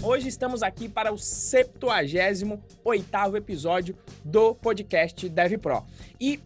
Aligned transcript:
Hoje 0.00 0.28
estamos 0.28 0.62
aqui 0.62 0.88
para 0.88 1.12
o 1.12 1.16
78º 1.16 3.36
episódio 3.36 3.96
do 4.24 4.54
podcast 4.54 5.28
DevPro. 5.28 5.84
E 6.20 6.38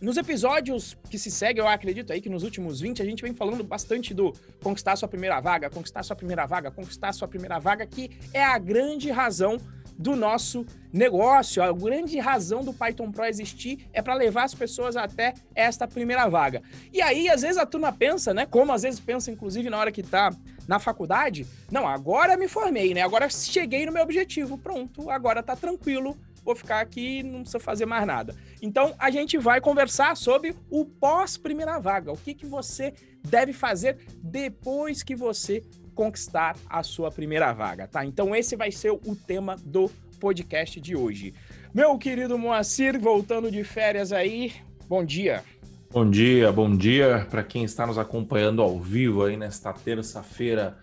nos 0.00 0.16
episódios 0.16 0.98
que 1.08 1.16
se 1.16 1.30
seguem, 1.30 1.62
eu 1.62 1.68
acredito 1.68 2.12
aí 2.12 2.20
que 2.20 2.28
nos 2.28 2.42
últimos 2.42 2.80
20 2.80 3.00
a 3.00 3.04
gente 3.04 3.22
vem 3.22 3.32
falando 3.32 3.62
bastante 3.62 4.12
do 4.12 4.32
conquistar 4.60 4.96
sua 4.96 5.06
primeira 5.06 5.38
vaga, 5.38 5.70
conquistar 5.70 6.02
sua 6.02 6.16
primeira 6.16 6.44
vaga, 6.46 6.72
conquistar 6.72 7.12
sua 7.12 7.28
primeira 7.28 7.60
vaga, 7.60 7.86
que 7.86 8.10
é 8.34 8.42
a 8.42 8.58
grande 8.58 9.08
razão 9.08 9.56
do 10.02 10.16
nosso 10.16 10.66
negócio. 10.92 11.62
A 11.62 11.72
grande 11.72 12.18
razão 12.18 12.64
do 12.64 12.74
Python 12.74 13.10
Pro 13.12 13.24
existir 13.24 13.88
é 13.92 14.02
para 14.02 14.14
levar 14.14 14.44
as 14.44 14.54
pessoas 14.54 14.96
até 14.96 15.32
esta 15.54 15.86
primeira 15.86 16.28
vaga. 16.28 16.62
E 16.92 17.00
aí, 17.00 17.28
às 17.28 17.42
vezes 17.42 17.56
a 17.56 17.64
turma 17.64 17.92
pensa, 17.92 18.34
né? 18.34 18.44
Como 18.44 18.72
às 18.72 18.82
vezes 18.82 18.98
pensa, 18.98 19.30
inclusive, 19.30 19.70
na 19.70 19.78
hora 19.78 19.92
que 19.92 20.00
está 20.00 20.30
na 20.66 20.78
faculdade, 20.78 21.46
não, 21.70 21.86
agora 21.86 22.36
me 22.36 22.48
formei, 22.48 22.92
né? 22.92 23.02
Agora 23.02 23.30
cheguei 23.30 23.86
no 23.86 23.92
meu 23.92 24.02
objetivo. 24.02 24.58
Pronto, 24.58 25.08
agora 25.08 25.42
tá 25.42 25.54
tranquilo 25.54 26.16
vou 26.44 26.56
ficar 26.56 26.80
aqui 26.80 27.22
não 27.22 27.42
precisa 27.42 27.60
fazer 27.60 27.86
mais 27.86 28.04
nada. 28.06 28.34
Então, 28.60 28.94
a 28.98 29.10
gente 29.10 29.38
vai 29.38 29.60
conversar 29.60 30.16
sobre 30.16 30.56
o 30.68 30.84
pós-primeira 30.84 31.78
vaga. 31.78 32.12
O 32.12 32.16
que, 32.16 32.34
que 32.34 32.46
você 32.46 32.92
deve 33.22 33.52
fazer 33.52 33.98
depois 34.20 35.02
que 35.02 35.14
você 35.14 35.62
conquistar 35.94 36.56
a 36.68 36.82
sua 36.82 37.10
primeira 37.10 37.52
vaga, 37.52 37.86
tá? 37.86 38.04
Então, 38.04 38.34
esse 38.34 38.56
vai 38.56 38.70
ser 38.70 38.90
o 38.90 39.16
tema 39.16 39.56
do 39.64 39.90
podcast 40.18 40.80
de 40.80 40.96
hoje. 40.96 41.34
Meu 41.74 41.98
querido 41.98 42.38
Moacir, 42.38 42.98
voltando 42.98 43.50
de 43.50 43.64
férias 43.64 44.12
aí, 44.12 44.52
bom 44.88 45.04
dia. 45.04 45.42
Bom 45.90 46.08
dia, 46.08 46.50
bom 46.50 46.74
dia 46.74 47.26
para 47.30 47.42
quem 47.42 47.64
está 47.64 47.86
nos 47.86 47.98
acompanhando 47.98 48.62
ao 48.62 48.78
vivo 48.78 49.24
aí 49.24 49.36
nesta 49.36 49.72
terça-feira 49.72 50.78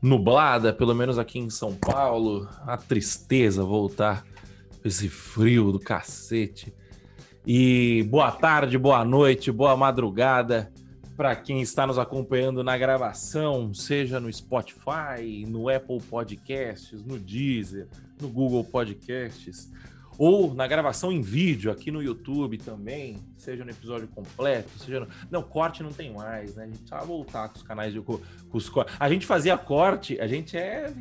nublada, 0.00 0.72
pelo 0.72 0.94
menos 0.94 1.18
aqui 1.18 1.38
em 1.38 1.50
São 1.50 1.74
Paulo. 1.74 2.48
A 2.66 2.76
tristeza 2.76 3.64
voltar 3.64 4.24
esse 4.84 5.08
frio 5.08 5.72
do 5.72 5.80
cacete. 5.80 6.72
E 7.46 8.06
boa 8.08 8.30
tarde, 8.30 8.78
boa 8.78 9.04
noite, 9.04 9.50
boa 9.50 9.76
madrugada 9.76 10.70
para 11.16 11.36
quem 11.36 11.60
está 11.60 11.86
nos 11.86 11.98
acompanhando 11.98 12.64
na 12.64 12.76
gravação, 12.76 13.72
seja 13.72 14.18
no 14.18 14.32
Spotify, 14.32 15.46
no 15.48 15.68
Apple 15.68 16.00
Podcasts, 16.00 17.04
no 17.04 17.18
Deezer, 17.18 17.88
no 18.20 18.28
Google 18.28 18.64
Podcasts 18.64 19.70
ou 20.18 20.54
na 20.54 20.66
gravação 20.66 21.10
em 21.10 21.20
vídeo 21.20 21.70
aqui 21.70 21.90
no 21.90 22.02
YouTube 22.02 22.58
também, 22.58 23.18
seja 23.36 23.64
no 23.64 23.70
episódio 23.70 24.06
completo, 24.08 24.70
seja 24.78 25.00
no... 25.00 25.08
Não, 25.30 25.42
corte 25.42 25.82
não 25.82 25.90
tem 25.90 26.12
mais, 26.12 26.54
né? 26.54 26.64
A 26.64 26.66
gente 26.66 26.78
precisa 26.78 27.00
voltar 27.04 27.48
com 27.48 27.56
os 27.56 27.62
canais 27.62 27.92
de... 27.92 28.00
Com, 28.00 28.18
com 28.48 28.58
os... 28.58 28.70
A 28.98 29.08
gente 29.08 29.26
fazia 29.26 29.56
corte, 29.56 30.20
a 30.20 30.26
gente 30.26 30.56
é, 30.56 30.92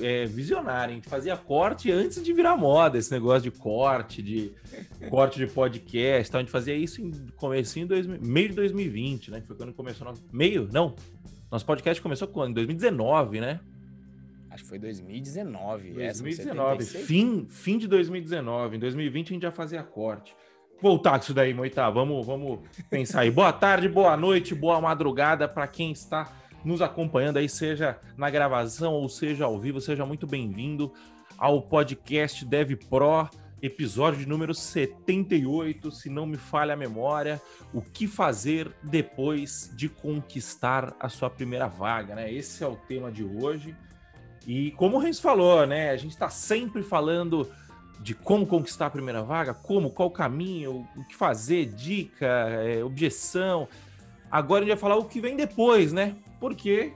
é, 0.00 0.26
visionário, 0.26 0.92
a 0.92 0.94
gente 0.94 1.08
fazia 1.08 1.36
corte 1.36 1.90
antes 1.90 2.22
de 2.22 2.32
virar 2.32 2.56
moda, 2.56 2.98
esse 2.98 3.10
negócio 3.10 3.50
de 3.50 3.50
corte, 3.50 4.22
de 4.22 4.52
corte 5.10 5.38
de 5.38 5.46
podcast, 5.46 6.36
a 6.36 6.40
gente 6.40 6.50
fazia 6.50 6.74
isso 6.74 7.02
em 7.02 7.12
comecinho, 7.36 7.86
dois, 7.86 8.06
meio 8.06 8.48
de 8.48 8.54
2020, 8.54 9.30
né? 9.30 9.42
Foi 9.46 9.56
quando 9.56 9.72
começou 9.72 10.06
nosso... 10.06 10.22
Meio? 10.32 10.68
Não, 10.72 10.94
nosso 11.50 11.66
podcast 11.66 12.00
começou 12.00 12.28
quando? 12.28 12.50
Em 12.50 12.54
2019, 12.54 13.40
né? 13.40 13.60
Acho 14.50 14.64
que 14.64 14.68
foi 14.68 14.78
2019. 14.78 15.92
2019, 15.92 16.84
fim, 16.84 17.46
fim 17.48 17.78
de 17.78 17.86
2019. 17.86 18.76
Em 18.76 18.80
2020 18.80 19.28
a 19.28 19.32
gente 19.32 19.42
já 19.42 19.52
fazia 19.52 19.82
corte. 19.82 20.34
Voltar 20.82 21.12
com 21.12 21.24
isso 21.24 21.34
daí, 21.34 21.54
Moitá. 21.54 21.88
Vamos, 21.90 22.26
vamos 22.26 22.58
pensar 22.88 23.20
aí. 23.20 23.30
boa 23.30 23.52
tarde, 23.52 23.88
boa 23.88 24.16
noite, 24.16 24.54
boa 24.54 24.80
madrugada 24.80 25.46
para 25.46 25.66
quem 25.68 25.92
está 25.92 26.32
nos 26.64 26.82
acompanhando 26.82 27.38
aí, 27.38 27.48
seja 27.48 27.98
na 28.16 28.28
gravação 28.28 28.94
ou 28.94 29.08
seja 29.08 29.44
ao 29.44 29.58
vivo. 29.58 29.80
Seja 29.80 30.04
muito 30.04 30.26
bem-vindo 30.26 30.92
ao 31.38 31.62
podcast 31.62 32.44
Dev 32.44 32.72
Pro, 32.88 33.28
episódio 33.62 34.20
de 34.20 34.26
número 34.26 34.54
78, 34.54 35.90
se 35.90 36.10
não 36.10 36.26
me 36.26 36.36
falha 36.36 36.74
a 36.74 36.76
memória. 36.76 37.40
O 37.72 37.80
que 37.80 38.06
fazer 38.06 38.72
depois 38.82 39.70
de 39.76 39.88
conquistar 39.88 40.94
a 40.98 41.08
sua 41.08 41.30
primeira 41.30 41.68
vaga, 41.68 42.14
né? 42.14 42.32
Esse 42.32 42.64
é 42.64 42.66
o 42.66 42.76
tema 42.76 43.12
de 43.12 43.22
hoje. 43.22 43.76
E 44.46 44.70
como 44.72 44.96
o 44.96 45.00
Renzo 45.00 45.20
falou, 45.20 45.66
né? 45.66 45.90
A 45.90 45.96
gente 45.96 46.12
está 46.12 46.30
sempre 46.30 46.82
falando 46.82 47.50
de 48.00 48.14
como 48.14 48.46
conquistar 48.46 48.86
a 48.86 48.90
primeira 48.90 49.22
vaga, 49.22 49.52
como, 49.52 49.90
qual 49.90 50.08
o 50.08 50.12
caminho, 50.12 50.88
o 50.96 51.04
que 51.04 51.14
fazer, 51.14 51.66
dica, 51.66 52.26
é, 52.26 52.82
objeção. 52.82 53.68
Agora 54.30 54.60
a 54.60 54.64
gente 54.64 54.74
vai 54.74 54.80
falar 54.80 54.96
o 54.96 55.04
que 55.04 55.20
vem 55.20 55.36
depois, 55.36 55.92
né? 55.92 56.16
Porque 56.38 56.94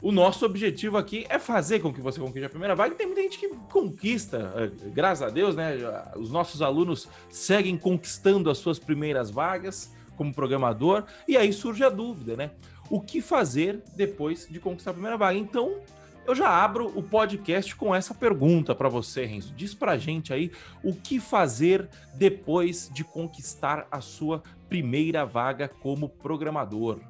o 0.00 0.12
nosso 0.12 0.44
objetivo 0.44 0.96
aqui 0.96 1.26
é 1.28 1.38
fazer 1.38 1.80
com 1.80 1.92
que 1.92 2.00
você 2.00 2.20
conquiste 2.20 2.44
a 2.44 2.50
primeira 2.50 2.74
vaga. 2.74 2.94
E 2.94 2.96
tem 2.96 3.06
muita 3.06 3.22
gente 3.22 3.38
que 3.38 3.48
conquista, 3.70 4.52
é, 4.56 4.90
graças 4.90 5.26
a 5.26 5.30
Deus, 5.30 5.56
né? 5.56 5.76
Os 6.16 6.30
nossos 6.30 6.62
alunos 6.62 7.08
seguem 7.28 7.76
conquistando 7.76 8.48
as 8.48 8.58
suas 8.58 8.78
primeiras 8.78 9.30
vagas 9.30 9.92
como 10.16 10.32
programador. 10.32 11.04
E 11.26 11.36
aí 11.36 11.52
surge 11.52 11.82
a 11.82 11.88
dúvida, 11.88 12.36
né? 12.36 12.52
O 12.88 13.00
que 13.00 13.20
fazer 13.20 13.82
depois 13.96 14.46
de 14.48 14.60
conquistar 14.60 14.90
a 14.90 14.94
primeira 14.94 15.16
vaga? 15.16 15.38
Então, 15.38 15.80
eu 16.26 16.34
já 16.34 16.48
abro 16.48 16.86
o 16.96 17.02
podcast 17.02 17.74
com 17.74 17.94
essa 17.94 18.14
pergunta 18.14 18.74
para 18.74 18.88
você, 18.88 19.24
Renzo. 19.24 19.52
Diz 19.54 19.74
pra 19.74 19.98
gente 19.98 20.32
aí 20.32 20.52
o 20.82 20.94
que 20.94 21.18
fazer 21.18 21.88
depois 22.14 22.88
de 22.92 23.02
conquistar 23.02 23.86
a 23.90 24.00
sua 24.00 24.42
primeira 24.68 25.26
vaga 25.26 25.68
como 25.68 26.08
programador. 26.08 27.00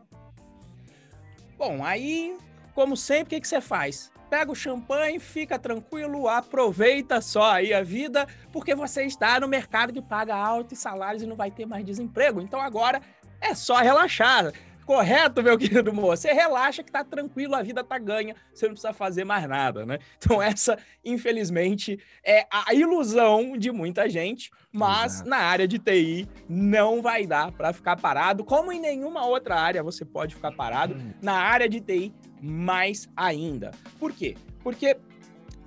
Bom, 1.58 1.84
aí, 1.84 2.36
como 2.74 2.96
sempre, 2.96 3.24
o 3.24 3.26
que, 3.28 3.40
que 3.40 3.48
você 3.48 3.60
faz? 3.60 4.10
Pega 4.30 4.50
o 4.50 4.54
champanhe, 4.54 5.20
fica 5.20 5.58
tranquilo, 5.58 6.26
aproveita 6.26 7.20
só 7.20 7.52
aí 7.52 7.74
a 7.74 7.82
vida, 7.82 8.26
porque 8.50 8.74
você 8.74 9.04
está 9.04 9.38
no 9.38 9.46
mercado 9.46 9.92
que 9.92 10.00
paga 10.00 10.34
altos 10.34 10.78
salários 10.78 11.22
e 11.22 11.26
não 11.26 11.36
vai 11.36 11.50
ter 11.50 11.66
mais 11.66 11.84
desemprego. 11.84 12.40
Então 12.40 12.58
agora 12.58 13.02
é 13.40 13.54
só 13.54 13.76
relaxar 13.76 14.52
Correto, 14.84 15.42
meu 15.42 15.56
querido 15.56 15.92
moço? 15.92 16.22
Você 16.22 16.32
relaxa 16.32 16.82
que 16.82 16.90
tá 16.90 17.04
tranquilo, 17.04 17.54
a 17.54 17.62
vida 17.62 17.84
tá 17.84 17.98
ganha, 17.98 18.34
você 18.52 18.66
não 18.66 18.72
precisa 18.72 18.92
fazer 18.92 19.24
mais 19.24 19.48
nada, 19.48 19.86
né? 19.86 19.98
Então, 20.18 20.42
essa, 20.42 20.78
infelizmente, 21.04 21.98
é 22.24 22.46
a 22.50 22.74
ilusão 22.74 23.56
de 23.56 23.70
muita 23.70 24.08
gente, 24.08 24.50
mas 24.72 25.14
Exato. 25.14 25.30
na 25.30 25.36
área 25.36 25.68
de 25.68 25.78
TI 25.78 26.28
não 26.48 27.00
vai 27.00 27.26
dar 27.26 27.52
para 27.52 27.72
ficar 27.72 27.96
parado, 27.96 28.44
como 28.44 28.72
em 28.72 28.80
nenhuma 28.80 29.24
outra 29.24 29.56
área 29.56 29.82
você 29.82 30.04
pode 30.04 30.34
ficar 30.34 30.52
parado, 30.52 30.94
hum. 30.94 31.12
na 31.22 31.34
área 31.34 31.68
de 31.68 31.80
TI, 31.80 32.12
mais 32.40 33.08
ainda. 33.16 33.70
Por 33.98 34.12
quê? 34.12 34.36
Porque 34.62 34.96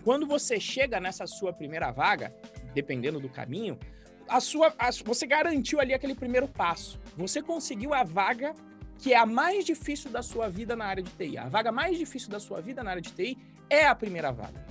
quando 0.04 0.28
você 0.28 0.60
chega 0.60 1.00
nessa 1.00 1.26
sua 1.26 1.54
primeira 1.54 1.92
vaga, 1.92 2.34
dependendo 2.74 3.20
do 3.20 3.30
caminho, 3.30 3.80
a 4.28 4.40
sua, 4.40 4.74
a, 4.78 4.90
você 5.04 5.26
garantiu 5.26 5.80
ali 5.80 5.94
aquele 5.94 6.16
primeiro 6.16 6.48
passo. 6.48 7.00
Você 7.16 7.42
conseguiu 7.42 7.94
a 7.94 8.04
vaga 8.04 8.54
que 9.00 9.14
é 9.14 9.18
a 9.18 9.26
mais 9.26 9.66
difícil 9.66 10.10
da 10.10 10.24
sua 10.24 10.50
vida 10.50 10.76
na 10.76 10.86
área 10.86 11.04
de 11.04 11.12
TI. 11.12 11.38
A 11.38 11.48
vaga 11.48 11.72
mais 11.72 11.98
difícil 11.98 12.30
da 12.30 12.40
sua 12.40 12.62
vida 12.62 12.84
na 12.84 12.92
área 12.92 13.02
de 13.02 13.12
TI 13.12 13.38
é 13.70 13.86
a 13.86 13.96
primeira 13.96 14.32
vaga. 14.32 14.66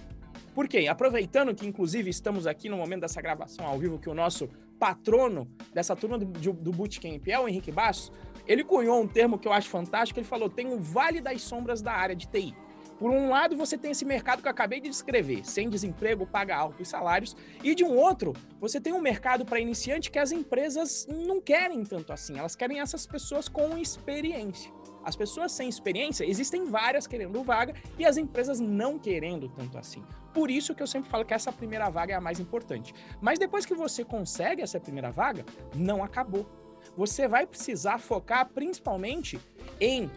Por 0.54 0.68
quê? 0.68 0.86
Aproveitando 0.86 1.54
que, 1.54 1.66
inclusive, 1.66 2.08
estamos 2.08 2.46
aqui 2.46 2.68
no 2.68 2.76
momento 2.76 3.00
dessa 3.00 3.20
gravação 3.20 3.66
ao 3.66 3.78
vivo, 3.78 3.98
que 3.98 4.08
o 4.08 4.14
nosso 4.14 4.48
patrono 4.78 5.48
dessa 5.72 5.96
turma 5.96 6.18
do, 6.18 6.26
do 6.26 6.70
Bootcamp 6.70 7.26
é 7.26 7.38
o 7.38 7.48
Henrique 7.48 7.72
Bastos, 7.72 8.12
ele 8.46 8.62
cunhou 8.62 9.00
um 9.00 9.08
termo 9.08 9.38
que 9.38 9.48
eu 9.48 9.52
acho 9.52 9.68
fantástico, 9.68 10.20
ele 10.20 10.26
falou, 10.26 10.48
tem 10.48 10.72
o 10.72 10.78
vale 10.78 11.20
das 11.20 11.42
sombras 11.42 11.82
da 11.82 11.92
área 11.92 12.14
de 12.14 12.28
TI. 12.28 12.54
Por 12.98 13.10
um 13.10 13.28
lado, 13.28 13.56
você 13.56 13.76
tem 13.76 13.90
esse 13.90 14.04
mercado 14.04 14.40
que 14.40 14.46
eu 14.46 14.50
acabei 14.50 14.80
de 14.80 14.88
descrever, 14.88 15.44
sem 15.44 15.68
desemprego, 15.68 16.26
paga 16.26 16.56
altos 16.56 16.88
salários, 16.88 17.36
e 17.62 17.74
de 17.74 17.84
um 17.84 17.96
outro, 17.96 18.32
você 18.60 18.80
tem 18.80 18.92
um 18.92 19.00
mercado 19.00 19.44
para 19.44 19.58
iniciante 19.58 20.10
que 20.10 20.18
as 20.18 20.30
empresas 20.30 21.06
não 21.08 21.40
querem 21.40 21.84
tanto 21.84 22.12
assim, 22.12 22.38
elas 22.38 22.54
querem 22.54 22.80
essas 22.80 23.06
pessoas 23.06 23.48
com 23.48 23.76
experiência. 23.76 24.72
As 25.04 25.14
pessoas 25.14 25.52
sem 25.52 25.68
experiência, 25.68 26.24
existem 26.24 26.64
várias 26.64 27.06
querendo 27.06 27.42
vaga 27.42 27.74
e 27.98 28.06
as 28.06 28.16
empresas 28.16 28.58
não 28.58 28.98
querendo 28.98 29.48
tanto 29.50 29.76
assim. 29.76 30.02
Por 30.32 30.50
isso 30.50 30.74
que 30.74 30.82
eu 30.82 30.86
sempre 30.86 31.10
falo 31.10 31.24
que 31.24 31.34
essa 31.34 31.52
primeira 31.52 31.90
vaga 31.90 32.14
é 32.14 32.16
a 32.16 32.20
mais 32.20 32.40
importante. 32.40 32.94
Mas 33.20 33.38
depois 33.38 33.66
que 33.66 33.74
você 33.74 34.02
consegue 34.02 34.62
essa 34.62 34.80
primeira 34.80 35.10
vaga, 35.10 35.44
não 35.74 36.02
acabou. 36.02 36.46
Você 36.96 37.28
vai 37.28 37.46
precisar 37.46 37.98
focar 37.98 38.48
principalmente 38.48 39.38
em 39.80 40.10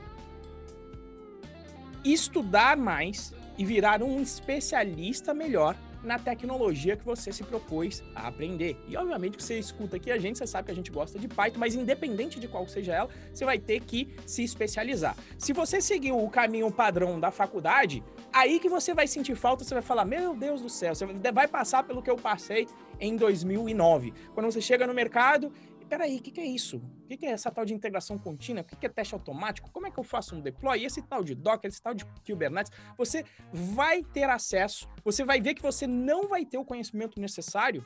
estudar 2.13 2.77
mais 2.77 3.33
e 3.57 3.65
virar 3.65 4.01
um 4.03 4.21
especialista 4.21 5.33
melhor 5.33 5.75
na 6.03 6.17
tecnologia 6.17 6.95
que 6.95 7.03
você 7.03 7.31
se 7.31 7.43
propôs 7.43 8.03
a 8.15 8.27
aprender. 8.27 8.77
E 8.87 8.95
obviamente 8.95 9.37
que 9.37 9.43
você 9.43 9.57
escuta 9.59 9.97
aqui 9.97 10.11
a 10.11 10.17
gente, 10.17 10.37
você 10.37 10.47
sabe 10.47 10.67
que 10.67 10.71
a 10.71 10.75
gente 10.75 10.91
gosta 10.91 11.19
de 11.19 11.27
Python, 11.27 11.59
mas 11.59 11.75
independente 11.75 12.39
de 12.39 12.47
qual 12.47 12.67
seja 12.67 12.93
ela, 12.93 13.09
você 13.33 13.45
vai 13.45 13.59
ter 13.59 13.81
que 13.81 14.15
se 14.25 14.43
especializar. 14.43 15.15
Se 15.37 15.53
você 15.53 15.81
seguir 15.81 16.11
o 16.11 16.29
caminho 16.29 16.71
padrão 16.71 17.19
da 17.19 17.31
faculdade, 17.31 18.03
aí 18.31 18.59
que 18.59 18.69
você 18.69 18.93
vai 18.93 19.07
sentir 19.07 19.35
falta, 19.35 19.63
você 19.63 19.73
vai 19.73 19.83
falar: 19.83 20.05
"Meu 20.05 20.35
Deus 20.35 20.61
do 20.61 20.69
céu, 20.69 20.95
você 20.95 21.05
vai 21.05 21.47
passar 21.47 21.83
pelo 21.83 22.01
que 22.01 22.09
eu 22.09 22.15
passei 22.15 22.67
em 22.99 23.15
2009". 23.15 24.13
Quando 24.33 24.51
você 24.51 24.61
chega 24.61 24.87
no 24.87 24.93
mercado, 24.93 25.51
peraí, 25.87 26.17
o 26.17 26.21
que, 26.21 26.31
que 26.31 26.41
é 26.41 26.45
isso? 26.45 26.77
O 26.77 27.07
que, 27.07 27.17
que 27.17 27.25
é 27.25 27.31
essa 27.31 27.49
tal 27.49 27.65
de 27.65 27.73
integração 27.73 28.17
contínua? 28.17 28.61
O 28.61 28.65
que, 28.65 28.75
que 28.75 28.85
é 28.85 28.89
teste 28.89 29.13
automático? 29.13 29.71
Como 29.71 29.87
é 29.87 29.91
que 29.91 29.99
eu 29.99 30.03
faço 30.03 30.35
um 30.35 30.41
deploy? 30.41 30.79
E 30.79 30.85
esse 30.85 31.01
tal 31.01 31.23
de 31.23 31.33
Docker, 31.33 31.69
esse 31.69 31.81
tal 31.81 31.93
de 31.93 32.05
Kubernetes? 32.25 32.71
Você 32.97 33.23
vai 33.51 34.03
ter 34.03 34.29
acesso, 34.29 34.87
você 35.03 35.23
vai 35.23 35.41
ver 35.41 35.53
que 35.53 35.61
você 35.61 35.87
não 35.87 36.27
vai 36.27 36.45
ter 36.45 36.57
o 36.57 36.65
conhecimento 36.65 37.19
necessário 37.19 37.85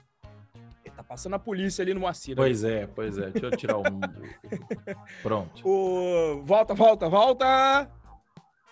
tá 1.01 1.03
passando 1.03 1.35
a 1.35 1.39
polícia 1.39 1.81
ali 1.81 1.93
no 1.93 2.01
Moacir. 2.01 2.35
Pois 2.35 2.63
é, 2.63 2.87
pois 2.87 3.17
é. 3.17 3.29
Deixa 3.29 3.47
eu 3.47 3.57
tirar 3.57 3.77
o. 3.77 3.83
Pronto. 5.23 5.67
O... 5.67 6.41
Volta, 6.43 6.73
volta, 6.73 7.09
volta. 7.09 7.91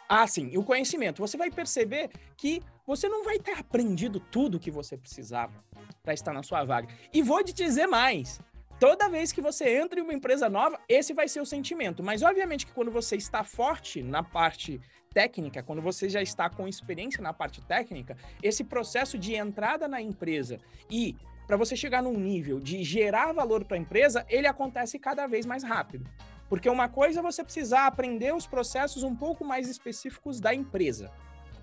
Ah, 0.08 0.28
sim. 0.28 0.50
E 0.52 0.58
o 0.58 0.64
conhecimento. 0.64 1.20
Você 1.20 1.38
vai 1.38 1.52
perceber 1.52 2.10
que 2.38 2.62
você 2.86 3.08
não 3.08 3.24
vai 3.24 3.40
ter 3.40 3.58
aprendido 3.58 4.20
tudo 4.20 4.56
o 4.56 4.60
que 4.60 4.72
você 4.72 4.98
precisava 4.98 5.54
para 6.02 6.14
estar 6.14 6.34
na 6.34 6.44
sua 6.44 6.64
vaga. 6.64 6.88
E 7.14 7.22
vou 7.22 7.44
te 7.44 7.54
dizer 7.54 7.88
mais. 7.88 8.40
Toda 8.80 9.10
vez 9.10 9.34
que 9.34 9.42
você 9.42 9.78
entra 9.78 10.00
em 10.00 10.04
uma 10.04 10.14
empresa 10.14 10.50
nova, 10.50 10.80
esse 10.88 11.14
vai 11.14 11.28
ser 11.28 11.42
o 11.42 11.46
sentimento. 11.46 12.02
Mas, 12.02 12.24
obviamente, 12.24 12.66
que 12.66 12.72
quando 12.72 12.90
você 12.90 13.18
está 13.18 13.44
forte 13.44 14.02
na 14.02 14.24
parte 14.24 14.80
técnica, 15.14 15.62
quando 15.62 15.82
você 15.82 16.08
já 16.08 16.22
está 16.22 16.50
com 16.50 16.66
experiência 16.66 17.22
na 17.22 17.34
parte 17.34 17.62
técnica, 17.62 18.16
esse 18.42 18.64
processo 18.64 19.18
de 19.18 19.36
entrada 19.36 19.86
na 19.86 20.02
empresa 20.02 20.60
e 20.90 21.18
para 21.46 21.58
você 21.58 21.76
chegar 21.76 22.02
num 22.02 22.18
nível 22.18 22.58
de 22.58 22.82
gerar 22.84 23.34
valor 23.34 23.66
para 23.66 23.76
a 23.76 23.80
empresa, 23.80 24.26
ele 24.30 24.48
acontece 24.48 24.98
cada 24.98 25.28
vez 25.28 25.46
mais 25.46 25.62
rápido. 25.62 26.10
Porque 26.48 26.70
uma 26.70 26.88
coisa 26.88 27.20
é 27.20 27.24
você 27.24 27.44
precisar 27.44 27.86
aprender 27.86 28.34
os 28.34 28.48
processos 28.48 29.04
um 29.04 29.16
pouco 29.16 29.44
mais 29.44 29.68
específicos 29.68 30.40
da 30.40 30.54
empresa. 30.54 31.12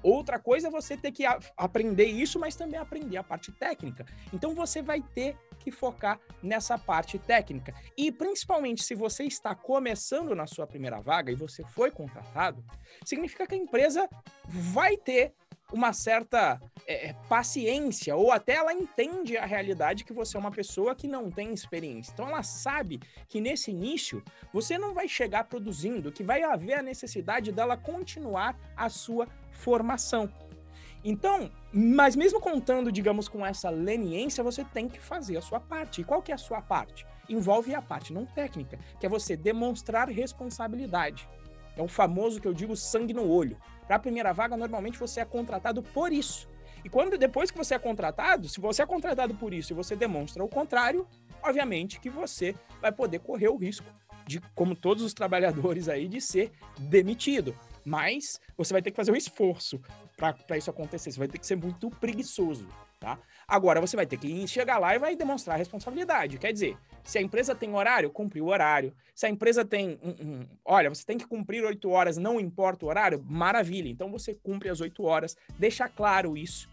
Outra 0.06 0.38
coisa 0.38 0.68
é 0.68 0.70
você 0.70 0.96
ter 0.96 1.10
que 1.10 1.24
aprender 1.56 2.04
isso, 2.04 2.38
mas 2.38 2.54
também 2.54 2.78
aprender 2.78 3.16
a 3.16 3.24
parte 3.24 3.50
técnica. 3.50 4.06
Então 4.32 4.54
você 4.54 4.80
vai 4.80 5.02
ter 5.02 5.36
que 5.58 5.72
focar 5.72 6.20
nessa 6.40 6.78
parte 6.78 7.18
técnica. 7.18 7.74
E 7.96 8.12
principalmente 8.12 8.84
se 8.84 8.94
você 8.94 9.24
está 9.24 9.52
começando 9.52 10.32
na 10.32 10.46
sua 10.46 10.64
primeira 10.64 11.00
vaga 11.00 11.32
e 11.32 11.34
você 11.34 11.64
foi 11.64 11.90
contratado, 11.90 12.64
significa 13.04 13.48
que 13.48 13.56
a 13.56 13.58
empresa 13.58 14.08
vai 14.46 14.96
ter 14.96 15.34
uma 15.72 15.92
certa 15.92 16.60
é, 16.86 17.08
é, 17.08 17.12
paciência, 17.28 18.14
ou 18.14 18.30
até 18.30 18.54
ela 18.54 18.72
entende 18.72 19.36
a 19.36 19.44
realidade 19.44 20.04
que 20.04 20.12
você 20.12 20.36
é 20.36 20.40
uma 20.40 20.50
pessoa 20.50 20.94
que 20.94 21.08
não 21.08 21.30
tem 21.30 21.52
experiência. 21.52 22.12
Então 22.12 22.28
ela 22.28 22.42
sabe 22.42 23.00
que 23.28 23.40
nesse 23.40 23.70
início 23.70 24.22
você 24.52 24.78
não 24.78 24.94
vai 24.94 25.08
chegar 25.08 25.44
produzindo, 25.44 26.12
que 26.12 26.22
vai 26.22 26.42
haver 26.42 26.74
a 26.74 26.82
necessidade 26.82 27.50
dela 27.50 27.76
continuar 27.76 28.56
a 28.76 28.88
sua 28.88 29.26
formação. 29.50 30.30
Então, 31.04 31.50
mas 31.72 32.16
mesmo 32.16 32.40
contando, 32.40 32.90
digamos, 32.90 33.28
com 33.28 33.44
essa 33.44 33.70
leniência, 33.70 34.42
você 34.42 34.64
tem 34.64 34.88
que 34.88 34.98
fazer 34.98 35.36
a 35.36 35.42
sua 35.42 35.60
parte. 35.60 36.00
E 36.00 36.04
qual 36.04 36.20
que 36.20 36.32
é 36.32 36.34
a 36.34 36.38
sua 36.38 36.60
parte? 36.60 37.06
Envolve 37.28 37.74
a 37.74 37.82
parte 37.82 38.12
não 38.12 38.24
técnica, 38.24 38.78
que 38.98 39.06
é 39.06 39.08
você 39.08 39.36
demonstrar 39.36 40.08
responsabilidade. 40.08 41.28
É 41.76 41.82
o 41.82 41.88
famoso 41.88 42.40
que 42.40 42.48
eu 42.48 42.54
digo 42.54 42.74
sangue 42.74 43.12
no 43.12 43.28
olho. 43.28 43.56
Para 43.86 43.96
a 43.96 44.00
primeira 44.00 44.32
vaga, 44.32 44.56
normalmente 44.56 44.98
você 44.98 45.20
é 45.20 45.24
contratado 45.24 45.82
por 45.82 46.12
isso. 46.12 46.48
E 46.84 46.88
quando 46.88 47.18
depois 47.18 47.50
que 47.50 47.58
você 47.58 47.74
é 47.74 47.78
contratado, 47.78 48.48
se 48.48 48.60
você 48.60 48.82
é 48.82 48.86
contratado 48.86 49.34
por 49.34 49.52
isso 49.52 49.72
e 49.72 49.74
você 49.74 49.96
demonstra 49.96 50.42
o 50.42 50.48
contrário, 50.48 51.06
obviamente 51.42 52.00
que 52.00 52.08
você 52.08 52.54
vai 52.80 52.92
poder 52.92 53.18
correr 53.18 53.48
o 53.48 53.56
risco 53.56 53.86
de, 54.26 54.40
como 54.54 54.74
todos 54.74 55.02
os 55.02 55.14
trabalhadores 55.14 55.88
aí, 55.88 56.08
de 56.08 56.20
ser 56.20 56.52
demitido. 56.78 57.56
Mas 57.84 58.40
você 58.56 58.72
vai 58.72 58.82
ter 58.82 58.90
que 58.90 58.96
fazer 58.96 59.12
um 59.12 59.16
esforço 59.16 59.80
para 60.16 60.56
isso 60.56 60.70
acontecer. 60.70 61.12
Você 61.12 61.18
vai 61.18 61.28
ter 61.28 61.38
que 61.38 61.46
ser 61.46 61.56
muito 61.56 61.88
preguiçoso, 61.90 62.66
tá? 62.98 63.18
Agora 63.46 63.80
você 63.80 63.94
vai 63.94 64.06
ter 64.06 64.16
que 64.16 64.46
chegar 64.48 64.78
lá 64.78 64.94
e 64.94 64.98
vai 64.98 65.14
demonstrar 65.14 65.56
responsabilidade. 65.56 66.38
Quer 66.38 66.52
dizer, 66.52 66.76
se 67.06 67.18
a 67.18 67.22
empresa 67.22 67.54
tem 67.54 67.72
horário, 67.72 68.10
cumprir 68.10 68.42
o 68.42 68.48
horário. 68.48 68.92
Se 69.14 69.26
a 69.26 69.30
empresa 69.30 69.64
tem, 69.64 69.98
um, 70.02 70.10
um, 70.10 70.46
olha, 70.64 70.88
você 70.90 71.04
tem 71.06 71.16
que 71.16 71.26
cumprir 71.26 71.64
oito 71.64 71.88
horas, 71.88 72.16
não 72.16 72.40
importa 72.40 72.84
o 72.84 72.88
horário, 72.88 73.24
maravilha. 73.24 73.88
Então 73.88 74.10
você 74.10 74.34
cumpre 74.34 74.68
as 74.68 74.80
oito 74.80 75.04
horas, 75.04 75.36
deixa 75.56 75.88
claro 75.88 76.36
isso, 76.36 76.68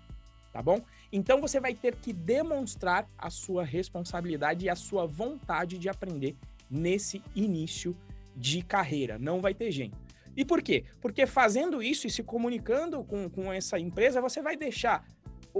tá 0.51 0.61
bom? 0.61 0.81
Então 1.11 1.39
você 1.39 1.59
vai 1.59 1.75
ter 1.75 1.95
que 1.95 2.11
demonstrar 2.11 3.07
a 3.15 3.29
sua 3.29 3.63
responsabilidade 3.63 4.65
e 4.65 4.69
a 4.69 4.75
sua 4.75 5.05
vontade 5.05 5.77
de 5.77 5.87
aprender 5.87 6.35
nesse 6.69 7.21
início 7.35 7.95
de 8.35 8.63
carreira. 8.63 9.19
Não 9.19 9.39
vai 9.39 9.53
ter 9.53 9.71
jeito. 9.71 9.95
E 10.35 10.43
por 10.43 10.63
quê? 10.63 10.83
Porque 10.99 11.27
fazendo 11.27 11.83
isso 11.83 12.07
e 12.07 12.09
se 12.09 12.23
comunicando 12.23 13.03
com, 13.03 13.29
com 13.29 13.53
essa 13.53 13.77
empresa, 13.77 14.19
você 14.19 14.41
vai 14.41 14.57
deixar 14.57 15.05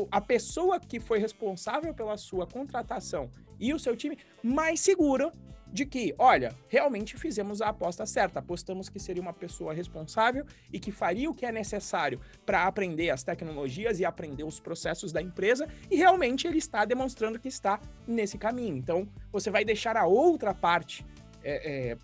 a 0.10 0.20
pessoa 0.20 0.80
que 0.80 1.00
foi 1.00 1.20
responsável 1.20 1.94
pela 1.94 2.18
sua 2.18 2.48
contratação 2.48 3.30
e 3.64 3.74
o 3.74 3.80
seu 3.80 3.96
time 3.96 4.18
mais 4.44 4.82
seguro 4.82 5.32
de 5.72 5.86
que, 5.88 6.14
olha, 6.20 6.54
realmente 6.68 7.18
fizemos 7.18 7.62
a 7.62 7.70
aposta 7.70 8.06
certa, 8.06 8.40
apostamos 8.40 8.90
que 8.90 9.00
seria 9.00 9.22
uma 9.22 9.34
pessoa 9.34 9.74
responsável 9.74 10.46
e 10.72 10.80
que 10.80 10.92
faria 10.92 11.28
o 11.28 11.34
que 11.34 11.48
é 11.48 11.52
necessário 11.52 12.20
para 12.46 12.66
aprender 12.66 13.10
as 13.10 13.24
tecnologias 13.24 14.00
e 14.00 14.06
aprender 14.06 14.44
os 14.44 14.60
processos 14.60 15.12
da 15.12 15.20
empresa, 15.20 15.68
e 15.90 15.96
realmente 15.96 16.46
ele 16.46 16.60
está 16.60 16.86
demonstrando 16.86 17.40
que 17.40 17.48
está 17.48 17.80
nesse 18.06 18.38
caminho. 18.38 18.78
Então, 18.78 19.08
você 19.32 19.50
vai 19.50 19.66
deixar 19.66 19.98
a 19.98 20.06
outra 20.06 20.54
parte 20.54 21.04
é, 21.44 21.92
é, 21.92 21.98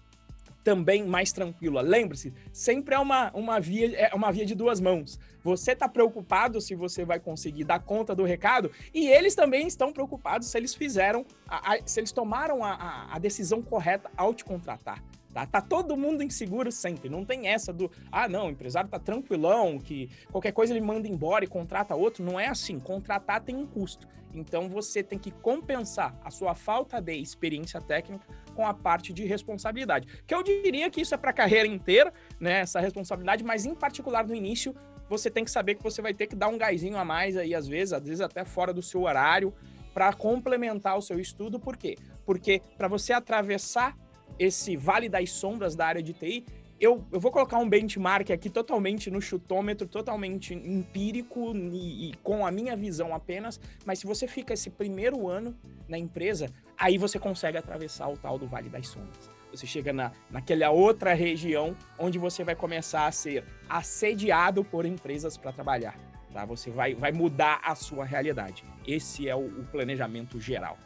também 0.70 1.04
mais 1.04 1.32
tranquila. 1.32 1.82
Lembre-se, 1.82 2.32
sempre 2.54 2.94
é 2.94 3.00
uma, 3.00 3.32
uma, 3.34 3.60
via, 3.60 3.92
é 3.98 4.14
uma 4.14 4.32
via 4.32 4.46
de 4.46 4.54
duas 4.54 4.80
mãos. 4.80 5.20
Você 5.44 5.72
está 5.72 5.90
preocupado 5.90 6.62
se 6.62 6.76
você 6.76 7.04
vai 7.04 7.20
conseguir 7.20 7.64
dar 7.64 7.80
conta 7.80 8.14
do 8.14 8.24
recado 8.24 8.70
e 8.94 9.08
eles 9.08 9.34
também 9.34 9.66
estão 9.66 9.92
preocupados 9.92 10.48
se 10.48 10.56
eles 10.56 10.76
fizeram, 10.76 11.26
a, 11.48 11.74
a, 11.74 11.80
se 11.84 12.00
eles 12.00 12.12
tomaram 12.12 12.64
a, 12.64 13.08
a, 13.10 13.18
decisão 13.18 13.64
correta 13.64 14.12
ao 14.16 14.32
te 14.32 14.46
contratar. 14.46 15.04
Tá? 15.46 15.60
tá 15.60 15.62
todo 15.62 15.96
mundo 15.98 16.24
inseguro 16.24 16.72
sempre. 16.72 17.10
Não 17.10 17.26
tem 17.26 17.48
essa 17.48 17.72
do, 17.72 17.92
ah, 18.12 18.28
não, 18.28 18.48
o 18.48 18.50
empresário 18.50 18.90
tá 18.90 19.00
tranquilão, 19.00 19.80
que 19.80 20.10
qualquer 20.32 20.52
coisa 20.52 20.74
ele 20.74 20.82
manda 20.82 21.08
embora 21.08 21.44
e 21.46 21.48
contrata 21.48 21.96
outro. 21.96 22.24
Não 22.24 22.40
é 22.40 22.48
assim. 22.48 22.80
Contratar 22.80 23.42
tem 23.42 23.56
um 23.56 23.66
custo. 23.66 24.08
Então 24.34 24.70
você 24.70 25.02
tem 25.02 25.18
que 25.18 25.32
compensar 25.32 26.16
a 26.24 26.30
sua 26.30 26.54
falta 26.54 27.02
de 27.02 27.16
experiência 27.16 27.82
técnica 27.82 28.26
com 28.56 28.66
a 28.66 28.74
parte 28.74 29.12
de 29.12 29.26
responsabilidade. 29.26 30.08
Que 30.28 30.36
eu 30.36 30.44
diria 30.44 30.90
que 30.90 31.02
isso 31.02 31.16
é 31.16 31.18
para 31.18 31.32
a 31.32 31.34
carreira 31.34 31.68
inteira, 31.68 32.14
né? 32.40 32.60
Essa 32.60 32.80
responsabilidade, 32.80 33.44
mas 33.44 33.66
em 33.66 33.74
particular 33.74 34.28
no 34.28 34.36
início, 34.36 34.76
você 35.10 35.30
tem 35.30 35.44
que 35.44 35.52
saber 35.52 35.76
que 35.76 35.84
você 35.84 36.02
vai 36.02 36.14
ter 36.14 36.28
que 36.28 36.36
dar 36.36 36.48
um 36.48 36.58
gásinho 36.58 36.98
a 36.98 37.04
mais 37.04 37.36
aí, 37.36 37.56
às 37.56 37.68
vezes, 37.68 37.94
às 37.94 38.04
vezes 38.04 38.22
até 38.22 38.46
fora 38.46 38.72
do 38.72 38.82
seu 38.82 39.02
horário, 39.02 39.54
para 39.94 40.14
complementar 40.14 40.98
o 40.98 41.02
seu 41.02 41.20
estudo. 41.20 41.60
Por 41.60 41.76
quê? 41.76 41.98
Porque 42.26 42.62
para 42.78 42.88
você 42.88 43.12
atravessar 43.12 43.98
esse 44.40 44.78
vale 44.78 45.10
das 45.10 45.30
sombras 45.32 45.76
da 45.76 45.86
área 45.86 46.02
de 46.02 46.14
TI, 46.14 46.46
eu, 46.80 47.06
eu 47.12 47.20
vou 47.20 47.30
colocar 47.30 47.58
um 47.58 47.68
benchmark 47.68 48.32
aqui 48.32 48.50
totalmente 48.50 49.12
no 49.12 49.22
chutômetro, 49.22 49.86
totalmente 49.86 50.54
empírico 50.54 51.54
e, 51.54 52.10
e, 52.10 52.14
com 52.24 52.46
a 52.46 52.52
minha 52.52 52.76
visão 52.76 53.14
apenas, 53.14 53.60
mas 53.86 54.00
se 54.00 54.08
você 54.08 54.28
fica 54.28 54.54
esse 54.54 54.70
primeiro 54.70 55.28
ano 55.28 55.54
na 55.90 55.98
empresa, 55.98 56.50
aí 56.78 56.98
você 56.98 57.20
consegue 57.20 57.58
atravessar 57.58 58.08
o 58.08 58.16
tal 58.16 58.40
do 58.40 58.48
Vale 58.48 58.70
das 58.70 58.88
Sombras. 58.88 59.30
Você 59.52 59.68
chega 59.68 59.92
na, 59.92 60.12
naquela 60.30 60.70
outra 60.70 61.14
região 61.14 61.76
onde 61.98 62.18
você 62.18 62.46
vai 62.46 62.56
começar 62.56 63.08
a 63.08 63.12
ser 63.12 63.44
assediado 63.68 64.64
por 64.64 64.86
empresas 64.86 65.36
para 65.36 65.52
trabalhar. 65.52 65.98
Tá? 66.32 66.46
Você 66.46 66.70
vai, 66.70 66.94
vai 66.94 67.12
mudar 67.12 67.60
a 67.64 67.76
sua 67.76 68.06
realidade. 68.06 68.64
Esse 68.88 69.28
é 69.28 69.36
o, 69.36 69.46
o 69.46 69.66
planejamento 69.66 70.40
geral. 70.40 70.78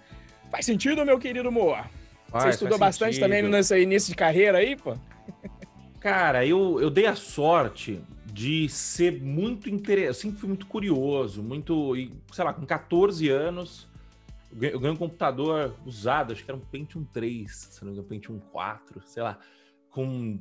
Faz 0.50 0.66
sentido, 0.66 1.06
meu 1.06 1.20
querido 1.20 1.52
Moa? 1.52 1.86
Você 2.34 2.50
estudou 2.50 2.78
bastante 2.78 3.16
sentido. 3.16 3.30
também 3.30 3.44
nesse 3.44 3.80
início 3.80 4.10
de 4.10 4.16
carreira 4.16 4.58
aí, 4.58 4.76
pô? 4.76 4.98
Cara, 6.00 6.46
eu, 6.46 6.82
eu 6.82 6.90
dei 6.90 7.06
a 7.06 7.16
sorte 7.16 8.02
de 8.26 8.68
ser 8.68 9.22
muito 9.22 9.70
interessante. 9.70 10.08
Eu 10.08 10.14
sempre 10.14 10.40
fui 10.40 10.50
muito 10.50 10.66
curioso, 10.66 11.44
muito. 11.44 11.96
Sei 12.32 12.44
lá, 12.44 12.52
com 12.54 12.66
14 12.66 13.30
anos, 13.30 13.88
eu 14.52 14.80
ganhei 14.80 14.96
um 14.96 14.98
computador 14.98 15.76
usado, 15.86 16.34
acho 16.34 16.44
que 16.44 16.50
era 16.50 16.58
um 16.58 16.66
Pentium 16.66 17.06
3, 17.06 17.52
se 17.52 17.82
não 17.82 17.92
me 17.92 17.94
engano, 17.94 18.10
Pentium 18.10 18.40
4, 18.52 19.02
sei 19.06 19.24
lá, 19.24 19.40
com 19.90 20.40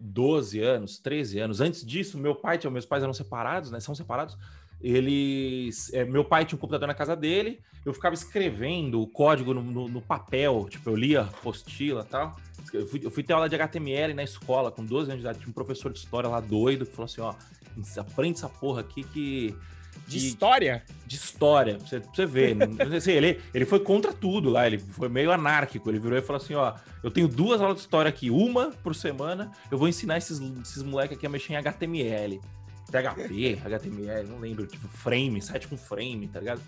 12 0.00 0.60
anos, 0.60 0.98
13 0.98 1.38
anos. 1.38 1.60
Antes 1.60 1.84
disso, 1.84 2.18
meu 2.18 2.34
pai, 2.34 2.58
meus 2.70 2.86
pais 2.86 3.02
eram 3.02 3.12
separados, 3.12 3.70
né? 3.70 3.80
São 3.80 3.94
separados. 3.94 4.36
Eles. 4.80 5.92
É, 5.92 6.04
meu 6.04 6.24
pai 6.24 6.44
tinha 6.44 6.56
um 6.56 6.60
computador 6.60 6.86
na 6.86 6.94
casa 6.94 7.16
dele, 7.16 7.60
eu 7.84 7.94
ficava 7.94 8.14
escrevendo 8.14 9.00
o 9.00 9.06
código 9.06 9.54
no, 9.54 9.62
no, 9.62 9.88
no 9.88 10.00
papel, 10.02 10.66
tipo, 10.68 10.90
eu 10.90 10.96
lia 10.96 11.22
apostila 11.22 12.02
e 12.02 12.10
tal. 12.10 12.36
Eu 12.72 12.86
fui, 12.86 13.00
eu 13.02 13.10
fui 13.10 13.22
ter 13.22 13.32
aula 13.32 13.48
de 13.48 13.54
HTML 13.54 14.12
na 14.12 14.24
escola 14.24 14.70
com 14.70 14.84
12 14.84 15.10
anos 15.10 15.22
de 15.22 15.26
idade. 15.26 15.38
Tinha 15.38 15.50
um 15.50 15.54
professor 15.54 15.92
de 15.92 15.98
história 15.98 16.28
lá 16.28 16.40
doido 16.40 16.84
que 16.84 16.92
falou 16.92 17.06
assim: 17.06 17.20
ó, 17.20 17.32
aprende 17.98 18.38
essa 18.38 18.48
porra 18.48 18.80
aqui 18.80 19.04
que. 19.04 19.54
De, 20.06 20.18
de 20.18 20.26
história? 20.28 20.84
De 21.06 21.16
história, 21.16 21.76
pra 21.76 21.86
você, 21.86 22.00
pra 22.00 22.10
você 22.12 22.26
ver. 22.26 22.56
assim, 22.94 23.12
ele, 23.12 23.40
ele 23.54 23.64
foi 23.64 23.80
contra 23.80 24.12
tudo 24.12 24.50
lá, 24.50 24.66
ele 24.66 24.78
foi 24.78 25.08
meio 25.08 25.32
anárquico. 25.32 25.88
Ele 25.88 25.98
virou 25.98 26.18
e 26.18 26.22
falou 26.22 26.42
assim: 26.42 26.54
ó, 26.54 26.74
eu 27.02 27.10
tenho 27.10 27.28
duas 27.28 27.60
aulas 27.60 27.76
de 27.76 27.82
história 27.82 28.08
aqui, 28.08 28.30
uma 28.30 28.72
por 28.82 28.94
semana, 28.94 29.50
eu 29.70 29.78
vou 29.78 29.88
ensinar 29.88 30.18
esses, 30.18 30.40
esses 30.60 30.82
moleques 30.82 31.16
aqui 31.16 31.24
a 31.24 31.30
mexer 31.30 31.54
em 31.54 31.56
HTML. 31.56 32.40
PHP, 32.90 33.60
HTML, 33.64 34.28
não 34.28 34.38
lembro, 34.38 34.66
tipo 34.66 34.86
frame, 34.88 35.42
site 35.42 35.68
com 35.68 35.76
frame, 35.76 36.28
tá 36.28 36.40
ligado? 36.40 36.60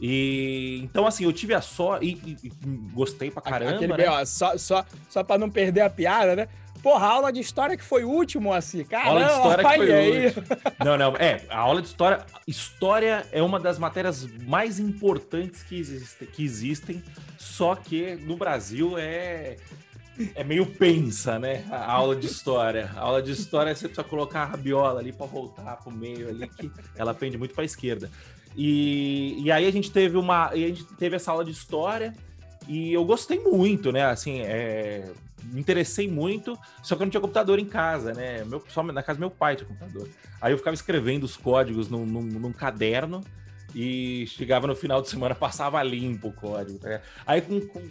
E 0.00 0.80
então, 0.82 1.06
assim, 1.06 1.24
eu 1.24 1.32
tive 1.32 1.54
a 1.54 1.60
só 1.60 1.98
e, 2.00 2.12
e, 2.24 2.36
e 2.44 2.52
gostei 2.92 3.30
pra 3.30 3.42
caramba. 3.42 3.74
Aquele, 3.76 3.96
né? 3.96 4.08
ó, 4.08 4.24
só, 4.24 4.56
só, 4.56 4.84
só 5.08 5.24
pra 5.24 5.36
não 5.36 5.50
perder 5.50 5.80
a 5.80 5.90
piada, 5.90 6.36
né? 6.36 6.48
Porra, 6.82 7.06
a 7.06 7.10
aula 7.10 7.32
de 7.32 7.40
história 7.40 7.76
que 7.76 7.84
foi 7.84 8.04
último, 8.04 8.52
assim, 8.52 8.84
cara. 8.84 9.08
Aula 9.08 9.24
de 9.24 9.32
história 9.32 9.64
que 9.68 9.76
foi 9.76 9.92
aí. 9.92 10.26
último. 10.26 10.46
Não, 10.84 10.96
não, 10.96 11.16
é, 11.16 11.42
a 11.50 11.58
aula 11.58 11.82
de 11.82 11.88
história. 11.88 12.24
História 12.46 13.26
é 13.32 13.42
uma 13.42 13.58
das 13.58 13.78
matérias 13.78 14.24
mais 14.46 14.78
importantes 14.78 15.62
que, 15.64 15.78
existe, 15.78 16.24
que 16.26 16.44
existem, 16.44 17.02
só 17.36 17.74
que 17.74 18.14
no 18.14 18.36
Brasil 18.36 18.96
é. 18.96 19.56
É 20.34 20.42
meio 20.42 20.66
pensa, 20.66 21.38
né? 21.38 21.64
A 21.70 21.92
aula 21.92 22.16
de 22.16 22.26
história. 22.26 22.90
A 22.96 23.00
aula 23.00 23.22
de 23.22 23.32
história 23.32 23.74
você 23.74 23.88
precisa 23.88 24.06
colocar 24.06 24.42
a 24.42 24.46
rabiola 24.46 25.00
ali 25.00 25.12
para 25.12 25.26
voltar 25.26 25.76
pro 25.76 25.90
meio 25.90 26.28
ali, 26.28 26.48
que 26.48 26.70
ela 26.96 27.14
pende 27.14 27.38
muito 27.38 27.54
para 27.54 27.62
a 27.62 27.66
esquerda. 27.66 28.10
E, 28.56 29.40
e 29.42 29.52
aí 29.52 29.66
a 29.66 29.70
gente 29.70 29.90
teve 29.90 30.16
uma. 30.16 30.48
A 30.48 30.56
gente 30.56 30.84
teve 30.84 31.16
essa 31.16 31.30
aula 31.30 31.44
de 31.44 31.50
história 31.50 32.14
e 32.66 32.92
eu 32.92 33.04
gostei 33.04 33.38
muito, 33.38 33.92
né? 33.92 34.04
Assim, 34.04 34.40
é, 34.40 35.12
me 35.44 35.60
interessei 35.60 36.08
muito, 36.08 36.58
só 36.82 36.96
que 36.96 37.02
eu 37.02 37.06
não 37.06 37.10
tinha 37.10 37.20
computador 37.20 37.58
em 37.58 37.64
casa, 37.64 38.12
né? 38.12 38.44
Meu, 38.44 38.62
só 38.68 38.82
na 38.82 39.02
casa 39.02 39.18
do 39.18 39.20
meu 39.20 39.30
pai 39.30 39.56
tinha 39.56 39.68
computador. 39.68 40.08
Aí 40.40 40.52
eu 40.52 40.58
ficava 40.58 40.74
escrevendo 40.74 41.24
os 41.24 41.36
códigos 41.36 41.88
num, 41.88 42.04
num, 42.04 42.22
num 42.22 42.52
caderno 42.52 43.22
e 43.74 44.26
chegava 44.28 44.66
no 44.66 44.74
final 44.74 45.00
de 45.00 45.08
semana, 45.08 45.34
passava 45.36 45.82
limpo 45.82 46.28
o 46.28 46.32
código. 46.32 46.78
Tá? 46.78 47.00
Aí 47.26 47.40
com, 47.40 47.60
com 47.60 47.82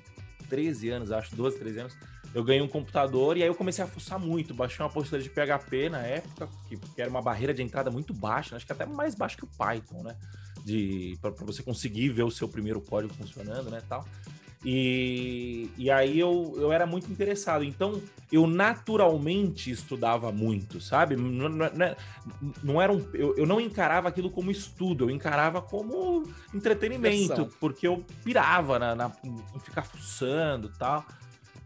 13 0.49 0.89
anos, 0.89 1.11
acho, 1.11 1.35
12, 1.35 1.57
13 1.59 1.79
anos, 1.79 1.97
eu 2.33 2.43
ganhei 2.43 2.61
um 2.61 2.67
computador 2.67 3.37
e 3.37 3.43
aí 3.43 3.49
eu 3.49 3.55
comecei 3.55 3.83
a 3.83 3.87
fuçar 3.87 4.19
muito. 4.19 4.53
Baixei 4.53 4.83
uma 4.83 4.89
apostila 4.89 5.21
de 5.21 5.29
PHP 5.29 5.89
na 5.89 5.99
época, 5.99 6.49
que, 6.67 7.01
era 7.01 7.09
uma 7.09 7.21
barreira 7.21 7.53
de 7.53 7.63
entrada 7.63 7.89
muito 7.89 8.13
baixa, 8.13 8.55
acho 8.55 8.65
que 8.65 8.71
até 8.71 8.85
mais 8.85 9.15
baixa 9.15 9.37
que 9.37 9.43
o 9.43 9.49
Python, 9.57 10.03
né? 10.03 10.15
De, 10.63 11.17
para 11.21 11.31
você 11.31 11.63
conseguir 11.63 12.09
ver 12.09 12.23
o 12.23 12.31
seu 12.31 12.47
primeiro 12.47 12.81
código 12.81 13.13
funcionando, 13.13 13.69
né? 13.69 13.81
Tal. 13.87 14.05
E, 14.65 15.69
e 15.77 15.89
aí 15.89 16.19
eu, 16.19 16.53
eu 16.57 16.71
era 16.71 16.85
muito 16.85 17.11
interessado. 17.11 17.63
Então, 17.63 18.01
eu 18.31 18.47
naturalmente 18.47 19.71
estudava 19.71 20.31
muito, 20.31 20.81
sabe? 20.81 21.15
Não, 21.15 21.47
não, 21.47 21.95
não 22.63 22.81
era 22.81 22.91
um, 22.91 23.07
eu, 23.13 23.35
eu 23.37 23.45
não 23.45 23.61
encarava 23.61 24.09
aquilo 24.09 24.29
como 24.29 24.51
estudo, 24.51 25.05
eu 25.05 25.09
encarava 25.09 25.61
como 25.61 26.23
entretenimento, 26.53 27.47
porque 27.59 27.87
eu 27.87 28.03
pirava 28.23 28.79
na, 28.79 28.95
na, 28.95 29.11
em 29.23 29.59
ficar 29.59 29.83
fuçando 29.83 30.71
e 30.73 30.77
tal. 30.77 31.05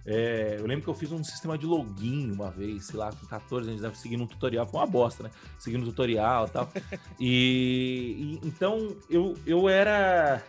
É, 0.06 0.58
eu 0.60 0.66
lembro 0.66 0.84
que 0.84 0.90
eu 0.90 0.94
fiz 0.94 1.12
um 1.12 1.24
sistema 1.24 1.58
de 1.58 1.66
login 1.66 2.32
uma 2.32 2.50
vez, 2.50 2.86
sei 2.86 3.00
lá, 3.00 3.12
com 3.12 3.26
14 3.28 3.70
anos, 3.70 3.82
deve 3.82 3.98
seguindo 3.98 4.24
um 4.24 4.28
tutorial, 4.28 4.68
foi 4.68 4.80
uma 4.80 4.88
bosta, 4.88 5.24
né? 5.24 5.32
Seguindo 5.60 5.84
um 5.84 5.86
tutorial 5.86 6.48
e 6.48 6.50
tal. 6.50 6.72
e, 7.20 8.40
e 8.44 8.48
então 8.48 8.96
eu, 9.10 9.36
eu 9.46 9.70
era 9.70 10.44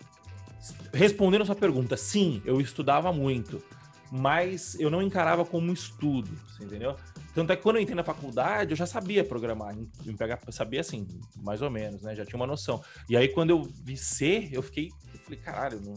respondendo 0.93 1.43
a 1.43 1.47
sua 1.47 1.57
pergunta, 1.57 1.97
sim, 1.97 2.41
eu 2.45 2.61
estudava 2.61 3.13
muito, 3.13 3.63
mas 4.11 4.79
eu 4.79 4.91
não 4.91 5.03
encarava 5.03 5.45
como 5.45 5.73
estudo, 5.73 6.31
entendeu? 6.61 6.97
Tanto 7.35 7.51
é 7.51 7.57
que 7.57 7.63
quando 7.63 7.77
eu 7.77 7.83
entrei 7.83 7.97
na 7.97 8.05
faculdade, 8.05 8.73
eu 8.73 8.77
já 8.77 8.87
sabia 8.87 9.25
programar, 9.25 9.75
em 9.75 10.17
PHP, 10.17 10.53
sabia 10.53 10.81
assim, 10.81 11.09
mais 11.43 11.63
ou 11.63 11.71
menos, 11.71 12.03
né? 12.03 12.15
Já 12.15 12.27
tinha 12.27 12.37
uma 12.37 12.47
noção. 12.47 12.83
E 13.09 13.17
aí, 13.17 13.29
quando 13.29 13.51
eu 13.51 13.63
vi 13.63 13.97
C, 13.97 14.51
eu 14.53 14.63
fiquei, 14.63 14.91
eu 15.15 15.21
falei, 15.21 15.39
caralho, 15.41 15.81
não, 15.81 15.95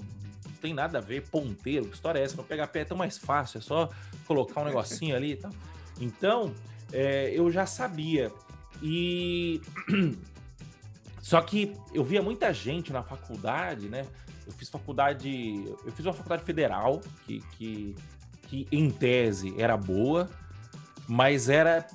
tem 0.65 0.73
nada 0.73 0.97
a 0.97 1.01
ver, 1.01 1.21
ponteiro, 1.29 1.85
que 1.85 1.93
história 1.93 2.17
é 2.17 2.23
essa? 2.23 2.35
No 2.35 2.43
PHP 2.43 2.79
é 2.79 2.85
tão 2.85 2.97
mais 2.97 3.19
fácil, 3.19 3.59
é 3.59 3.61
só 3.61 3.87
colocar 4.25 4.61
um 4.61 4.65
negocinho 4.65 5.15
ali 5.15 5.33
e 5.33 5.37
tal. 5.37 5.51
Então, 6.01 6.55
é, 6.91 7.31
eu 7.33 7.51
já 7.51 7.67
sabia. 7.67 8.31
E. 8.81 9.61
Só 11.21 11.41
que 11.41 11.75
eu 11.91 12.03
via 12.03 12.21
muita 12.21 12.53
gente 12.53 12.93
na 12.93 13.01
faculdade, 13.01 13.89
né? 13.89 14.05
eu 14.45 14.53
fiz 14.53 14.69
faculdade. 14.69 15.65
Eu 15.85 15.91
fiz 15.91 16.05
uma 16.05 16.13
faculdade 16.13 16.43
federal, 16.43 17.01
que, 17.25 17.41
que, 17.57 17.95
que 18.43 18.67
em 18.71 18.91
tese 18.91 19.53
era 19.59 19.75
boa, 19.75 20.29
mas 21.07 21.49
era. 21.49 21.85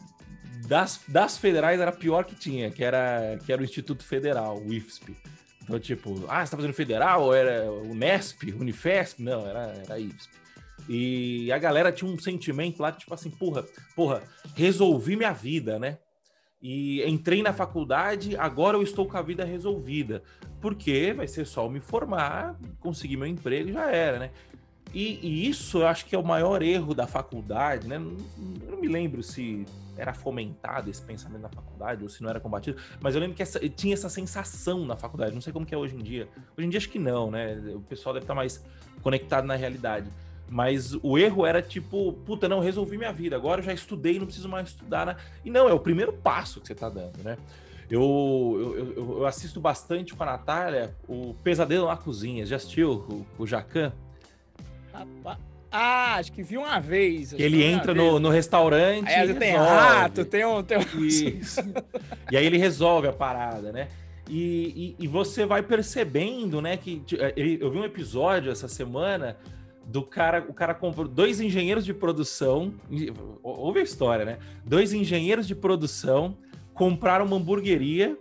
Das, 0.67 1.01
das 1.09 1.39
federais 1.39 1.81
era 1.81 1.91
a 1.91 1.95
pior 1.95 2.25
que 2.25 2.35
tinha, 2.35 2.71
que 2.71 2.85
era, 2.85 3.39
que 3.45 3.53
era 3.53 3.63
o 3.63 3.65
Instituto 3.65 4.05
Federal, 4.05 4.59
o 4.59 4.73
IFSP. 4.73 5.17
Então, 5.71 5.79
tipo, 5.79 6.25
ah, 6.29 6.45
você 6.45 6.51
tá 6.51 6.57
fazendo 6.57 6.75
federal? 6.75 7.23
Ou 7.23 7.33
era 7.33 7.71
o 7.71 7.95
Nesp, 7.95 8.53
Unifesp? 8.53 9.23
Não, 9.23 9.47
era, 9.47 9.73
era 9.85 10.01
IFSP. 10.01 10.35
E 10.89 11.53
a 11.53 11.59
galera 11.59 11.93
tinha 11.93 12.11
um 12.11 12.19
sentimento 12.19 12.83
lá, 12.83 12.91
tipo 12.91 13.15
assim, 13.15 13.31
porra, 13.31 13.65
porra, 13.95 14.21
resolvi 14.57 15.15
minha 15.15 15.33
vida, 15.33 15.79
né? 15.79 15.99
e 16.63 17.03
entrei 17.09 17.43
na 17.43 17.53
faculdade, 17.53 18.37
agora 18.37 18.77
eu 18.77 18.83
estou 18.83 19.07
com 19.07 19.17
a 19.17 19.23
vida 19.23 19.45
resolvida. 19.45 20.23
Porque 20.61 21.13
vai 21.15 21.27
ser 21.27 21.47
só 21.47 21.65
eu 21.65 21.71
me 21.71 21.81
formar, 21.81 22.59
conseguir 22.81 23.17
meu 23.17 23.27
emprego 23.27 23.71
e 23.71 23.73
já 23.73 23.91
era, 23.91 24.19
né? 24.19 24.31
E, 24.93 25.21
e, 25.23 25.49
isso 25.49 25.79
eu 25.79 25.87
acho 25.87 26.07
que 26.07 26.15
é 26.15 26.19
o 26.19 26.25
maior 26.25 26.63
erro 26.63 26.95
da 26.95 27.07
faculdade, 27.07 27.87
né? 27.87 27.99
Não, 27.99 28.17
não, 28.69 28.81
me 28.81 28.89
lembro 28.89 29.23
se 29.23 29.65
era 29.97 30.13
fomentado 30.13 30.91
esse 30.91 31.03
pensamento 31.03 31.43
na 31.43 31.49
faculdade 31.49 32.03
ou 32.03 32.09
se 32.09 32.23
não 32.23 32.31
era 32.31 32.41
combatido, 32.41 32.81
mas 33.01 33.15
eu 33.15 33.21
lembro 33.21 33.37
que 33.37 33.43
essa, 33.43 33.61
tinha 33.69 33.95
essa 33.95 34.09
sensação 34.09 34.85
na 34.85 34.97
faculdade. 34.97 35.35
Não 35.35 35.41
sei 35.41 35.53
como 35.53 35.65
que 35.65 35.75
é 35.75 35.79
hoje 35.79 35.95
em 35.95 36.03
dia. 36.03 36.29
Hoje 36.57 36.67
em 36.67 36.71
dia 36.71 36.79
acho 36.79 36.89
que 36.89 36.99
não, 36.99 37.31
né? 37.31 37.57
O 37.75 37.81
pessoal 37.81 38.13
deve 38.13 38.25
estar 38.25 38.35
mais 38.35 38.65
conectado 39.03 39.47
na 39.47 39.55
realidade. 39.55 40.11
Mas 40.49 40.95
o 41.01 41.17
erro 41.17 41.47
era 41.47 41.63
tipo, 41.63 42.13
puta, 42.27 42.49
não, 42.49 42.59
resolvi 42.59 42.99
minha 42.99 43.13
vida, 43.13 43.37
agora 43.37 43.61
eu 43.61 43.65
já 43.65 43.73
estudei, 43.73 44.19
não 44.19 44.27
preciso 44.27 44.49
mais 44.49 44.71
estudar. 44.71 45.07
Né? 45.07 45.17
E 45.45 45.51
não, 45.51 45.69
é 45.69 45.73
o 45.73 45.79
primeiro 45.79 46.13
passo 46.13 46.61
que 46.61 46.67
você 46.67 46.75
tá 46.75 46.89
dando, 46.89 47.23
né? 47.23 47.39
Eu, 47.89 48.57
eu, 48.61 48.95
eu, 48.97 49.19
eu 49.19 49.27
assisto 49.27 49.61
bastante 49.61 50.15
com 50.15 50.23
a 50.23 50.27
Natália 50.27 50.95
o 51.09 51.35
Pesadelo 51.43 51.87
na 51.87 51.97
Cozinha. 51.97 52.47
Já 52.47 52.57
assistiu 52.57 53.27
o, 53.39 53.43
o 53.43 53.47
Jacan? 53.47 53.93
Ah, 55.73 56.17
acho 56.17 56.33
que 56.33 56.43
vi 56.43 56.57
uma 56.57 56.81
vez. 56.81 57.33
Que 57.33 57.43
ele 57.43 57.63
entra 57.63 57.95
no, 57.95 58.19
no 58.19 58.29
restaurante. 58.29 59.09
Aí 59.09 59.33
tem 59.35 59.55
rato, 59.55 60.25
tem 60.25 60.45
um. 60.45 60.63
Tem 60.63 60.79
um... 60.79 61.05
Isso. 61.05 61.61
e 62.31 62.37
aí 62.37 62.45
ele 62.45 62.59
resolve 62.59 63.07
a 63.07 63.13
parada, 63.13 63.71
né? 63.71 63.89
E, 64.29 64.97
e, 64.99 65.05
e, 65.05 65.09
você 65.09 65.45
vai 65.45 65.61
percebendo, 65.63 66.61
né? 66.61 66.77
Que 66.77 67.03
eu 67.61 67.71
vi 67.71 67.79
um 67.79 67.85
episódio 67.85 68.51
essa 68.51 68.69
semana 68.69 69.37
do 69.85 70.03
cara, 70.03 70.45
o 70.49 70.55
cara 70.55 70.73
comprou 70.73 71.09
dois 71.09 71.41
engenheiros 71.41 71.85
de 71.85 71.93
produção, 71.93 72.73
ouve 73.43 73.81
a 73.81 73.83
história, 73.83 74.25
né? 74.25 74.39
Dois 74.65 74.93
engenheiros 74.93 75.49
de 75.49 75.55
produção 75.55 76.37
compraram 76.73 77.27
uma 77.27 77.37
hamburgueria, 77.37 78.17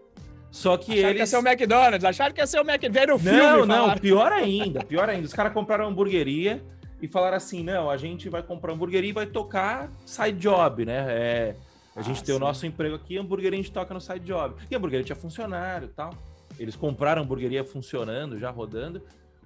só 0.51 0.77
que 0.77 0.91
acharam 0.93 1.09
eles... 1.09 1.13
que 1.13 1.19
ia 1.19 1.27
ser 1.27 1.37
o 1.37 1.47
McDonald's, 1.47 2.03
acharam 2.03 2.33
que 2.33 2.41
ia 2.41 2.47
ser 2.47 2.59
o 2.59 2.69
McDonald's, 2.69 2.99
Vendo 2.99 3.15
o 3.15 3.19
filme, 3.19 3.65
Não, 3.67 3.87
não, 3.87 3.97
pior 3.97 4.31
ainda, 4.31 4.83
pior 4.83 5.09
ainda, 5.09 5.25
os 5.25 5.33
caras 5.33 5.53
compraram 5.53 5.85
uma 5.85 5.91
hamburgueria 5.91 6.63
e 7.01 7.07
falaram 7.07 7.37
assim, 7.37 7.63
não, 7.63 7.89
a 7.89 7.97
gente 7.97 8.29
vai 8.29 8.43
comprar 8.43 8.73
hamburgueria 8.73 9.09
e 9.09 9.13
vai 9.13 9.25
tocar 9.25 9.91
side 10.05 10.37
job, 10.37 10.85
né? 10.85 11.05
É, 11.09 11.55
a 11.95 12.01
gente 12.01 12.21
ah, 12.21 12.25
tem 12.25 12.35
sim. 12.35 12.37
o 12.37 12.39
nosso 12.39 12.65
emprego 12.65 12.95
aqui, 12.95 13.17
hamburgueria 13.17 13.57
a 13.57 13.61
gente 13.61 13.71
toca 13.71 13.93
no 13.93 14.01
side 14.01 14.25
job. 14.25 14.55
E 14.69 14.75
a 14.75 14.77
hamburgueria 14.77 15.05
tinha 15.05 15.15
funcionário 15.15 15.85
e 15.85 15.93
tal. 15.93 16.13
Eles 16.57 16.75
compraram 16.75 17.21
a 17.21 17.25
hamburgueria 17.25 17.63
funcionando, 17.63 18.37
já 18.37 18.49
rodando, 18.49 19.01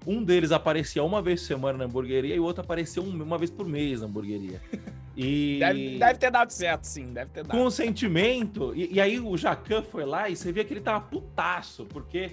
um 0.06 0.24
deles 0.24 0.52
aparecia 0.52 1.04
uma 1.04 1.22
vez 1.22 1.42
por 1.42 1.48
semana 1.48 1.78
na 1.78 1.86
hamburgueria 1.86 2.36
e 2.36 2.40
o 2.40 2.44
outro 2.44 2.64
aparecia 2.64 3.02
uma 3.02 3.38
vez 3.38 3.52
por 3.52 3.68
mês 3.68 4.02
na 4.02 4.08
hamburgueria. 4.08 4.62
E... 5.16 5.58
Deve, 5.60 5.98
deve 6.00 6.20
ter 6.20 6.32
dado 6.32 6.52
certo, 6.52 6.86
sim, 6.86 7.14
deve 7.14 7.30
ter 7.32 7.44
dado. 7.44 7.58
Com 7.58 7.66
o 7.66 7.72
sentimento. 7.72 8.74
E, 8.76 8.96
e, 8.96 9.02
aí 9.02 9.20
o 9.20 9.38
Jacan 9.38 9.84
foi 9.84 10.06
lá 10.06 10.30
e 10.30 10.36
você 10.36 10.52
via 10.52 10.66
que 10.66 10.74
ele 10.74 10.82
tava 10.82 11.02
putaço, 11.02 11.86
porque. 11.86 12.32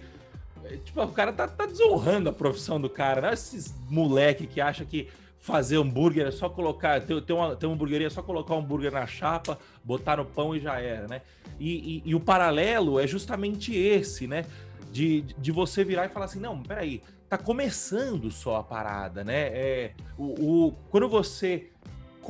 Eh, 0.65 0.79
tipo, 0.85 1.03
o 1.03 1.13
cara 1.13 1.33
tá, 1.33 1.47
tá 1.47 1.67
desonrando 1.67 2.31
a 2.31 2.33
profissão 2.33 2.81
do 2.81 2.89
cara, 2.89 3.21
né? 3.21 3.33
Esses 3.35 3.75
moleque 3.89 4.47
que 4.47 4.61
acha 4.61 4.85
que 4.85 5.09
fazer 5.41 5.77
hambúrguer 5.77 6.27
é 6.27 6.31
só 6.31 6.49
colocar, 6.49 7.01
ter, 7.01 7.21
ter, 7.23 7.33
uma, 7.33 7.57
ter 7.57 7.67
uma 7.67 7.75
hamburgueria 7.75 8.07
é 8.07 8.11
só 8.11 8.23
colocar 8.23 8.55
um 8.55 8.59
hambúrguer 8.59 8.93
na 8.93 9.07
chapa, 9.07 9.59
botar 9.83 10.19
no 10.19 10.25
pão 10.25 10.55
e 10.55 10.61
já 10.61 10.79
era, 10.79 11.09
né? 11.09 11.23
E, 11.59 12.03
e, 12.05 12.11
e 12.11 12.15
o 12.15 12.21
paralelo 12.21 13.01
é 13.01 13.07
justamente 13.07 13.75
esse, 13.75 14.27
né? 14.27 14.45
De, 14.93 15.23
de 15.23 15.53
você 15.53 15.85
virar 15.85 16.07
e 16.07 16.09
falar 16.09 16.27
assim, 16.27 16.41
não, 16.41 16.63
peraí, 16.63 17.03
tá 17.29 17.39
começando 17.39 18.31
só 18.31 18.57
a 18.57 18.63
parada, 18.63 19.23
né? 19.23 19.49
É, 19.53 19.93
o, 20.19 20.25
o, 20.25 20.73
quando 20.91 21.09
você 21.09 21.71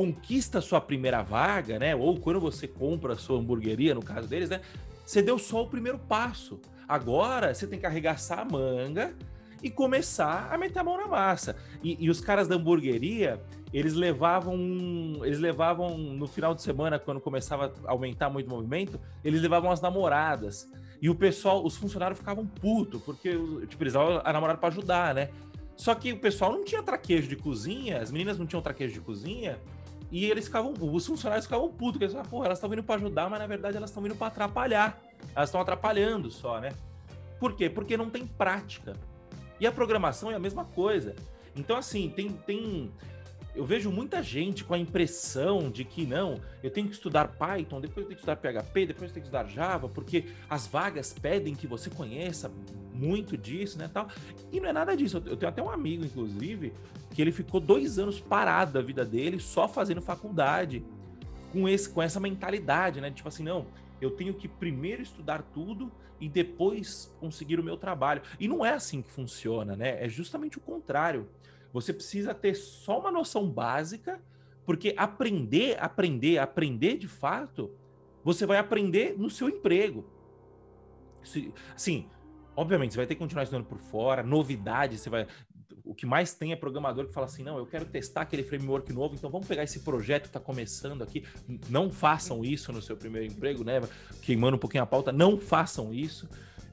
conquista 0.00 0.62
sua 0.62 0.80
primeira 0.80 1.21
vaga, 1.21 1.78
né? 1.78 1.95
Ou 1.95 2.19
quando 2.19 2.40
você 2.40 2.66
compra 2.66 3.12
a 3.12 3.16
sua 3.16 3.38
hamburgueria, 3.38 3.95
no 3.95 4.02
caso 4.02 4.26
deles, 4.26 4.49
né? 4.49 4.62
Você 5.04 5.21
deu 5.21 5.38
só 5.38 5.62
o 5.62 5.66
primeiro 5.66 5.99
passo. 5.99 6.59
Agora 6.88 7.52
você 7.52 7.66
tem 7.66 7.78
que 7.78 7.85
arregaçar 7.85 8.38
a 8.38 8.45
manga 8.47 9.14
e 9.62 9.69
começar 9.69 10.49
a 10.50 10.57
meter 10.57 10.78
a 10.78 10.85
mão 10.85 10.97
na 10.97 11.07
massa. 11.07 11.54
E, 11.83 12.02
e, 12.02 12.09
os 12.09 12.19
caras 12.19 12.49
da 12.49 12.54
hamburgueria, 12.57 13.38
eles 13.75 13.92
levavam. 13.92 14.57
Eles 15.23 15.38
levavam 15.38 15.99
no 15.99 16.26
final 16.26 16.54
de 16.54 16.62
semana, 16.62 16.99
quando 16.99 17.21
começava 17.21 17.75
a 17.85 17.90
aumentar 17.90 18.30
muito 18.30 18.47
o 18.47 18.50
movimento, 18.50 18.99
eles 19.23 19.42
levavam 19.42 19.71
as 19.71 19.83
namoradas. 19.83 20.66
E 21.02 21.11
o 21.11 21.14
pessoal, 21.14 21.62
os 21.62 21.76
funcionários 21.76 22.19
ficavam 22.19 22.47
putos, 22.47 23.02
porque 23.02 23.33
tipo, 23.66 23.83
eles 23.83 23.92
davam 23.92 24.23
a 24.25 24.33
namorada 24.33 24.59
para 24.59 24.71
ajudar, 24.71 25.14
né? 25.14 25.28
Só 25.76 25.95
que 25.95 26.12
o 26.12 26.19
pessoal 26.19 26.52
não 26.52 26.64
tinha 26.64 26.83
traquejo 26.83 27.28
de 27.28 27.37
cozinha, 27.37 28.00
as 28.00 28.11
meninas 28.11 28.38
não 28.38 28.47
tinham 28.47 28.61
traquejo 28.62 28.95
de 28.95 29.00
cozinha, 29.00 29.59
e 30.10 30.24
eles 30.24 30.46
ficavam, 30.46 30.72
os 30.72 31.06
funcionários 31.06 31.46
ficavam 31.46 31.68
putos, 31.68 31.92
porque 31.92 32.04
eles 32.04 32.12
falavam, 32.12 32.30
porra, 32.30 32.46
elas 32.46 32.58
estão 32.58 32.68
vindo 32.68 32.82
para 32.82 32.96
ajudar, 32.96 33.30
mas 33.30 33.38
na 33.38 33.46
verdade 33.46 33.76
elas 33.76 33.90
estão 33.90 34.02
vindo 34.02 34.16
para 34.16 34.26
atrapalhar. 34.26 35.00
Elas 35.34 35.48
estão 35.48 35.60
atrapalhando 35.60 36.30
só, 36.30 36.60
né? 36.60 36.70
Por 37.38 37.54
quê? 37.54 37.70
Porque 37.70 37.96
não 37.96 38.10
tem 38.10 38.26
prática. 38.26 38.96
E 39.60 39.66
a 39.66 39.72
programação 39.72 40.30
é 40.30 40.34
a 40.34 40.38
mesma 40.38 40.64
coisa. 40.64 41.14
Então, 41.54 41.76
assim, 41.76 42.08
tem, 42.08 42.30
tem 42.30 42.90
eu 43.54 43.64
vejo 43.64 43.90
muita 43.90 44.23
gente 44.23 44.64
com 44.64 44.75
a 44.75 44.78
impressão 44.78 45.71
de 45.71 45.85
que 45.85 46.07
não, 46.07 46.40
eu 46.62 46.71
tenho 46.71 46.87
que 46.87 46.95
estudar 46.95 47.28
Python, 47.28 47.80
depois 47.80 48.04
eu 48.04 48.09
tenho 48.09 48.21
que 48.21 48.26
estudar 48.26 48.37
PHP, 48.37 48.87
depois 48.87 49.11
eu 49.11 49.14
tenho 49.14 49.26
que 49.26 49.28
estudar 49.28 49.47
Java, 49.49 49.88
porque 49.88 50.26
as 50.49 50.66
vagas 50.66 51.12
pedem 51.12 51.54
que 51.54 51.66
você 51.66 51.90
conheça 51.90 52.50
muito 52.95 53.37
disso, 53.37 53.78
né, 53.78 53.88
tal. 53.92 54.09
E 54.52 54.61
não 54.61 54.69
é 54.69 54.73
nada 54.73 54.97
disso. 54.97 55.23
Eu 55.26 55.37
tenho 55.37 55.50
até 55.50 55.62
um 55.62 55.71
amigo, 55.71 56.04
inclusive, 56.04 56.73
que 57.11 57.21
ele 57.21 57.33
ficou 57.33 57.61
dois 57.61 57.99
anos 57.99 58.21
parado 58.21 58.73
da 58.73 58.83
vida 58.83 59.04
dele 59.04 59.40
só 59.40 59.66
fazendo 59.66 60.00
faculdade 60.00 60.85
com 61.52 61.69
esse, 61.69 61.88
com 61.88 62.00
essa 62.00 62.21
mentalidade, 62.21 63.00
né, 63.00 63.11
tipo 63.11 63.28
assim, 63.28 63.42
não, 63.42 63.66
eu 64.00 64.11
tenho 64.11 64.35
que 64.35 64.49
primeiro 64.49 65.02
estudar 65.02 65.42
tudo 65.42 65.90
e 66.21 66.28
depois 66.28 67.12
conseguir 67.19 67.59
o 67.59 67.64
meu 67.64 67.76
trabalho. 67.76 68.23
E 68.38 68.47
não 68.47 68.64
é 68.64 68.75
assim 68.75 69.02
que 69.02 69.11
funciona, 69.11 69.75
né? 69.75 70.04
É 70.04 70.09
justamente 70.09 70.59
o 70.59 70.61
contrário. 70.61 71.26
Você 71.72 71.92
precisa 71.92 72.34
ter 72.34 72.54
só 72.54 72.98
uma 72.98 73.12
noção 73.12 73.48
básica, 73.48 74.20
porque 74.64 74.94
aprender, 74.96 75.76
aprender, 75.80 76.38
aprender 76.38 76.96
de 76.96 77.08
fato, 77.08 77.70
você 78.24 78.46
vai 78.46 78.58
aprender 78.58 79.16
no 79.18 79.30
seu 79.30 79.48
emprego. 79.48 80.04
Assim, 81.74 82.08
obviamente, 82.56 82.92
você 82.92 82.98
vai 82.98 83.06
ter 83.06 83.14
que 83.14 83.20
continuar 83.20 83.44
estudando 83.44 83.66
por 83.66 83.78
fora, 83.78 84.22
novidade, 84.22 84.98
você 84.98 85.08
vai. 85.08 85.26
O 85.84 85.94
que 85.94 86.06
mais 86.06 86.34
tem 86.34 86.52
é 86.52 86.56
programador 86.56 87.06
que 87.06 87.12
fala 87.12 87.26
assim: 87.26 87.42
não, 87.42 87.58
eu 87.58 87.66
quero 87.66 87.84
testar 87.84 88.22
aquele 88.22 88.42
framework 88.42 88.92
novo, 88.92 89.14
então 89.14 89.30
vamos 89.30 89.46
pegar 89.46 89.62
esse 89.62 89.80
projeto 89.80 90.22
que 90.22 90.28
está 90.28 90.40
começando 90.40 91.02
aqui. 91.02 91.24
Não 91.68 91.90
façam 91.90 92.44
isso 92.44 92.72
no 92.72 92.82
seu 92.82 92.96
primeiro 92.96 93.26
emprego, 93.26 93.64
né? 93.64 93.80
Queimando 94.22 94.56
um 94.56 94.60
pouquinho 94.60 94.82
a 94.82 94.86
pauta, 94.86 95.12
não 95.12 95.38
façam 95.38 95.92
isso. 95.92 96.28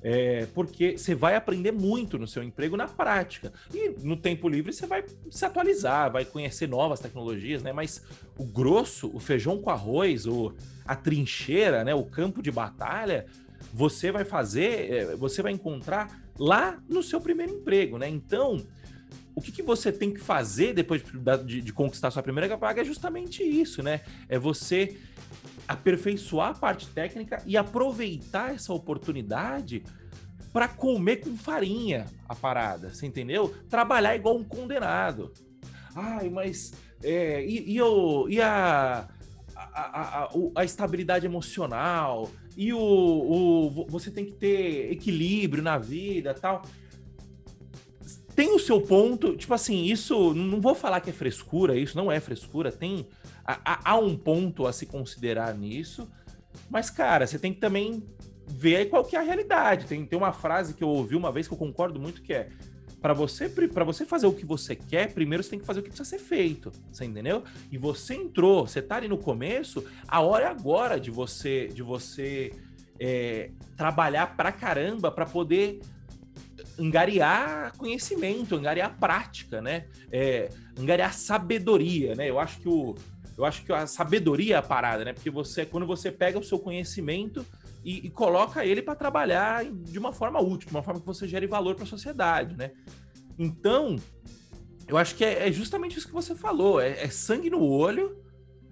É, 0.10 0.48
porque 0.54 0.98
você 0.98 1.14
vai 1.14 1.36
aprender 1.36 1.74
muito 1.74 2.18
no 2.18 2.26
seu 2.26 2.42
emprego 2.42 2.78
na 2.78 2.88
prática. 2.88 3.52
E 3.74 3.90
no 4.02 4.16
tempo 4.16 4.48
livre 4.48 4.72
você 4.72 4.88
vai 4.88 5.04
se 5.30 5.44
atualizar, 5.44 6.10
vai 6.10 6.24
conhecer 6.24 6.66
novas 6.66 7.02
tecnologias, 7.02 7.62
né? 7.62 7.74
Mas 7.74 8.02
o 8.38 8.46
grosso, 8.46 9.12
o 9.14 9.20
feijão 9.20 9.62
com 9.62 9.70
arroz, 9.70 10.26
o, 10.26 10.54
a 10.86 10.96
trincheira, 10.96 11.84
né? 11.84 11.94
o 11.94 12.06
campo 12.06 12.42
de 12.42 12.50
batalha, 12.50 13.26
você 13.74 14.10
vai 14.10 14.24
fazer, 14.24 14.94
é, 14.94 15.16
você 15.18 15.42
vai 15.42 15.52
encontrar 15.52 16.22
lá 16.40 16.82
no 16.88 17.04
seu 17.04 17.20
primeiro 17.20 17.56
emprego, 17.56 17.98
né? 17.98 18.08
Então, 18.08 18.66
o 19.36 19.42
que, 19.42 19.52
que 19.52 19.62
você 19.62 19.92
tem 19.92 20.14
que 20.14 20.22
fazer 20.22 20.74
depois 20.74 21.04
de, 21.04 21.44
de, 21.44 21.62
de 21.62 21.74
conquistar 21.74 22.12
sua 22.12 22.24
primeira 22.24 22.56
vaga 22.56 22.82
é 22.82 22.86
justamente 22.86 23.44
isso, 23.44 23.84
né? 23.84 24.00
É 24.30 24.40
você 24.40 24.96
aperfeiçoar 25.68 26.50
a 26.50 26.54
parte 26.54 26.88
técnica 26.88 27.42
e 27.46 27.58
aproveitar 27.58 28.54
essa 28.54 28.74
oportunidade 28.74 29.84
para 30.54 30.68
comer 30.68 31.18
com 31.18 31.36
farinha 31.38 32.06
a 32.28 32.34
parada, 32.34 32.90
você 32.90 33.06
entendeu? 33.06 33.54
Trabalhar 33.70 34.16
igual 34.16 34.38
um 34.38 34.44
condenado. 34.44 35.32
Ai, 35.96 36.30
mas 36.30 36.74
é, 37.04 37.46
e, 37.46 37.74
e, 37.74 37.82
o, 37.82 38.28
e 38.30 38.42
a, 38.42 39.08
a, 39.56 40.24
a, 40.24 40.30
a, 40.56 40.64
estabilidade 40.64 41.26
emocional 41.26 42.30
e 42.56 42.74
o, 42.74 42.80
o 42.80 43.86
você 43.88 44.10
tem 44.10 44.26
que 44.26 44.34
ter 44.34 44.92
equilíbrio 44.92 45.62
na 45.62 45.78
vida 45.78 46.34
tal 46.34 46.64
tem 48.38 48.54
o 48.54 48.60
seu 48.60 48.80
ponto, 48.80 49.36
tipo 49.36 49.52
assim, 49.56 49.86
isso 49.86 50.32
não 50.36 50.62
vou 50.62 50.76
falar 50.76 51.02
que 51.02 51.10
é 51.10 51.14
frescura, 51.14 51.76
isso 51.76 51.98
não 51.98 52.12
é 52.12 52.20
frescura, 52.20 52.72
tem 52.72 53.08
há, 53.48 53.92
há 53.92 53.98
um 53.98 54.16
ponto 54.18 54.68
a 54.68 54.74
se 54.74 54.86
considerar 54.86 55.56
nisso, 55.56 56.12
mas 56.70 56.90
cara, 56.90 57.26
você 57.26 57.40
tem 57.40 57.54
que 57.54 57.60
também 57.60 58.04
ver 58.48 58.78
aí 58.78 58.86
qual 58.86 59.04
que 59.04 59.16
é 59.16 59.20
a 59.20 59.24
realidade. 59.24 59.86
Tem, 59.86 60.06
tem 60.06 60.18
uma 60.18 60.34
frase 60.34 60.74
que 60.74 60.84
eu 60.84 60.90
ouvi 60.90 61.16
uma 61.16 61.32
vez 61.32 61.48
que 61.48 61.54
eu 61.54 61.58
concordo 61.58 62.00
muito 62.00 62.22
que 62.22 62.34
é 62.34 62.50
para 63.02 63.14
você 63.14 63.48
para 63.48 63.84
você 63.84 64.06
fazer 64.06 64.26
o 64.26 64.34
que 64.34 64.46
você 64.46 64.76
quer, 64.76 65.14
primeiro 65.14 65.44
você 65.44 65.52
tem 65.52 65.60
que 65.60 65.66
fazer 65.66 65.80
o 65.80 65.84
que 65.84 65.90
precisa 65.90 66.10
ser 66.10 66.20
feito, 66.20 66.72
você 66.92 67.06
entendeu? 67.06 67.44
E 67.72 67.78
você 67.78 68.16
entrou, 68.16 68.68
você 68.68 68.82
tá 68.82 68.96
ali 68.96 69.08
no 69.08 69.18
começo, 69.18 69.86
a 70.08 70.20
hora 70.20 70.46
é 70.46 70.48
agora 70.48 71.00
de 71.00 71.12
você 71.12 71.68
de 71.68 71.84
você 71.84 72.52
é, 73.00 73.52
trabalhar 73.76 74.36
pra 74.36 74.52
caramba 74.52 75.12
para 75.12 75.26
poder 75.26 75.80
angariar 76.80 77.76
conhecimento, 77.78 78.56
angariar 78.56 78.98
prática, 78.98 79.62
né? 79.62 79.86
É, 80.12 80.50
angariar 80.78 81.14
sabedoria, 81.14 82.16
né? 82.16 82.30
Eu 82.30 82.40
acho 82.40 82.60
que 82.60 82.68
o 82.68 82.96
eu 83.38 83.46
acho 83.46 83.64
que 83.64 83.72
a 83.72 83.86
sabedoria 83.86 84.56
é 84.56 84.58
a 84.58 84.62
parada, 84.62 85.06
né? 85.06 85.14
Porque 85.14 85.30
você 85.30 85.66
quando 85.66 85.86
você 85.86 86.12
pega 86.12 86.40
o 86.40 86.44
seu 86.44 86.58
conhecimento 86.58 87.46
e, 87.84 88.08
e 88.08 88.10
coloca 88.10 88.66
ele 88.66 88.82
para 88.82 88.96
trabalhar 88.96 89.64
de 89.66 90.00
uma 90.00 90.12
forma 90.12 90.40
útil, 90.40 90.70
de 90.70 90.76
uma 90.76 90.84
forma 90.84 91.00
que 91.00 91.06
você 91.06 91.28
gere 91.28 91.48
valor 91.48 91.76
para 91.76 91.84
a 91.84 91.88
sociedade, 91.88 92.56
né? 92.56 92.72
Então, 93.38 93.98
eu 94.88 94.98
acho 94.98 95.16
que 95.16 95.24
é, 95.24 95.48
é, 95.48 95.52
justamente 95.52 95.98
isso 95.98 96.08
que 96.08 96.14
você 96.14 96.34
falou, 96.34 96.82
é, 96.82 97.04
é 97.04 97.10
sangue 97.10 97.50
no 97.50 97.64
olho, 97.64 98.24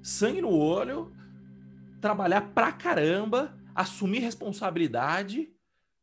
sangue 0.01 0.41
no 0.41 0.49
olho, 0.49 1.12
trabalhar 2.01 2.41
pra 2.54 2.71
caramba, 2.71 3.56
assumir 3.75 4.19
responsabilidade 4.19 5.56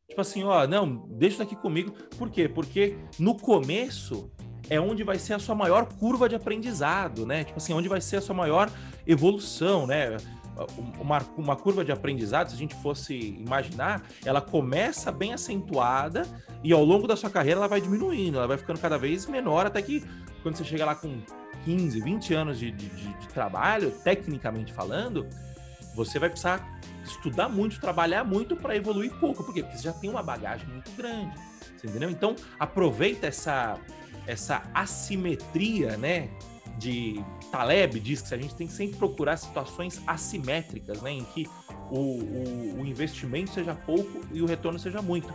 Tipo 0.07 0.21
assim, 0.21 0.43
ó, 0.43 0.67
não, 0.67 1.07
deixa 1.09 1.35
isso 1.35 1.43
aqui 1.43 1.55
comigo. 1.55 1.91
Por 2.17 2.29
quê? 2.29 2.47
Porque 2.47 2.95
no 3.17 3.35
começo 3.35 4.31
é 4.69 4.79
onde 4.79 5.03
vai 5.03 5.19
ser 5.19 5.33
a 5.33 5.39
sua 5.39 5.55
maior 5.55 5.85
curva 5.85 6.27
de 6.27 6.35
aprendizado, 6.35 7.25
né? 7.25 7.43
Tipo 7.43 7.57
assim, 7.57 7.73
onde 7.73 7.87
vai 7.87 8.01
ser 8.01 8.17
a 8.17 8.21
sua 8.21 8.35
maior 8.35 8.69
evolução, 9.05 9.85
né? 9.85 10.17
Uma, 10.99 11.19
uma 11.35 11.55
curva 11.55 11.83
de 11.83 11.91
aprendizado, 11.91 12.49
se 12.49 12.55
a 12.55 12.57
gente 12.57 12.75
fosse 12.75 13.15
imaginar, 13.15 14.03
ela 14.23 14.39
começa 14.39 15.11
bem 15.11 15.33
acentuada 15.33 16.27
e 16.63 16.71
ao 16.71 16.83
longo 16.83 17.07
da 17.07 17.15
sua 17.15 17.29
carreira 17.29 17.59
ela 17.59 17.67
vai 17.67 17.81
diminuindo, 17.81 18.37
ela 18.37 18.47
vai 18.47 18.57
ficando 18.57 18.79
cada 18.79 18.97
vez 18.97 19.25
menor, 19.25 19.65
até 19.65 19.81
que 19.81 20.03
quando 20.43 20.55
você 20.55 20.63
chega 20.63 20.85
lá 20.85 20.93
com 20.93 21.21
15, 21.65 21.99
20 22.01 22.33
anos 22.35 22.59
de, 22.59 22.71
de, 22.71 22.87
de 22.89 23.27
trabalho, 23.29 23.91
tecnicamente 24.03 24.71
falando, 24.71 25.27
você 25.95 26.19
vai 26.19 26.29
precisar 26.29 26.79
estudar 27.03 27.49
muito, 27.49 27.79
trabalhar 27.79 28.23
muito 28.23 28.55
para 28.55 28.75
evoluir 28.75 29.11
pouco. 29.19 29.43
Por 29.43 29.53
quê? 29.53 29.61
Porque 29.63 29.77
você 29.77 29.83
já 29.83 29.93
tem 29.93 30.09
uma 30.09 30.23
bagagem 30.23 30.67
muito 30.67 30.91
grande. 30.91 31.33
Entendeu? 31.83 32.09
Então, 32.09 32.35
aproveita 32.59 33.27
essa, 33.27 33.77
essa 34.27 34.63
assimetria, 34.73 35.97
né? 35.97 36.29
De 36.77 37.23
Taleb 37.51 37.99
diz 37.99 38.21
que 38.21 38.33
a 38.33 38.37
gente 38.37 38.55
tem 38.55 38.65
que 38.65 38.73
sempre 38.73 38.97
procurar 38.97 39.37
situações 39.37 40.01
assimétricas, 40.07 41.01
né? 41.01 41.11
Em 41.11 41.23
que 41.23 41.47
o, 41.91 41.97
o, 41.97 42.81
o 42.81 42.85
investimento 42.85 43.51
seja 43.51 43.75
pouco 43.75 44.21
e 44.33 44.41
o 44.41 44.45
retorno 44.45 44.79
seja 44.79 45.01
muito. 45.01 45.33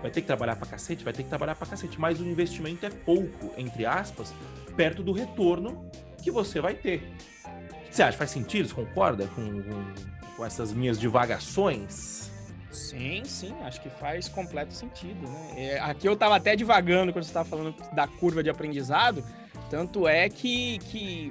Vai 0.00 0.10
ter 0.10 0.20
que 0.20 0.26
trabalhar 0.26 0.56
para 0.56 0.66
cacete? 0.66 1.04
Vai 1.04 1.12
ter 1.12 1.24
que 1.24 1.28
trabalhar 1.28 1.56
para 1.56 1.66
cacete, 1.66 2.00
mas 2.00 2.20
o 2.20 2.24
investimento 2.24 2.86
é 2.86 2.90
pouco, 2.90 3.52
entre 3.56 3.84
aspas, 3.84 4.32
perto 4.76 5.02
do 5.02 5.12
retorno 5.12 5.90
que 6.22 6.30
você 6.30 6.60
vai 6.60 6.74
ter. 6.74 7.12
O 7.44 7.88
que 7.88 7.96
você 7.96 8.02
acha? 8.02 8.16
Faz 8.16 8.30
sentido? 8.30 8.68
Você 8.68 8.74
concorda 8.74 9.26
com, 9.26 9.62
com 9.62 10.18
com 10.38 10.46
essas 10.46 10.72
minhas 10.72 11.00
divagações? 11.00 12.30
Sim, 12.70 13.22
sim, 13.24 13.54
acho 13.62 13.80
que 13.80 13.88
faz 13.88 14.28
completo 14.28 14.74
sentido, 14.74 15.26
né? 15.28 15.54
É, 15.56 15.80
aqui 15.80 16.06
eu 16.06 16.12
estava 16.12 16.36
até 16.36 16.54
divagando 16.54 17.12
quando 17.12 17.24
você 17.24 17.30
estava 17.30 17.48
falando 17.48 17.74
da 17.92 18.06
curva 18.06 18.42
de 18.42 18.50
aprendizado, 18.50 19.24
tanto 19.70 20.06
é 20.06 20.28
que, 20.28 20.78
que 20.78 21.30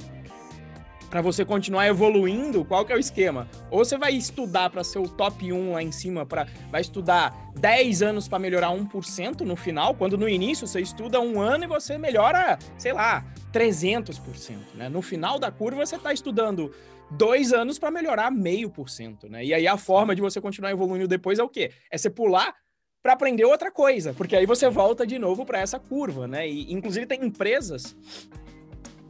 para 1.09 1.21
você 1.21 1.45
continuar 1.45 1.87
evoluindo, 1.87 2.65
qual 2.65 2.85
que 2.85 2.91
é 2.91 2.95
o 2.95 2.99
esquema? 2.99 3.47
Ou 3.71 3.83
você 3.85 3.97
vai 3.97 4.13
estudar 4.13 4.69
para 4.69 4.83
ser 4.83 4.99
o 4.99 5.07
top 5.07 5.51
1 5.51 5.73
lá 5.73 5.81
em 5.81 5.91
cima, 5.91 6.25
para 6.25 6.47
vai 6.69 6.81
estudar 6.81 7.33
10 7.55 8.01
anos 8.01 8.27
para 8.27 8.39
melhorar 8.39 8.69
1% 8.69 9.41
no 9.41 9.55
final, 9.55 9.95
quando 9.95 10.17
no 10.17 10.27
início 10.27 10.67
você 10.67 10.81
estuda 10.81 11.19
um 11.19 11.39
ano 11.39 11.63
e 11.63 11.67
você 11.67 11.97
melhora, 11.97 12.59
sei 12.77 12.93
lá, 12.93 13.23
300%, 13.53 14.75
né? 14.75 14.89
No 14.89 15.01
final 15.01 15.39
da 15.39 15.51
curva 15.51 15.85
você 15.85 15.95
está 15.95 16.11
estudando 16.11 16.73
dois 17.11 17.53
anos 17.53 17.79
para 17.79 17.91
melhorar 17.91 18.31
meio 18.31 18.69
por 18.69 18.89
cento, 18.89 19.29
né? 19.29 19.43
E 19.43 19.53
aí 19.53 19.67
a 19.67 19.77
forma 19.77 20.15
de 20.15 20.21
você 20.21 20.41
continuar 20.41 20.71
evoluindo 20.71 21.07
depois 21.07 21.39
é 21.39 21.43
o 21.43 21.49
quê? 21.49 21.71
É 21.91 21.97
você 21.97 22.09
pular 22.09 22.53
para 23.01 23.13
aprender 23.13 23.45
outra 23.45 23.71
coisa, 23.71 24.13
porque 24.13 24.35
aí 24.35 24.45
você 24.45 24.69
volta 24.69 25.07
de 25.07 25.17
novo 25.17 25.45
para 25.45 25.59
essa 25.59 25.79
curva, 25.79 26.27
né? 26.27 26.47
E 26.47 26.73
inclusive 26.73 27.05
tem 27.05 27.23
empresas, 27.23 27.95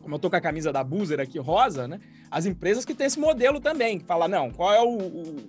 como 0.02 0.16
eu 0.16 0.20
tô 0.20 0.30
com 0.30 0.36
a 0.36 0.42
camisa 0.42 0.72
da 0.72 0.84
Boozer 0.84 1.20
aqui 1.20 1.40
rosa, 1.40 1.88
né? 1.88 2.00
As 2.30 2.46
empresas 2.46 2.86
que 2.86 2.94
têm 2.94 3.08
esse 3.08 3.20
modelo 3.20 3.60
também, 3.60 3.98
que 4.00 4.06
fala, 4.06 4.28
não, 4.28 4.52
qual 4.52 4.74
é 4.74 4.82
o, 4.82 4.98
o, 4.98 5.48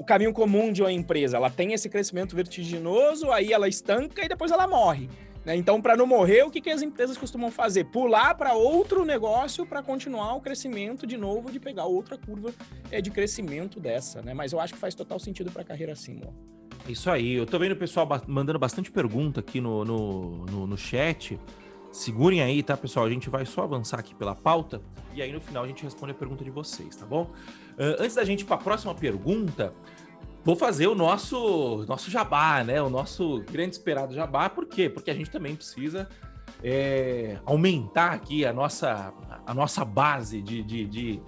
o 0.00 0.04
caminho 0.04 0.32
comum 0.32 0.72
de 0.72 0.82
uma 0.82 0.90
empresa? 0.90 1.36
Ela 1.36 1.50
tem 1.50 1.72
esse 1.72 1.88
crescimento 1.88 2.34
vertiginoso, 2.34 3.30
aí 3.30 3.52
ela 3.52 3.68
estanca 3.68 4.24
e 4.24 4.28
depois 4.28 4.50
ela 4.50 4.66
morre. 4.66 5.08
Né? 5.44 5.56
Então, 5.56 5.80
para 5.80 5.96
não 5.96 6.06
morrer, 6.06 6.42
o 6.42 6.50
que, 6.50 6.60
que 6.60 6.70
as 6.70 6.82
empresas 6.82 7.16
costumam 7.16 7.50
fazer? 7.50 7.84
Pular 7.84 8.34
para 8.34 8.54
outro 8.54 9.04
negócio 9.04 9.66
para 9.66 9.82
continuar 9.82 10.34
o 10.34 10.40
crescimento 10.40 11.06
de 11.06 11.16
novo, 11.16 11.50
de 11.50 11.58
pegar 11.58 11.86
outra 11.86 12.18
curva 12.18 12.52
é, 12.90 13.00
de 13.00 13.10
crescimento 13.10 13.80
dessa. 13.80 14.20
Né? 14.22 14.34
Mas 14.34 14.52
eu 14.52 14.60
acho 14.60 14.74
que 14.74 14.78
faz 14.78 14.94
total 14.94 15.18
sentido 15.18 15.50
para 15.50 15.62
a 15.62 15.64
carreira 15.64 15.92
assim. 15.92 16.20
Ó. 16.24 16.90
Isso 16.90 17.10
aí. 17.10 17.34
Eu 17.34 17.46
tô 17.46 17.58
vendo 17.58 17.72
o 17.72 17.76
pessoal 17.76 18.08
mandando 18.26 18.58
bastante 18.58 18.90
pergunta 18.90 19.40
aqui 19.40 19.60
no, 19.60 19.84
no, 19.84 20.46
no, 20.46 20.66
no 20.66 20.76
chat. 20.76 21.38
Segurem 21.92 22.40
aí, 22.40 22.62
tá, 22.62 22.76
pessoal? 22.76 23.06
A 23.06 23.10
gente 23.10 23.28
vai 23.28 23.44
só 23.44 23.62
avançar 23.62 23.98
aqui 23.98 24.14
pela 24.14 24.34
pauta 24.34 24.80
e 25.12 25.20
aí 25.20 25.32
no 25.32 25.40
final 25.40 25.64
a 25.64 25.66
gente 25.66 25.82
responde 25.82 26.12
a 26.12 26.14
pergunta 26.14 26.44
de 26.44 26.50
vocês, 26.50 26.94
tá 26.94 27.04
bom? 27.04 27.24
Uh, 27.72 27.98
antes 27.98 28.14
da 28.14 28.24
gente 28.24 28.42
ir 28.42 28.44
para 28.44 28.56
a 28.56 28.58
próxima 28.58 28.94
pergunta, 28.94 29.72
vou 30.44 30.56
fazer 30.56 30.86
o 30.86 30.94
nosso 30.94 31.84
nosso 31.88 32.10
jabá, 32.10 32.64
né? 32.64 32.80
O 32.80 32.90
nosso 32.90 33.42
grande 33.50 33.74
esperado 33.74 34.14
jabá. 34.14 34.48
Por 34.48 34.66
quê? 34.66 34.88
Porque 34.88 35.10
a 35.10 35.14
gente 35.14 35.30
também 35.30 35.54
precisa 35.54 36.08
é, 36.62 37.38
aumentar 37.44 38.12
aqui 38.12 38.44
a 38.44 38.52
nossa, 38.52 39.12
a 39.46 39.54
nossa 39.54 39.84
base 39.84 40.42
de, 40.42 40.62
de, 40.62 40.84
de, 40.86 41.22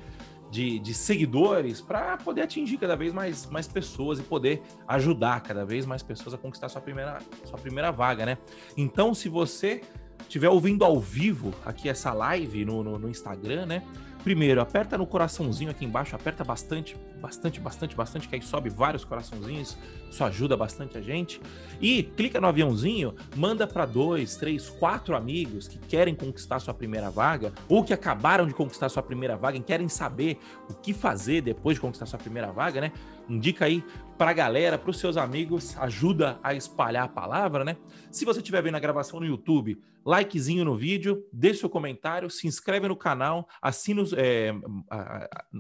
de, 0.51 0.79
de 0.79 0.95
seguidores 0.95 1.81
para 1.81 2.17
poder 2.19 2.43
atingir 2.43 2.77
cada 2.77 2.97
vez 2.97 3.13
mais, 3.13 3.47
mais 3.47 3.67
pessoas 3.67 4.19
e 4.19 4.23
poder 4.23 4.63
ajudar 4.87 5.41
cada 5.43 5.65
vez 5.65 5.87
mais 5.87 6.03
pessoas 6.03 6.35
a 6.35 6.39
conquistar 6.39 6.69
sua 6.69 6.81
primeira, 6.81 7.19
sua 7.45 7.59
primeira 7.59 7.91
vaga, 7.91 8.27
né? 8.27 8.39
Então, 8.77 9.15
se 9.15 9.29
você 9.29 9.81
estiver 10.21 10.49
ouvindo 10.49 10.85
ao 10.85 11.01
vivo 11.01 11.55
aqui 11.65 11.89
essa 11.89 12.13
live 12.13 12.65
no, 12.65 12.83
no, 12.83 12.99
no 12.99 13.09
Instagram, 13.09 13.67
né? 13.67 13.83
Primeiro, 14.23 14.61
aperta 14.61 14.97
no 14.97 15.05
coraçãozinho 15.05 15.71
aqui 15.71 15.85
embaixo, 15.85 16.15
aperta 16.15 16.45
bastante, 16.45 16.97
bastante, 17.21 17.59
bastante, 17.59 17.97
bastante, 17.97 18.29
que 18.29 18.37
aí 18.37 18.43
sobe 18.43 18.71
vários 18.71 19.05
coraçãozinhos, 19.05 19.77
isso 20.09 20.23
ajuda 20.23 20.57
bastante 20.57 20.97
a 20.97 21.01
gente. 21.01 21.41
E 21.81 22.05
clica 22.05 22.41
no 22.41 22.47
aviãozinho, 22.47 23.17
manda 23.35 23.67
para 23.67 23.85
dois, 23.85 24.37
três, 24.37 24.69
quatro 24.69 25.17
amigos 25.17 25.67
que 25.67 25.77
querem 25.77 26.15
conquistar 26.15 26.61
sua 26.61 26.73
primeira 26.73 27.11
vaga 27.11 27.53
ou 27.69 27.83
que 27.83 27.93
acabaram 27.93 28.47
de 28.47 28.55
conquistar 28.55 28.89
sua 28.89 29.03
primeira 29.03 29.37
vaga 29.37 29.59
e 29.59 29.61
querem 29.61 29.89
saber 29.89 30.39
o 30.71 30.75
que 30.75 30.95
fazer 30.95 31.41
depois 31.41 31.77
de 31.77 31.81
conquistar 31.81 32.07
sua 32.07 32.19
primeira 32.19 32.53
vaga, 32.53 32.81
né? 32.81 32.93
Indica 33.29 33.65
aí 33.65 33.85
pra 34.19 34.33
galera, 34.33 34.79
pros 34.79 34.99
seus 34.99 35.17
amigos, 35.17 35.77
ajuda 35.79 36.39
a 36.43 36.55
espalhar 36.55 37.05
a 37.05 37.09
palavra, 37.09 37.65
né? 37.65 37.77
Se 38.11 38.25
você 38.25 38.39
estiver 38.39 38.63
vendo 38.63 38.77
a 38.77 38.81
gravação 38.81 39.19
no 39.19 39.27
YouTube, 39.27 39.81
likezinho 40.07 40.65
no 40.65 40.77
vídeo, 40.77 41.27
deixe 41.33 41.61
seu 41.61 41.69
comentário, 41.69 42.31
se 42.31 42.47
inscreve 42.47 42.87
no 42.87 42.97
canal, 42.97 43.49
assina, 43.61 44.03
é, 44.17 44.53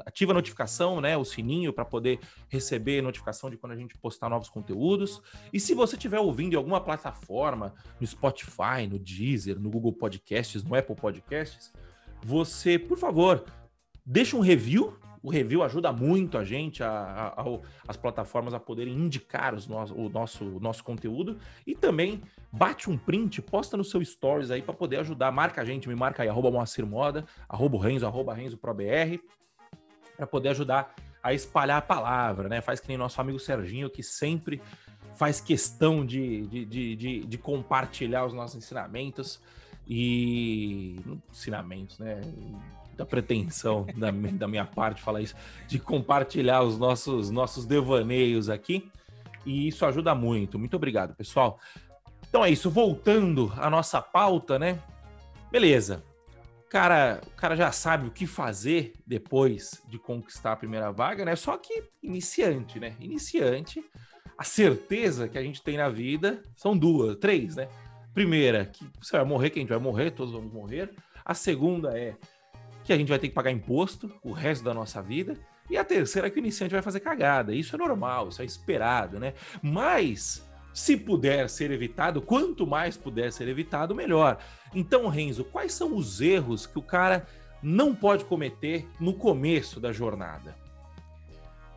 ativa 0.06 0.32
a 0.32 0.34
notificação, 0.34 1.00
né? 1.00 1.16
O 1.16 1.24
sininho 1.24 1.72
para 1.72 1.84
poder 1.84 2.20
receber 2.48 3.02
notificação 3.02 3.50
de 3.50 3.56
quando 3.56 3.72
a 3.72 3.76
gente 3.76 3.96
postar 3.98 4.28
novos 4.28 4.48
conteúdos. 4.48 5.20
E 5.52 5.58
se 5.58 5.74
você 5.74 5.96
estiver 5.96 6.20
ouvindo 6.20 6.52
em 6.52 6.56
alguma 6.56 6.80
plataforma, 6.80 7.74
no 8.00 8.06
Spotify, 8.06 8.86
no 8.88 8.98
Deezer, 8.98 9.58
no 9.58 9.70
Google 9.70 9.92
Podcasts, 9.92 10.62
no 10.62 10.74
Apple 10.74 10.94
Podcasts, 10.94 11.72
você, 12.24 12.78
por 12.78 12.98
favor, 12.98 13.44
deixa 14.06 14.36
um 14.36 14.40
review 14.40 14.96
o 15.22 15.30
review 15.30 15.62
ajuda 15.62 15.92
muito 15.92 16.36
a 16.36 16.44
gente, 16.44 16.82
a, 16.82 16.88
a, 16.88 17.42
a, 17.42 17.44
as 17.86 17.96
plataformas 17.96 18.52
a 18.52 18.60
poderem 18.60 18.92
indicar 18.92 19.54
os 19.54 19.68
no, 19.68 19.76
o, 19.94 20.08
nosso, 20.08 20.44
o 20.44 20.60
nosso 20.60 20.82
conteúdo 20.82 21.38
e 21.66 21.74
também 21.74 22.20
bate 22.50 22.90
um 22.90 22.98
print, 22.98 23.40
posta 23.40 23.76
no 23.76 23.84
seu 23.84 24.04
stories 24.04 24.50
aí 24.50 24.60
para 24.60 24.74
poder 24.74 24.98
ajudar. 24.98 25.30
Marca 25.30 25.62
a 25.62 25.64
gente, 25.64 25.88
me 25.88 25.94
marca 25.94 26.22
aí, 26.22 26.28
arroba 26.28 26.50
Moacir 26.50 26.84
Moda, 26.84 27.24
arroba 27.48 27.80
Renzo, 27.82 28.04
arroba 28.06 28.34
Renzo 28.34 28.58
ProBR, 28.58 29.20
para 30.16 30.26
poder 30.26 30.50
ajudar 30.50 30.94
a 31.22 31.32
espalhar 31.32 31.78
a 31.78 31.82
palavra, 31.82 32.48
né? 32.48 32.60
Faz 32.60 32.80
que 32.80 32.88
nem 32.88 32.96
nosso 32.96 33.20
amigo 33.20 33.38
Serginho, 33.38 33.88
que 33.88 34.02
sempre 34.02 34.60
faz 35.14 35.40
questão 35.40 36.04
de, 36.04 36.46
de, 36.48 36.64
de, 36.64 36.96
de, 36.96 37.20
de 37.20 37.38
compartilhar 37.38 38.26
os 38.26 38.34
nossos 38.34 38.56
ensinamentos 38.56 39.40
e 39.86 40.96
ensinamentos, 41.30 41.98
né? 41.98 42.20
Da 42.96 43.06
pretensão 43.06 43.86
da, 43.96 44.10
da 44.10 44.48
minha 44.48 44.64
parte 44.64 45.02
falar 45.02 45.20
isso, 45.20 45.34
de 45.66 45.78
compartilhar 45.78 46.62
os 46.62 46.78
nossos, 46.78 47.30
nossos 47.30 47.64
devaneios 47.66 48.48
aqui. 48.48 48.90
E 49.44 49.68
isso 49.68 49.84
ajuda 49.84 50.14
muito. 50.14 50.58
Muito 50.58 50.76
obrigado, 50.76 51.14
pessoal. 51.14 51.58
Então 52.28 52.44
é 52.44 52.50
isso. 52.50 52.70
Voltando 52.70 53.52
à 53.56 53.68
nossa 53.68 54.00
pauta, 54.00 54.58
né? 54.58 54.80
Beleza. 55.50 56.02
Cara, 56.70 57.20
o 57.26 57.30
cara 57.32 57.54
já 57.54 57.70
sabe 57.70 58.08
o 58.08 58.10
que 58.10 58.26
fazer 58.26 58.94
depois 59.06 59.82
de 59.88 59.98
conquistar 59.98 60.52
a 60.52 60.56
primeira 60.56 60.90
vaga, 60.90 61.24
né? 61.24 61.36
Só 61.36 61.58
que 61.58 61.84
iniciante, 62.02 62.80
né? 62.80 62.96
Iniciante, 62.98 63.84
a 64.38 64.44
certeza 64.44 65.28
que 65.28 65.36
a 65.36 65.42
gente 65.42 65.62
tem 65.62 65.76
na 65.76 65.90
vida 65.90 66.42
são 66.56 66.76
duas, 66.76 67.16
três, 67.16 67.56
né? 67.56 67.68
Primeira, 68.14 68.64
que 68.64 68.86
você 69.00 69.16
vai 69.16 69.24
morrer, 69.26 69.50
que 69.50 69.58
a 69.58 69.62
gente 69.62 69.68
vai 69.68 69.78
morrer, 69.78 70.12
todos 70.12 70.32
vamos 70.32 70.52
morrer. 70.52 70.90
A 71.24 71.34
segunda 71.34 71.96
é 71.96 72.16
que 72.84 72.92
a 72.92 72.96
gente 72.96 73.08
vai 73.08 73.18
ter 73.18 73.28
que 73.28 73.34
pagar 73.34 73.50
imposto 73.50 74.10
o 74.22 74.32
resto 74.32 74.64
da 74.64 74.74
nossa 74.74 75.02
vida. 75.02 75.38
E 75.70 75.76
a 75.76 75.84
terceira 75.84 76.28
é 76.28 76.30
que 76.30 76.38
o 76.38 76.40
iniciante 76.40 76.72
vai 76.72 76.82
fazer 76.82 77.00
cagada. 77.00 77.54
Isso 77.54 77.74
é 77.74 77.78
normal, 77.78 78.28
isso 78.28 78.42
é 78.42 78.44
esperado, 78.44 79.18
né? 79.18 79.34
Mas 79.62 80.46
se 80.74 80.96
puder 80.96 81.48
ser 81.48 81.70
evitado, 81.70 82.20
quanto 82.20 82.66
mais 82.66 82.96
puder 82.96 83.32
ser 83.32 83.48
evitado, 83.48 83.94
melhor. 83.94 84.38
Então, 84.74 85.06
Renzo, 85.08 85.44
quais 85.44 85.72
são 85.72 85.94
os 85.94 86.20
erros 86.20 86.66
que 86.66 86.78
o 86.78 86.82
cara 86.82 87.26
não 87.62 87.94
pode 87.94 88.24
cometer 88.24 88.88
no 88.98 89.14
começo 89.14 89.78
da 89.78 89.92
jornada? 89.92 90.56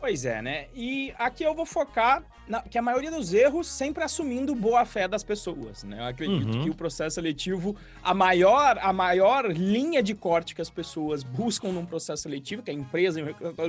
Pois 0.00 0.24
é, 0.24 0.42
né? 0.42 0.68
E 0.74 1.12
aqui 1.18 1.42
eu 1.42 1.54
vou 1.54 1.64
focar 1.64 2.22
na, 2.46 2.62
que 2.62 2.78
a 2.78 2.82
maioria 2.82 3.10
dos 3.10 3.32
erros 3.32 3.66
sempre 3.66 4.04
assumindo 4.04 4.54
boa 4.54 4.84
fé 4.84 5.08
das 5.08 5.24
pessoas, 5.24 5.82
né? 5.82 5.98
Eu 5.98 6.04
acredito 6.04 6.54
uhum. 6.54 6.64
que 6.64 6.70
o 6.70 6.74
processo 6.74 7.14
seletivo, 7.14 7.74
a 8.02 8.14
maior, 8.14 8.78
a 8.80 8.92
maior 8.92 9.50
linha 9.50 10.02
de 10.02 10.14
corte 10.14 10.54
que 10.54 10.60
as 10.60 10.70
pessoas 10.70 11.22
buscam 11.22 11.72
num 11.72 11.84
processo 11.84 12.22
seletivo, 12.22 12.62
que 12.62 12.70
a 12.70 12.74
empresa 12.74 13.20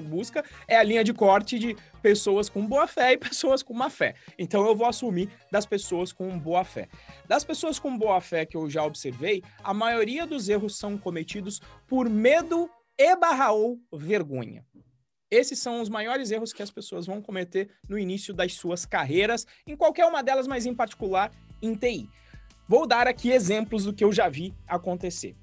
busca, 0.04 0.44
é 0.68 0.78
a 0.78 0.84
linha 0.84 1.04
de 1.04 1.14
corte 1.14 1.58
de 1.58 1.76
pessoas 2.02 2.50
com 2.50 2.66
boa 2.66 2.88
fé 2.88 3.14
e 3.14 3.18
pessoas 3.18 3.64
com 3.64 3.74
má 3.74 3.90
fé. 3.90 4.14
Então 4.38 4.66
eu 4.68 4.76
vou 4.76 4.88
assumir 4.88 5.30
das 5.52 5.66
pessoas 5.66 6.12
com 6.12 6.38
boa 6.38 6.64
fé. 6.64 6.88
Das 7.28 7.44
pessoas 7.44 7.80
com 7.80 7.98
boa 7.98 8.22
fé 8.22 8.46
que 8.46 8.58
eu 8.58 8.70
já 8.70 8.84
observei, 8.84 9.44
a 9.64 9.74
maioria 9.74 10.28
dos 10.28 10.50
erros 10.50 10.78
são 10.78 10.98
cometidos 10.98 11.62
por 11.88 12.10
medo 12.10 12.70
e 12.98 13.16
barra 13.16 13.52
ou 13.52 13.80
vergonha. 13.94 14.66
Esses 15.30 15.60
são 15.60 15.82
os 15.82 15.90
maiores 15.90 16.32
erros 16.32 16.54
que 16.54 16.64
as 16.64 16.72
pessoas 16.72 17.06
vão 17.06 17.22
cometer 17.22 17.70
no 17.88 18.00
início 18.00 18.34
das 18.34 18.54
suas 18.54 18.86
carreiras, 18.86 19.46
em 19.66 19.76
qualquer 19.76 20.06
uma 20.06 20.24
delas, 20.24 20.48
mas 20.48 20.66
em 20.66 20.74
particular 20.74 21.32
em 21.62 21.76
TI. 21.76 22.10
Vou 22.68 22.88
dar 22.88 23.08
aqui 23.08 23.32
exemplos 23.32 23.84
do 23.84 23.94
que 23.94 24.04
eu 24.04 24.12
já 24.12 24.30
vi 24.30 24.54
acontecer. 24.68 25.36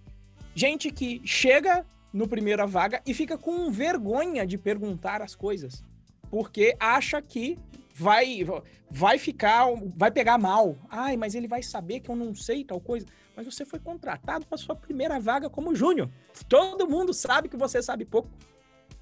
Gente 0.55 0.91
que 0.91 1.21
chega 1.25 1.87
no 2.13 2.29
primeira 2.29 2.67
vaga 2.67 3.03
e 3.07 3.13
fica 3.13 3.37
com 3.37 3.71
vergonha 3.71 4.47
de 4.47 4.57
perguntar 4.57 5.21
as 5.21 5.35
coisas, 5.35 5.83
porque 6.31 6.77
acha 6.79 7.21
que 7.21 7.59
vai 7.95 8.45
vai 8.91 9.19
ficar, 9.19 9.67
vai 9.97 10.11
pegar 10.11 10.39
mal. 10.39 10.77
Ai, 10.89 11.17
mas 11.17 11.35
ele 11.35 11.49
vai 11.49 11.63
saber 11.63 12.01
que 12.01 12.11
eu 12.11 12.17
não 12.17 12.35
sei 12.35 12.65
tal 12.65 12.81
coisa. 12.81 13.07
Mas 13.37 13.47
você 13.47 13.65
foi 13.65 13.81
contratado 13.81 14.47
para 14.47 14.57
sua 14.57 14.77
primeira 14.77 15.19
vaga 15.19 15.51
como 15.51 15.75
júnior. 15.75 16.09
Todo 16.49 16.89
mundo 16.89 17.13
sabe 17.13 17.49
que 17.49 17.57
você 17.57 17.83
sabe 17.83 18.05
pouco 18.05 18.31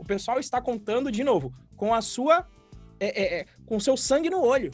o 0.03 0.05
pessoal 0.05 0.41
está 0.41 0.61
contando 0.61 1.13
de 1.13 1.23
novo 1.23 1.55
com 1.77 1.95
a 1.95 2.03
sua, 2.03 2.45
é, 2.99 3.07
é, 3.07 3.41
é, 3.41 3.47
com 3.65 3.79
seu 3.79 3.97
sangue 3.97 4.29
no 4.29 4.43
olho. 4.43 4.73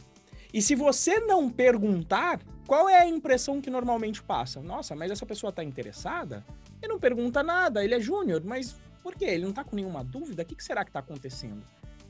E 0.51 0.59
se 0.59 0.73
você 0.73 1.19
não 1.19 1.47
perguntar, 1.51 2.41
qual 2.65 2.89
é 2.89 2.99
a 2.99 3.05
impressão 3.05 3.61
que 3.61 3.69
normalmente 3.69 4.23
passa? 4.23 4.59
Nossa, 4.59 4.95
mas 4.95 5.11
essa 5.11 5.27
pessoa 5.27 5.51
está 5.51 5.63
interessada? 5.63 6.43
Ele 6.81 6.91
não 6.91 6.99
pergunta 6.99 7.43
nada, 7.43 7.83
ele 7.83 7.93
é 7.93 7.99
júnior, 7.99 8.41
mas 8.43 8.75
por 9.03 9.13
quê? 9.13 9.25
Ele 9.25 9.43
não 9.43 9.51
está 9.51 9.63
com 9.63 9.75
nenhuma 9.75 10.03
dúvida? 10.03 10.41
O 10.41 10.45
que, 10.45 10.55
que 10.55 10.63
será 10.63 10.83
que 10.83 10.89
está 10.89 10.99
acontecendo? 10.99 11.63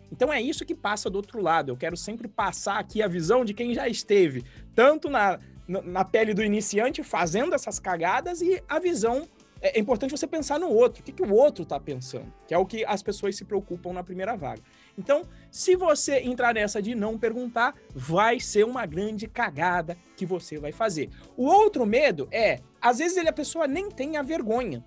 Então 0.10 0.32
é 0.32 0.42
isso 0.42 0.66
que 0.66 0.74
passa 0.74 1.10
do 1.10 1.18
outro 1.18 1.42
lado. 1.42 1.72
Eu 1.74 1.78
quero 1.78 1.98
sempre 1.98 2.30
passar 2.30 2.80
aqui 2.80 3.04
a 3.04 3.08
visão 3.08 3.44
de 3.44 3.54
quem 3.54 3.74
já 3.74 3.90
esteve, 3.90 4.46
tanto 4.74 5.10
na, 5.10 5.40
na 5.68 6.06
pele 6.06 6.34
do 6.34 6.42
iniciante 6.42 7.04
fazendo 7.04 7.54
essas 7.54 7.80
cagadas 7.80 8.42
e 8.42 8.64
a 8.70 8.80
visão 8.80 9.28
é, 9.62 9.78
é 9.78 9.80
importante 9.80 10.12
você 10.12 10.28
pensar 10.28 10.60
no 10.60 10.70
outro. 10.70 11.02
O 11.02 11.06
que, 11.06 11.12
que 11.12 11.24
o 11.24 11.34
outro 11.34 11.64
está 11.64 11.80
pensando? 11.80 12.34
Que 12.48 12.54
é 12.54 12.58
o 12.58 12.66
que 12.66 12.86
as 12.86 13.04
pessoas 13.04 13.36
se 13.36 13.46
preocupam 13.46 13.94
na 13.94 14.04
primeira 14.04 14.36
vaga. 14.36 14.62
Então, 14.98 15.24
se 15.52 15.76
você 15.76 16.20
entrar 16.20 16.54
nessa 16.54 16.82
de 16.82 16.96
não 16.96 17.18
perguntar, 17.18 17.76
vai 17.94 18.40
ser 18.40 18.66
uma 18.66 18.86
grande 18.86 19.28
cagada 19.28 19.98
que 20.16 20.26
você 20.26 20.58
vai 20.58 20.72
fazer. 20.72 21.10
O 21.38 21.46
outro 21.46 21.86
medo 21.86 22.28
é, 22.32 22.60
às 22.82 23.00
vezes 23.00 23.18
ele, 23.18 23.30
a 23.30 23.34
pessoa 23.34 23.68
nem 23.68 23.90
tem 23.90 24.18
a 24.18 24.22
vergonha. 24.22 24.84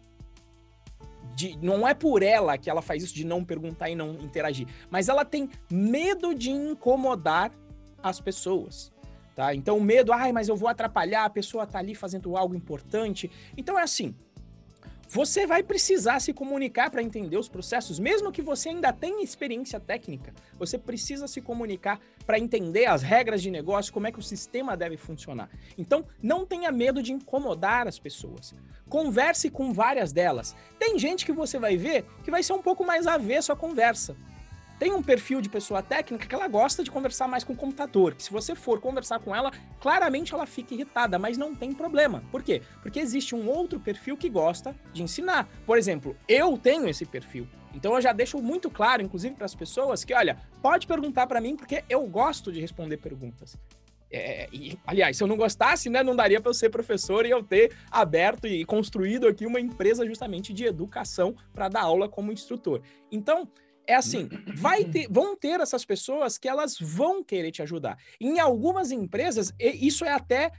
De, 1.34 1.56
não 1.62 1.88
é 1.88 1.94
por 1.94 2.22
ela 2.22 2.58
que 2.58 2.68
ela 2.68 2.82
faz 2.82 3.02
isso 3.02 3.14
de 3.14 3.24
não 3.24 3.42
perguntar 3.42 3.88
e 3.88 3.94
não 3.94 4.12
interagir, 4.20 4.66
mas 4.90 5.08
ela 5.08 5.24
tem 5.24 5.48
medo 5.70 6.34
de 6.34 6.50
incomodar 6.50 7.50
as 8.02 8.20
pessoas. 8.20 8.92
Tá? 9.34 9.54
Então, 9.54 9.78
o 9.78 9.82
medo, 9.82 10.12
ai, 10.12 10.30
mas 10.30 10.48
eu 10.48 10.56
vou 10.56 10.68
atrapalhar, 10.68 11.24
a 11.24 11.30
pessoa 11.30 11.66
tá 11.66 11.78
ali 11.78 11.94
fazendo 11.94 12.36
algo 12.36 12.54
importante. 12.54 13.30
Então, 13.56 13.78
é 13.78 13.82
assim: 13.82 14.14
você 15.14 15.46
vai 15.46 15.62
precisar 15.62 16.20
se 16.20 16.32
comunicar 16.32 16.88
para 16.90 17.02
entender 17.02 17.36
os 17.36 17.46
processos, 17.46 17.98
mesmo 17.98 18.32
que 18.32 18.40
você 18.40 18.70
ainda 18.70 18.94
tenha 18.94 19.22
experiência 19.22 19.78
técnica. 19.78 20.32
Você 20.58 20.78
precisa 20.78 21.28
se 21.28 21.42
comunicar 21.42 22.00
para 22.24 22.38
entender 22.38 22.86
as 22.86 23.02
regras 23.02 23.42
de 23.42 23.50
negócio, 23.50 23.92
como 23.92 24.06
é 24.06 24.10
que 24.10 24.18
o 24.18 24.22
sistema 24.22 24.74
deve 24.74 24.96
funcionar. 24.96 25.50
Então, 25.76 26.06
não 26.22 26.46
tenha 26.46 26.72
medo 26.72 27.02
de 27.02 27.12
incomodar 27.12 27.86
as 27.86 27.98
pessoas. 27.98 28.54
Converse 28.88 29.50
com 29.50 29.70
várias 29.70 30.14
delas. 30.14 30.56
Tem 30.78 30.98
gente 30.98 31.26
que 31.26 31.32
você 31.32 31.58
vai 31.58 31.76
ver 31.76 32.06
que 32.24 32.30
vai 32.30 32.42
ser 32.42 32.54
um 32.54 32.62
pouco 32.62 32.82
mais 32.82 33.06
avesso 33.06 33.52
à 33.52 33.56
conversa 33.56 34.16
tem 34.82 34.92
um 34.92 35.00
perfil 35.00 35.40
de 35.40 35.48
pessoa 35.48 35.80
técnica 35.80 36.26
que 36.26 36.34
ela 36.34 36.48
gosta 36.48 36.82
de 36.82 36.90
conversar 36.90 37.28
mais 37.28 37.44
com 37.44 37.52
o 37.52 37.56
computador. 37.56 38.16
Se 38.18 38.32
você 38.32 38.52
for 38.52 38.80
conversar 38.80 39.20
com 39.20 39.32
ela, 39.32 39.52
claramente 39.78 40.34
ela 40.34 40.44
fica 40.44 40.74
irritada, 40.74 41.20
mas 41.20 41.38
não 41.38 41.54
tem 41.54 41.72
problema. 41.72 42.24
Por 42.32 42.42
quê? 42.42 42.60
Porque 42.82 42.98
existe 42.98 43.32
um 43.32 43.48
outro 43.48 43.78
perfil 43.78 44.16
que 44.16 44.28
gosta 44.28 44.74
de 44.92 45.04
ensinar. 45.04 45.48
Por 45.64 45.78
exemplo, 45.78 46.16
eu 46.26 46.58
tenho 46.58 46.88
esse 46.88 47.06
perfil. 47.06 47.46
Então 47.72 47.94
eu 47.94 48.02
já 48.02 48.12
deixo 48.12 48.42
muito 48.42 48.68
claro, 48.68 49.02
inclusive 49.02 49.36
para 49.36 49.46
as 49.46 49.54
pessoas, 49.54 50.02
que 50.02 50.12
olha, 50.12 50.36
pode 50.60 50.88
perguntar 50.88 51.28
para 51.28 51.40
mim 51.40 51.54
porque 51.54 51.84
eu 51.88 52.04
gosto 52.08 52.50
de 52.50 52.60
responder 52.60 52.96
perguntas. 52.96 53.56
É, 54.10 54.48
e, 54.52 54.76
aliás, 54.84 55.16
se 55.16 55.22
eu 55.22 55.28
não 55.28 55.36
gostasse, 55.36 55.88
né, 55.88 56.02
não 56.02 56.16
daria 56.16 56.40
para 56.40 56.50
eu 56.50 56.54
ser 56.54 56.70
professor 56.70 57.24
e 57.24 57.30
eu 57.30 57.40
ter 57.40 57.72
aberto 57.88 58.48
e 58.48 58.64
construído 58.64 59.28
aqui 59.28 59.46
uma 59.46 59.60
empresa 59.60 60.04
justamente 60.04 60.52
de 60.52 60.64
educação 60.64 61.36
para 61.54 61.68
dar 61.68 61.82
aula 61.82 62.08
como 62.08 62.32
instrutor. 62.32 62.82
Então, 63.12 63.48
é 63.86 63.94
assim, 63.94 64.28
vai 64.54 64.84
ter, 64.84 65.08
vão 65.10 65.36
ter 65.36 65.60
essas 65.60 65.84
pessoas 65.84 66.38
que 66.38 66.48
elas 66.48 66.76
vão 66.78 67.22
querer 67.22 67.50
te 67.50 67.62
ajudar. 67.62 67.98
Em 68.20 68.38
algumas 68.38 68.90
empresas, 68.90 69.52
isso 69.58 70.04
é 70.04 70.12
até 70.12 70.52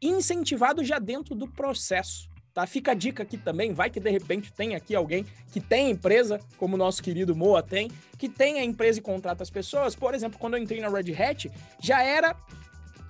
incentivado 0.00 0.84
já 0.84 0.98
dentro 0.98 1.34
do 1.34 1.48
processo. 1.48 2.28
Tá? 2.52 2.66
Fica 2.66 2.92
a 2.92 2.94
dica 2.94 3.24
aqui 3.24 3.36
também, 3.36 3.72
vai 3.74 3.90
que 3.90 3.98
de 3.98 4.10
repente 4.10 4.52
tem 4.52 4.76
aqui 4.76 4.94
alguém 4.94 5.26
que 5.52 5.60
tem 5.60 5.90
empresa, 5.90 6.38
como 6.56 6.74
o 6.74 6.78
nosso 6.78 7.02
querido 7.02 7.34
Moa 7.34 7.62
tem, 7.62 7.90
que 8.16 8.28
tem 8.28 8.60
a 8.60 8.64
empresa 8.64 9.00
e 9.00 9.02
contrata 9.02 9.42
as 9.42 9.50
pessoas. 9.50 9.96
Por 9.96 10.14
exemplo, 10.14 10.38
quando 10.38 10.56
eu 10.56 10.62
entrei 10.62 10.80
na 10.80 10.88
Red 10.88 11.12
Hat, 11.12 11.50
já 11.80 12.02
era 12.02 12.36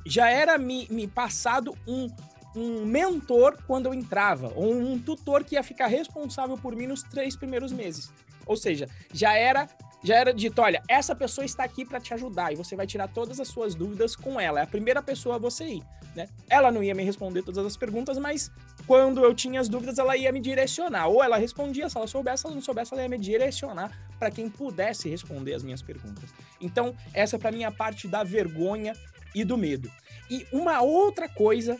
já 0.06 0.30
era 0.30 0.58
me, 0.58 0.87
me 0.90 1.06
passado 1.06 1.74
um, 1.87 2.10
um 2.54 2.84
mentor 2.84 3.58
quando 3.66 3.87
eu 3.87 3.94
entrava, 3.94 4.52
ou 4.54 4.74
um 4.74 4.98
tutor 4.98 5.44
que 5.44 5.54
ia 5.54 5.62
ficar 5.62 5.87
responsável 5.87 6.56
por 6.58 6.76
mim 6.76 6.87
nos 6.87 7.02
três 7.02 7.34
primeiros 7.34 7.72
meses. 7.72 8.12
Ou 8.46 8.57
seja, 8.57 8.88
já 9.12 9.35
era 9.35 9.68
já 10.04 10.16
era 10.16 10.35
dito, 10.35 10.61
olha, 10.61 10.83
essa 10.87 11.16
pessoa 11.16 11.46
está 11.46 11.64
aqui 11.64 11.83
para 11.83 11.98
te 11.98 12.12
ajudar 12.12 12.52
e 12.52 12.57
você 12.57 12.76
vai 12.76 12.87
tirar 12.87 13.09
todas 13.09 13.40
as 13.40 13.48
suas 13.48 13.74
dúvidas 13.74 14.14
com 14.14 14.38
ela. 14.38 14.61
É 14.61 14.62
a 14.62 14.66
primeira 14.66 15.02
pessoa 15.02 15.37
a 15.37 15.38
você 15.38 15.64
ir, 15.64 15.83
né? 16.14 16.28
Ela 16.50 16.70
não 16.70 16.83
ia 16.83 16.94
me 16.94 17.02
responder 17.02 17.42
todas 17.42 17.64
as 17.64 17.74
perguntas, 17.74 18.18
mas 18.18 18.50
quando 18.87 19.24
eu 19.24 19.33
tinha 19.33 19.59
as 19.59 19.66
dúvidas, 19.66 19.98
ela 19.98 20.14
ia 20.14 20.30
me 20.30 20.40
direcionar. 20.40 21.09
Ou 21.09 21.24
ela 21.24 21.38
respondia, 21.38 21.88
se 21.88 21.96
ela 21.96 22.07
soubesse, 22.07 22.42
se 22.42 22.46
ela 22.46 22.54
não 22.54 22.61
soubesse, 22.61 22.92
ela 22.92 23.02
ia 23.02 23.09
me 23.09 23.16
direcionar 23.16 23.98
para 24.18 24.30
quem 24.30 24.50
pudesse 24.50 25.09
responder 25.09 25.54
as 25.54 25.62
minhas 25.62 25.80
perguntas. 25.80 26.28
Então, 26.61 26.94
essa 27.14 27.38
para 27.38 27.50
mim 27.50 27.62
é 27.62 27.66
a 27.66 27.72
parte 27.72 28.07
da 28.07 28.22
vergonha 28.22 28.92
e 29.35 29.42
do 29.42 29.57
medo. 29.57 29.90
E 30.30 30.46
uma 30.52 30.83
outra 30.83 31.30
coisa 31.30 31.78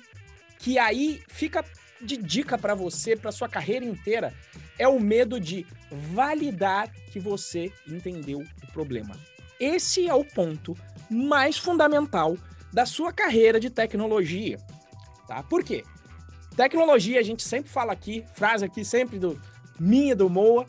que 0.59 0.79
aí 0.79 1.22
fica 1.29 1.62
de 2.00 2.16
dica 2.16 2.57
para 2.57 2.74
você, 2.74 3.14
para 3.14 3.31
sua 3.31 3.50
carreira 3.50 3.85
inteira, 3.85 4.33
é 4.78 4.88
o 4.88 5.00
medo 5.00 5.38
de 5.40 5.66
validar 6.12 6.90
que 7.10 7.20
você 7.20 7.72
entendeu 7.87 8.40
o 8.40 8.72
problema. 8.72 9.16
Esse 9.58 10.08
é 10.08 10.14
o 10.14 10.24
ponto 10.24 10.76
mais 11.10 11.56
fundamental 11.56 12.37
da 12.72 12.84
sua 12.84 13.12
carreira 13.12 13.60
de 13.60 13.70
tecnologia, 13.70 14.58
tá? 15.28 15.42
Por 15.42 15.62
quê? 15.62 15.84
Tecnologia, 16.56 17.20
a 17.20 17.22
gente 17.22 17.42
sempre 17.42 17.70
fala 17.70 17.92
aqui, 17.92 18.24
frase 18.34 18.64
aqui 18.64 18.84
sempre 18.84 19.18
do 19.18 19.40
minha 19.78 20.14
do 20.14 20.28
Moa, 20.28 20.66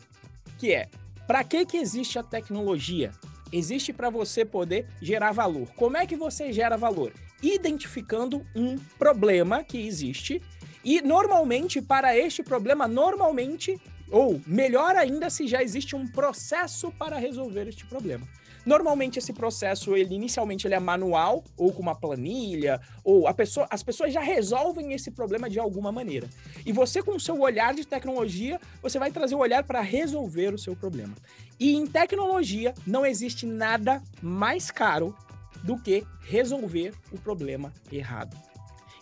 que 0.58 0.72
é: 0.72 0.88
para 1.26 1.42
que 1.42 1.66
que 1.66 1.76
existe 1.76 2.18
a 2.18 2.22
tecnologia? 2.22 3.12
Existe 3.52 3.92
para 3.92 4.10
você 4.10 4.44
poder 4.44 4.88
gerar 5.00 5.32
valor. 5.32 5.68
Como 5.76 5.96
é 5.96 6.06
que 6.06 6.16
você 6.16 6.52
gera 6.52 6.76
valor? 6.76 7.12
Identificando 7.42 8.44
um 8.54 8.76
problema 8.98 9.62
que 9.62 9.86
existe 9.86 10.42
e 10.84 11.00
normalmente 11.00 11.80
para 11.80 12.16
este 12.16 12.42
problema 12.42 12.88
normalmente 12.88 13.80
ou, 14.10 14.40
melhor 14.46 14.96
ainda, 14.96 15.30
se 15.30 15.46
já 15.46 15.62
existe 15.62 15.96
um 15.96 16.06
processo 16.06 16.90
para 16.92 17.16
resolver 17.16 17.68
este 17.68 17.86
problema. 17.86 18.26
Normalmente 18.66 19.20
esse 19.20 19.32
processo, 19.32 19.94
ele 19.94 20.16
inicialmente 20.16 20.66
ele 20.66 20.74
é 20.74 20.80
manual 20.80 21.44
ou 21.56 21.72
com 21.72 21.80
uma 21.80 21.94
planilha, 21.94 22.80
ou 23.04 23.28
a 23.28 23.32
pessoa, 23.32 23.64
as 23.70 23.80
pessoas 23.80 24.12
já 24.12 24.20
resolvem 24.20 24.92
esse 24.92 25.12
problema 25.12 25.48
de 25.48 25.60
alguma 25.60 25.92
maneira. 25.92 26.28
E 26.64 26.72
você 26.72 27.00
com 27.00 27.12
o 27.12 27.20
seu 27.20 27.40
olhar 27.40 27.72
de 27.72 27.86
tecnologia, 27.86 28.60
você 28.82 28.98
vai 28.98 29.12
trazer 29.12 29.36
o 29.36 29.38
olhar 29.38 29.62
para 29.62 29.80
resolver 29.80 30.52
o 30.52 30.58
seu 30.58 30.74
problema. 30.74 31.14
E 31.60 31.76
em 31.76 31.86
tecnologia 31.86 32.74
não 32.84 33.06
existe 33.06 33.46
nada 33.46 34.02
mais 34.20 34.68
caro 34.68 35.14
do 35.62 35.78
que 35.78 36.04
resolver 36.22 36.92
o 37.12 37.18
problema 37.18 37.72
errado. 37.92 38.36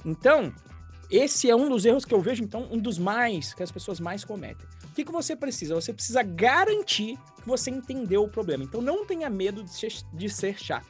Então, 0.04 0.52
esse 1.10 1.48
é 1.48 1.56
um 1.56 1.70
dos 1.70 1.86
erros 1.86 2.04
que 2.04 2.12
eu 2.12 2.20
vejo, 2.20 2.44
então, 2.44 2.68
um 2.70 2.78
dos 2.78 2.98
mais 2.98 3.54
que 3.54 3.62
as 3.62 3.72
pessoas 3.72 3.98
mais 3.98 4.24
cometem. 4.24 4.66
O 4.94 4.96
que, 4.96 5.04
que 5.04 5.10
você 5.10 5.34
precisa? 5.34 5.74
Você 5.74 5.92
precisa 5.92 6.22
garantir 6.22 7.18
que 7.42 7.48
você 7.48 7.68
entendeu 7.68 8.22
o 8.22 8.28
problema. 8.28 8.62
Então 8.62 8.80
não 8.80 9.04
tenha 9.04 9.28
medo 9.28 9.64
de 9.64 9.70
ser, 9.70 9.92
de 10.12 10.30
ser 10.30 10.56
chato. 10.56 10.86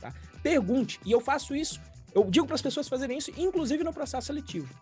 Tá? 0.00 0.10
Pergunte. 0.42 0.98
E 1.04 1.12
eu 1.12 1.20
faço 1.20 1.54
isso, 1.54 1.78
eu 2.14 2.24
digo 2.30 2.46
para 2.46 2.54
as 2.54 2.62
pessoas 2.62 2.88
fazerem 2.88 3.18
isso, 3.18 3.30
inclusive 3.36 3.84
no 3.84 3.92
processo 3.92 4.28
seletivo. 4.28 4.74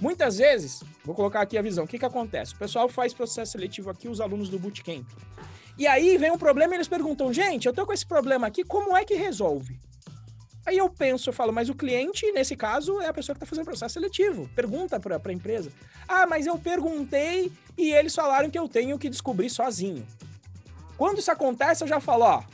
Muitas 0.00 0.38
vezes, 0.38 0.82
vou 1.04 1.14
colocar 1.14 1.42
aqui 1.42 1.58
a 1.58 1.62
visão, 1.62 1.84
o 1.84 1.86
que, 1.86 1.98
que 1.98 2.04
acontece? 2.06 2.54
O 2.54 2.56
pessoal 2.56 2.88
faz 2.88 3.12
processo 3.12 3.52
seletivo 3.52 3.90
aqui, 3.90 4.08
os 4.08 4.18
alunos 4.18 4.48
do 4.48 4.58
bootcamp. 4.58 5.06
E 5.76 5.86
aí 5.86 6.16
vem 6.16 6.30
um 6.30 6.38
problema 6.38 6.72
e 6.72 6.78
eles 6.78 6.88
perguntam, 6.88 7.30
gente, 7.30 7.66
eu 7.66 7.74
tô 7.74 7.84
com 7.84 7.92
esse 7.92 8.06
problema 8.06 8.46
aqui, 8.46 8.64
como 8.64 8.96
é 8.96 9.04
que 9.04 9.14
resolve? 9.14 9.78
Aí 10.66 10.76
eu 10.76 10.90
penso, 10.90 11.30
eu 11.30 11.32
falo, 11.32 11.52
mas 11.52 11.68
o 11.68 11.74
cliente, 11.74 12.30
nesse 12.32 12.54
caso, 12.54 13.00
é 13.00 13.08
a 13.08 13.14
pessoa 13.14 13.34
que 13.34 13.38
está 13.38 13.46
fazendo 13.46 13.64
processo 13.64 13.94
seletivo. 13.94 14.48
Pergunta 14.54 15.00
para 15.00 15.20
a 15.24 15.32
empresa. 15.32 15.72
Ah, 16.06 16.26
mas 16.26 16.46
eu 16.46 16.58
perguntei 16.58 17.50
e 17.76 17.92
eles 17.92 18.14
falaram 18.14 18.50
que 18.50 18.58
eu 18.58 18.68
tenho 18.68 18.98
que 18.98 19.08
descobrir 19.08 19.48
sozinho. 19.48 20.06
Quando 20.96 21.18
isso 21.18 21.30
acontece, 21.30 21.82
eu 21.82 21.88
já 21.88 21.98
falo, 21.98 22.24
ó, 22.24 22.44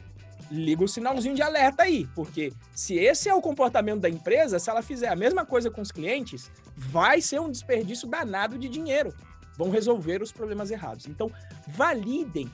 liga 0.51 0.85
o 0.85 0.89
sinalzinho 0.89 1.35
de 1.35 1.43
alerta 1.43 1.83
aí, 1.83 2.09
porque 2.15 2.53
se 2.73 2.95
esse 2.95 3.29
é 3.29 3.35
o 3.35 3.43
comportamento 3.43 4.01
da 4.01 4.09
empresa, 4.09 4.59
se 4.59 4.71
ela 4.71 4.83
fizer 4.83 5.09
a 5.09 5.17
mesma 5.17 5.45
coisa 5.45 5.71
com 5.71 5.81
os 5.81 5.91
clientes, 5.91 6.51
vai 6.77 7.21
ser 7.21 7.41
um 7.41 7.51
desperdício 7.51 8.09
danado 8.09 8.57
de 8.57 8.69
dinheiro. 8.69 9.13
Vão 9.57 9.71
resolver 9.71 10.23
os 10.23 10.31
problemas 10.31 10.71
errados. 10.71 11.07
Então, 11.07 11.31
validem 11.67 12.51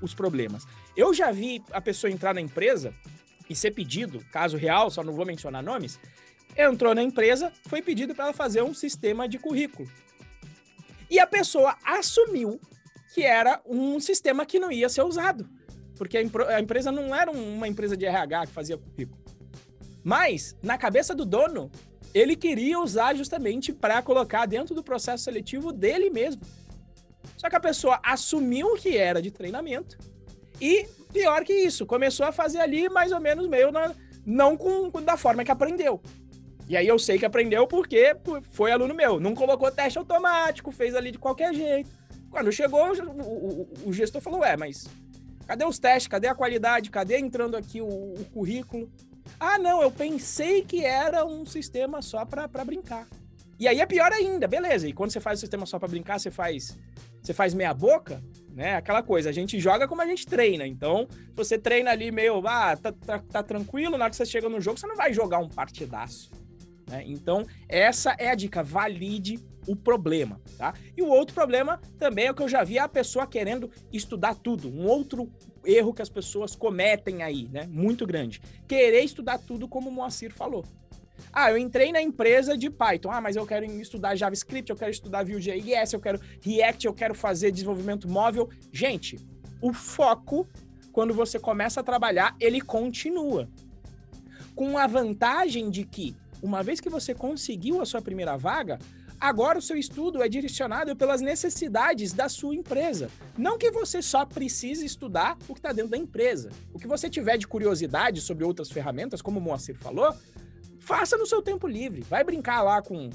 os 0.00 0.14
problemas. 0.14 0.66
Eu 0.96 1.12
já 1.14 1.30
vi 1.30 1.62
a 1.70 1.80
pessoa 1.80 2.10
entrar 2.10 2.34
na 2.34 2.40
empresa 2.40 2.92
e 3.48 3.54
ser 3.54 3.72
pedido, 3.72 4.24
caso 4.32 4.56
real, 4.56 4.90
só 4.90 5.02
não 5.02 5.12
vou 5.12 5.24
mencionar 5.24 5.62
nomes, 5.62 5.98
entrou 6.56 6.94
na 6.94 7.02
empresa, 7.02 7.52
foi 7.66 7.80
pedido 7.82 8.14
para 8.14 8.26
ela 8.26 8.32
fazer 8.32 8.62
um 8.62 8.74
sistema 8.74 9.28
de 9.28 9.38
currículo. 9.38 9.88
E 11.10 11.18
a 11.18 11.26
pessoa 11.26 11.76
assumiu 11.84 12.60
que 13.14 13.22
era 13.22 13.60
um 13.64 13.98
sistema 13.98 14.44
que 14.44 14.58
não 14.58 14.70
ia 14.70 14.88
ser 14.88 15.02
usado, 15.02 15.48
porque 15.96 16.18
a, 16.18 16.60
empresa 16.60 16.92
não 16.92 17.14
era 17.14 17.30
uma 17.30 17.66
empresa 17.66 17.96
de 17.96 18.04
RH 18.04 18.46
que 18.46 18.52
fazia 18.52 18.76
currículo. 18.76 19.18
Mas, 20.04 20.56
na 20.62 20.78
cabeça 20.78 21.14
do 21.14 21.24
dono, 21.24 21.70
ele 22.14 22.36
queria 22.36 22.78
usar 22.78 23.14
justamente 23.14 23.72
para 23.72 24.00
colocar 24.02 24.46
dentro 24.46 24.74
do 24.74 24.82
processo 24.82 25.24
seletivo 25.24 25.72
dele 25.72 26.10
mesmo. 26.10 26.42
Só 27.36 27.48
que 27.48 27.56
a 27.56 27.60
pessoa 27.60 28.00
assumiu 28.02 28.74
que 28.74 28.96
era 28.96 29.20
de 29.20 29.30
treinamento 29.30 29.98
e 30.60 30.86
pior 31.12 31.44
que 31.44 31.52
isso, 31.52 31.86
começou 31.86 32.26
a 32.26 32.32
fazer 32.32 32.58
ali 32.58 32.88
mais 32.88 33.12
ou 33.12 33.20
menos 33.20 33.46
meio 33.48 33.70
na, 33.72 33.94
não 34.24 34.56
com, 34.56 34.90
da 35.02 35.16
forma 35.16 35.44
que 35.44 35.50
aprendeu. 35.50 36.00
E 36.68 36.76
aí 36.76 36.86
eu 36.86 36.98
sei 36.98 37.18
que 37.18 37.24
aprendeu 37.24 37.66
porque 37.66 38.14
foi 38.50 38.70
aluno 38.70 38.94
meu. 38.94 39.18
Não 39.18 39.34
colocou 39.34 39.70
teste 39.70 39.98
automático, 39.98 40.70
fez 40.70 40.94
ali 40.94 41.10
de 41.10 41.18
qualquer 41.18 41.54
jeito. 41.54 41.90
Quando 42.30 42.52
chegou, 42.52 42.92
o, 42.92 43.22
o, 43.22 43.68
o 43.86 43.92
gestor 43.92 44.20
falou: 44.20 44.40
Ué, 44.40 44.54
mas 44.54 44.86
cadê 45.46 45.64
os 45.64 45.78
testes? 45.78 46.08
Cadê 46.08 46.28
a 46.28 46.34
qualidade? 46.34 46.90
Cadê 46.90 47.18
entrando 47.18 47.56
aqui 47.56 47.80
o, 47.80 47.86
o 47.86 48.24
currículo? 48.34 48.90
Ah, 49.40 49.58
não, 49.58 49.80
eu 49.80 49.90
pensei 49.90 50.62
que 50.62 50.84
era 50.84 51.24
um 51.24 51.46
sistema 51.46 52.02
só 52.02 52.24
para 52.26 52.46
brincar. 52.64 53.06
E 53.58 53.66
aí 53.66 53.80
é 53.80 53.86
pior 53.86 54.12
ainda, 54.12 54.46
beleza. 54.46 54.86
E 54.86 54.92
quando 54.92 55.10
você 55.10 55.20
faz 55.20 55.38
o 55.38 55.40
sistema 55.40 55.64
só 55.64 55.78
para 55.78 55.88
brincar, 55.88 56.20
você 56.20 56.30
faz 56.30 56.76
você 57.22 57.34
faz 57.34 57.52
meia 57.52 57.74
boca, 57.74 58.22
né? 58.58 58.74
Aquela 58.74 59.04
coisa, 59.04 59.30
a 59.30 59.32
gente 59.32 59.60
joga 59.60 59.86
como 59.86 60.02
a 60.02 60.06
gente 60.06 60.26
treina. 60.26 60.66
Então, 60.66 61.06
você 61.36 61.56
treina 61.56 61.92
ali 61.92 62.10
meio, 62.10 62.44
ah, 62.44 62.76
tá, 62.76 62.90
tá, 62.90 63.20
tá 63.20 63.40
tranquilo, 63.40 63.96
na 63.96 64.06
hora 64.06 64.10
que 64.10 64.16
você 64.16 64.26
chega 64.26 64.48
no 64.48 64.60
jogo, 64.60 64.80
você 64.80 64.86
não 64.88 64.96
vai 64.96 65.14
jogar 65.14 65.38
um 65.38 65.48
partidaço. 65.48 66.32
Né? 66.90 67.04
Então, 67.06 67.46
essa 67.68 68.16
é 68.18 68.30
a 68.30 68.34
dica, 68.34 68.60
valide 68.60 69.38
o 69.64 69.76
problema, 69.76 70.40
tá? 70.56 70.74
E 70.96 71.02
o 71.02 71.06
outro 71.06 71.36
problema 71.36 71.80
também 72.00 72.26
é 72.26 72.30
o 72.32 72.34
que 72.34 72.42
eu 72.42 72.48
já 72.48 72.64
vi 72.64 72.80
a 72.80 72.88
pessoa 72.88 73.28
querendo 73.28 73.70
estudar 73.92 74.34
tudo. 74.34 74.68
Um 74.68 74.86
outro 74.86 75.30
erro 75.64 75.94
que 75.94 76.02
as 76.02 76.08
pessoas 76.08 76.56
cometem 76.56 77.22
aí, 77.22 77.48
né? 77.52 77.64
Muito 77.70 78.04
grande. 78.06 78.40
Querer 78.66 79.02
estudar 79.02 79.38
tudo 79.38 79.68
como 79.68 79.88
o 79.88 79.92
Moacir 79.92 80.32
falou. 80.32 80.64
Ah, 81.32 81.50
eu 81.50 81.58
entrei 81.58 81.92
na 81.92 82.00
empresa 82.00 82.56
de 82.56 82.70
Python. 82.70 83.10
Ah, 83.10 83.20
mas 83.20 83.36
eu 83.36 83.46
quero 83.46 83.64
estudar 83.64 84.16
JavaScript, 84.16 84.70
eu 84.70 84.76
quero 84.76 84.90
estudar 84.90 85.24
Vue.js, 85.24 85.92
eu 85.92 86.00
quero 86.00 86.20
React, 86.40 86.86
eu 86.86 86.94
quero 86.94 87.14
fazer 87.14 87.50
desenvolvimento 87.50 88.08
móvel. 88.08 88.48
Gente, 88.72 89.18
o 89.60 89.72
foco, 89.72 90.46
quando 90.92 91.12
você 91.14 91.38
começa 91.38 91.80
a 91.80 91.84
trabalhar, 91.84 92.36
ele 92.40 92.60
continua. 92.60 93.48
Com 94.54 94.76
a 94.76 94.86
vantagem 94.86 95.70
de 95.70 95.84
que, 95.84 96.16
uma 96.42 96.62
vez 96.62 96.80
que 96.80 96.88
você 96.88 97.14
conseguiu 97.14 97.80
a 97.80 97.86
sua 97.86 98.02
primeira 98.02 98.36
vaga, 98.36 98.78
agora 99.20 99.58
o 99.58 99.62
seu 99.62 99.76
estudo 99.76 100.22
é 100.22 100.28
direcionado 100.28 100.96
pelas 100.96 101.20
necessidades 101.20 102.12
da 102.12 102.28
sua 102.28 102.54
empresa. 102.54 103.10
Não 103.36 103.58
que 103.58 103.70
você 103.70 104.00
só 104.02 104.24
precise 104.24 104.84
estudar 104.84 105.36
o 105.48 105.54
que 105.54 105.60
está 105.60 105.72
dentro 105.72 105.90
da 105.90 105.96
empresa. 105.96 106.50
O 106.72 106.78
que 106.78 106.86
você 106.86 107.08
tiver 107.08 107.36
de 107.36 107.46
curiosidade 107.46 108.20
sobre 108.20 108.44
outras 108.44 108.70
ferramentas, 108.70 109.22
como 109.22 109.38
o 109.38 109.42
Moacir 109.42 109.76
falou, 109.76 110.14
faça 110.88 111.18
no 111.18 111.26
seu 111.26 111.42
tempo 111.42 111.66
livre. 111.66 112.00
Vai 112.00 112.24
brincar 112.24 112.62
lá 112.62 112.80
com 112.80 113.10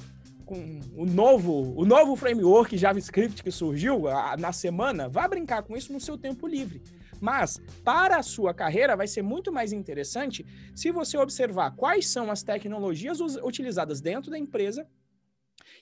com 0.46 0.78
o 0.94 1.06
novo, 1.06 1.72
o 1.74 1.86
novo 1.86 2.14
framework 2.16 2.76
JavaScript 2.76 3.42
que 3.42 3.50
surgiu 3.50 4.06
a, 4.06 4.36
na 4.36 4.52
semana, 4.52 5.08
vá 5.08 5.26
brincar 5.26 5.62
com 5.62 5.74
isso 5.74 5.90
no 5.90 5.98
seu 5.98 6.18
tempo 6.18 6.46
livre. 6.46 6.82
Mas 7.18 7.58
para 7.82 8.18
a 8.18 8.22
sua 8.22 8.52
carreira 8.52 8.94
vai 8.94 9.06
ser 9.06 9.22
muito 9.22 9.50
mais 9.50 9.72
interessante 9.72 10.44
se 10.76 10.90
você 10.90 11.16
observar 11.16 11.70
quais 11.74 12.08
são 12.08 12.30
as 12.30 12.42
tecnologias 12.42 13.20
utilizadas 13.42 14.02
dentro 14.02 14.30
da 14.30 14.38
empresa 14.38 14.86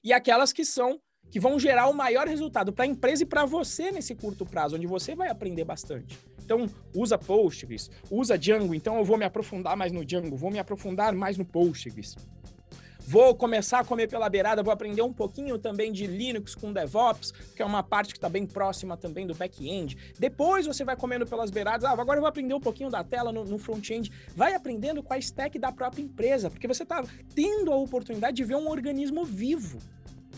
e 0.04 0.12
aquelas 0.12 0.52
que 0.52 0.64
são 0.64 1.00
que 1.28 1.40
vão 1.40 1.58
gerar 1.58 1.88
o 1.88 1.94
maior 1.94 2.28
resultado 2.28 2.72
para 2.72 2.84
a 2.84 2.88
empresa 2.88 3.24
e 3.24 3.26
para 3.26 3.44
você 3.44 3.90
nesse 3.90 4.14
curto 4.14 4.46
prazo, 4.46 4.76
onde 4.76 4.86
você 4.86 5.16
vai 5.16 5.28
aprender 5.28 5.64
bastante. 5.64 6.16
Então, 6.52 6.68
usa 6.94 7.16
Postgres, 7.16 7.90
usa 8.10 8.36
Django, 8.36 8.74
então 8.74 8.98
eu 8.98 9.04
vou 9.04 9.16
me 9.16 9.24
aprofundar 9.24 9.74
mais 9.74 9.90
no 9.90 10.04
Django, 10.04 10.36
vou 10.36 10.50
me 10.50 10.58
aprofundar 10.58 11.14
mais 11.14 11.38
no 11.38 11.46
Postgres. 11.46 12.14
Vou 13.00 13.34
começar 13.34 13.80
a 13.80 13.84
comer 13.84 14.06
pela 14.06 14.28
beirada, 14.28 14.62
vou 14.62 14.70
aprender 14.70 15.00
um 15.00 15.14
pouquinho 15.14 15.58
também 15.58 15.90
de 15.90 16.06
Linux 16.06 16.54
com 16.54 16.70
DevOps, 16.70 17.32
que 17.56 17.62
é 17.62 17.64
uma 17.64 17.82
parte 17.82 18.12
que 18.12 18.18
está 18.18 18.28
bem 18.28 18.44
próxima 18.44 18.98
também 18.98 19.26
do 19.26 19.34
back-end. 19.34 19.96
Depois 20.18 20.66
você 20.66 20.84
vai 20.84 20.94
comendo 20.94 21.26
pelas 21.26 21.50
beiradas, 21.50 21.84
ah, 21.84 21.90
agora 21.90 22.18
eu 22.18 22.20
vou 22.20 22.28
aprender 22.28 22.52
um 22.52 22.60
pouquinho 22.60 22.90
da 22.90 23.02
tela 23.02 23.32
no, 23.32 23.44
no 23.44 23.58
front-end. 23.58 24.12
Vai 24.36 24.54
aprendendo 24.54 25.02
com 25.02 25.14
a 25.14 25.18
stack 25.18 25.58
da 25.58 25.72
própria 25.72 26.02
empresa, 26.02 26.50
porque 26.50 26.68
você 26.68 26.82
está 26.82 27.02
tendo 27.34 27.72
a 27.72 27.76
oportunidade 27.76 28.36
de 28.36 28.44
ver 28.44 28.56
um 28.56 28.68
organismo 28.68 29.24
vivo, 29.24 29.78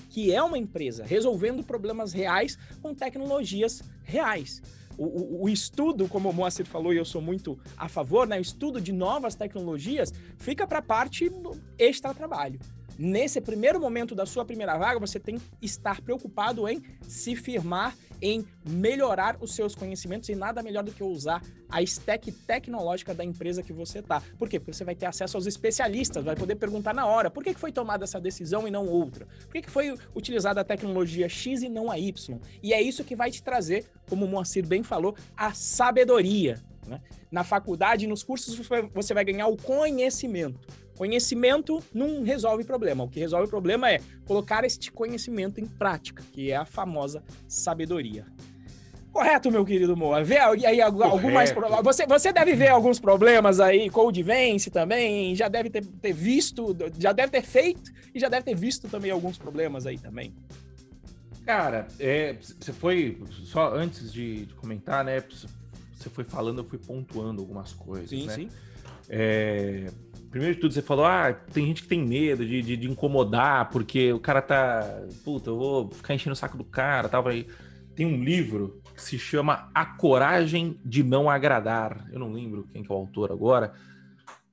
que 0.09 0.33
é 0.33 0.41
uma 0.41 0.57
empresa, 0.57 1.05
resolvendo 1.05 1.65
problemas 1.65 2.13
reais 2.13 2.57
com 2.81 2.95
tecnologias 2.95 3.83
reais. 4.05 4.63
O, 4.97 5.05
o, 5.05 5.43
o, 5.45 5.49
estudo, 5.49 6.09
como 6.09 6.31
o 6.31 6.33
Moacir 6.33 6.67
falou, 6.67 6.93
e 6.93 6.97
eu 6.97 7.05
sou 7.05 7.21
muito 7.21 7.59
a 7.77 7.89
favor, 7.89 8.27
né? 8.27 8.39
O 8.39 8.43
estudo 8.43 8.81
de 8.81 8.93
novas 8.93 9.35
tecnologias 9.35 10.13
fica 10.39 10.67
para 10.67 10.79
a 10.79 10.83
parte 10.83 11.31
extra-trabalho. 11.79 12.59
Nesse 12.99 13.41
primeiro 13.41 13.81
momento 13.81 14.15
da 14.15 14.25
sua 14.25 14.45
primeira 14.45 14.79
vaga, 14.79 15.01
você 15.01 15.19
tem 15.19 15.39
que 15.39 15.45
estar 15.61 16.01
preocupado 16.01 16.69
em 16.69 16.83
se 17.03 17.35
firmar, 17.35 17.97
em 18.23 18.47
melhorar 18.65 19.37
os 19.41 19.55
seus 19.55 19.75
conhecimentos 19.75 20.29
e 20.29 20.35
nada 20.35 20.63
melhor 20.63 20.85
do 20.85 20.93
que 20.93 21.03
usar 21.03 21.43
a 21.69 21.83
stack 21.83 22.31
tecnológica 22.31 23.13
da 23.13 23.25
empresa 23.25 23.63
que 23.63 23.73
você 23.73 23.99
está. 23.99 24.23
Por 24.39 24.49
quê? 24.49 24.61
Porque 24.61 24.73
você 24.73 24.85
vai 24.85 24.95
ter 24.95 25.07
acesso 25.07 25.37
aos 25.37 25.47
especialistas, 25.47 26.25
vai 26.25 26.37
poder 26.37 26.55
perguntar 26.55 26.95
na 26.95 27.05
hora 27.05 27.31
por 27.31 27.43
que 27.43 27.53
foi 27.55 27.73
tomada 27.73 28.05
essa 28.05 28.21
decisão 28.21 28.67
e 28.67 28.71
não 28.71 28.87
outra? 28.87 29.27
Por 29.47 29.61
que 29.61 29.69
foi 29.69 29.97
utilizada 30.15 30.61
a 30.61 30.65
tecnologia 30.65 31.29
X 31.29 31.63
e 31.63 31.69
não 31.69 31.91
a 31.91 31.99
Y? 31.99 32.39
E 32.63 32.73
é 32.73 32.81
isso 32.81 33.05
que 33.05 33.17
vai 33.17 33.31
te 33.31 33.43
trazer, 33.43 33.87
como 34.09 34.25
o 34.25 34.29
Moacir 34.29 34.65
bem 34.65 34.85
falou, 34.85 35.17
a 35.37 35.53
sabedoria. 35.53 36.63
Né? 36.87 37.01
Na 37.31 37.43
faculdade, 37.43 38.07
nos 38.07 38.23
cursos, 38.23 38.57
você 38.95 39.13
vai 39.13 39.25
ganhar 39.25 39.49
o 39.49 39.57
conhecimento. 39.57 40.61
Conhecimento 40.97 41.83
não 41.93 42.23
resolve 42.23 42.65
problema. 42.65 43.05
O 43.05 43.09
que 43.09 43.21
resolve 43.21 43.47
o 43.47 43.51
problema 43.51 43.91
é 43.91 44.01
colocar 44.25 44.65
este 44.65 44.93
conhecimento 44.93 45.61
em 45.61 45.67
prática, 45.67 46.23
que 46.33 46.51
é 46.51 46.57
a 46.57 46.65
famosa 46.65 47.23
sabedoria. 47.49 48.27
Correto, 49.15 49.49
meu 49.49 49.65
querido 49.65 49.97
Moa. 49.97 50.25
Vê 50.25 50.39
aí 50.39 50.81
algumas 50.81 51.55
você 51.85 52.05
Você 52.05 52.33
deve 52.33 52.55
ver 52.55 52.69
alguns 52.69 52.99
problemas 52.99 53.61
aí, 53.61 53.89
Vence 54.25 54.71
também, 54.71 55.37
já 55.37 55.47
deve 55.47 55.71
ter, 55.71 55.87
ter 55.87 56.13
visto, 56.13 56.77
já 56.99 57.13
deve 57.13 57.31
ter 57.31 57.43
feito 57.43 57.93
e 58.13 58.19
já 58.19 58.29
deve 58.29 58.45
ter 58.45 58.57
visto 58.57 58.89
também 58.89 59.13
alguns 59.13 59.39
problemas 59.39 59.87
aí 59.87 59.99
também. 59.99 60.35
Cara, 61.47 61.87
é, 62.01 62.37
você 62.41 62.73
foi, 62.73 63.23
só 63.45 63.73
antes 63.73 64.13
de, 64.13 64.47
de, 64.47 64.55
comentar, 64.55 65.05
né, 65.05 65.21
você 65.21 66.11
foi 66.11 66.25
falando, 66.25 66.63
eu 66.63 66.65
fui 66.65 66.79
pontuando 66.79 67.41
algumas 67.41 67.73
coisas, 67.73 68.09
sim, 68.09 68.27
né? 68.27 68.35
Sim, 68.35 68.49
é, 69.09 69.91
primeiro 70.35 70.57
de 70.57 70.61
tudo, 70.61 70.75
você 70.75 70.83
falou, 70.83 71.05
ah, 71.05 71.33
tem 71.33 71.65
gente 71.65 71.83
que 71.83 71.89
tem 71.89 72.05
medo 72.05 72.45
de, 72.45 72.61
de, 72.61 72.77
de, 72.77 72.91
incomodar, 72.91 73.71
porque 73.71 74.13
o 74.13 74.19
cara 74.19 74.43
tá. 74.43 75.03
Puta, 75.25 75.51
eu 75.51 75.57
vou 75.57 75.91
ficar 75.93 76.13
enchendo 76.13 76.33
o 76.33 76.37
saco 76.37 76.59
do 76.59 76.65
cara 76.65 77.09
tal. 77.09 77.23
Vai... 77.23 77.47
Tem 77.95 78.05
um 78.05 78.21
livro 78.21 78.83
que 78.97 79.01
se 79.01 79.17
chama 79.17 79.71
A 79.73 79.87
Coragem 79.87 80.77
de 80.85 81.05
Não 81.05 81.31
Agradar. 81.31 82.09
Eu 82.13 82.19
não 82.19 82.33
lembro 82.33 82.67
quem 82.73 82.83
que 82.83 82.91
é 82.91 82.95
o 82.95 82.99
autor 82.99 83.31
agora. 83.31 83.75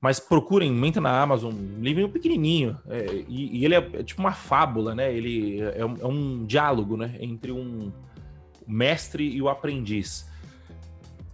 Mas 0.00 0.20
procurem, 0.20 0.72
menta 0.72 1.00
na 1.00 1.20
Amazon, 1.20 1.52
um 1.52 2.08
pequenininho. 2.08 2.78
É, 2.88 3.24
e, 3.28 3.58
e, 3.58 3.64
ele 3.64 3.74
é, 3.74 3.78
é, 3.78 4.02
tipo 4.04 4.20
uma 4.20 4.32
fábula, 4.32 4.94
né? 4.94 5.12
Ele 5.12 5.60
é 5.60 5.84
um, 5.84 5.96
é 6.00 6.06
um 6.06 6.44
diálogo, 6.46 6.96
né? 6.96 7.16
Entre 7.18 7.50
um 7.50 7.90
mestre 8.64 9.28
e 9.28 9.42
o 9.42 9.48
aprendiz. 9.48 10.30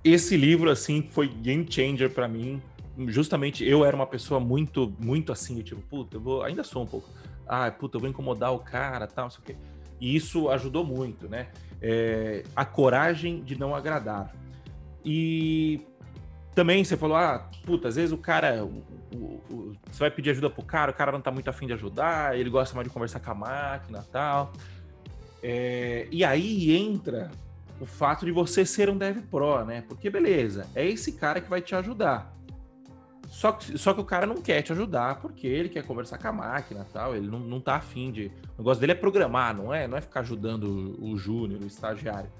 Esse 0.02 0.38
livro, 0.38 0.70
assim, 0.70 1.06
foi 1.10 1.28
game 1.28 1.66
changer 1.68 2.08
para 2.08 2.26
mim 2.26 2.62
justamente 3.06 3.64
eu 3.64 3.84
era 3.84 3.94
uma 3.94 4.06
pessoa 4.06 4.40
muito, 4.40 4.92
muito 4.98 5.30
assim, 5.30 5.62
tipo, 5.62 5.80
puta, 5.82 6.16
eu 6.16 6.20
vou, 6.20 6.42
ainda 6.42 6.64
sou 6.64 6.82
um 6.82 6.86
pouco, 6.86 7.08
ah, 7.46 7.70
puta, 7.70 7.96
eu 7.96 8.00
vou 8.00 8.10
incomodar 8.10 8.52
o 8.52 8.58
cara, 8.58 9.06
tal, 9.06 9.26
não 9.26 9.30
sei 9.30 9.40
o 9.40 9.44
quê. 9.44 9.56
E 10.00 10.14
isso 10.14 10.48
ajudou 10.50 10.84
muito, 10.84 11.28
né? 11.28 11.48
É, 11.80 12.44
a 12.54 12.64
coragem 12.64 13.42
de 13.42 13.58
não 13.58 13.74
agradar. 13.74 14.32
E 15.04 15.80
também 16.54 16.84
você 16.84 16.96
falou, 16.96 17.16
ah, 17.16 17.48
puta, 17.64 17.88
às 17.88 17.96
vezes 17.96 18.12
o 18.12 18.18
cara, 18.18 18.64
o, 18.64 18.82
o, 19.14 19.40
o, 19.50 19.76
você 19.90 20.00
vai 20.00 20.10
pedir 20.10 20.30
ajuda 20.30 20.50
pro 20.50 20.62
cara, 20.62 20.90
o 20.90 20.94
cara 20.94 21.12
não 21.12 21.20
tá 21.20 21.30
muito 21.30 21.48
afim 21.48 21.66
de 21.66 21.72
ajudar, 21.72 22.38
ele 22.38 22.50
gosta 22.50 22.74
mais 22.74 22.86
de 22.86 22.92
conversar 22.92 23.20
com 23.20 23.30
a 23.30 23.34
máquina 23.34 24.04
tal. 24.10 24.52
É, 25.42 26.08
e 26.10 26.24
aí 26.24 26.76
entra 26.76 27.30
o 27.80 27.86
fato 27.86 28.26
de 28.26 28.32
você 28.32 28.66
ser 28.66 28.90
um 28.90 28.98
dev 28.98 29.18
pro, 29.30 29.64
né? 29.64 29.84
Porque 29.88 30.10
beleza, 30.10 30.66
é 30.74 30.84
esse 30.84 31.12
cara 31.12 31.40
que 31.40 31.48
vai 31.48 31.60
te 31.60 31.74
ajudar. 31.74 32.37
Só 33.28 33.52
que, 33.52 33.76
só 33.78 33.92
que 33.92 34.00
o 34.00 34.04
cara 34.04 34.26
não 34.26 34.36
quer 34.36 34.62
te 34.62 34.72
ajudar 34.72 35.20
porque 35.20 35.46
ele 35.46 35.68
quer 35.68 35.84
conversar 35.84 36.18
com 36.18 36.28
a 36.28 36.32
máquina 36.32 36.86
tal. 36.92 37.14
Ele 37.14 37.28
não, 37.28 37.38
não 37.38 37.60
tá 37.60 37.76
afim 37.76 38.10
de. 38.10 38.32
O 38.56 38.58
negócio 38.58 38.80
dele 38.80 38.92
é 38.92 38.94
programar, 38.94 39.54
não 39.54 39.72
é? 39.72 39.86
Não 39.86 39.96
é 39.96 40.00
ficar 40.00 40.20
ajudando 40.20 40.64
o, 40.98 41.12
o 41.12 41.16
júnior, 41.16 41.60
o 41.62 41.66
estagiário. 41.66 42.30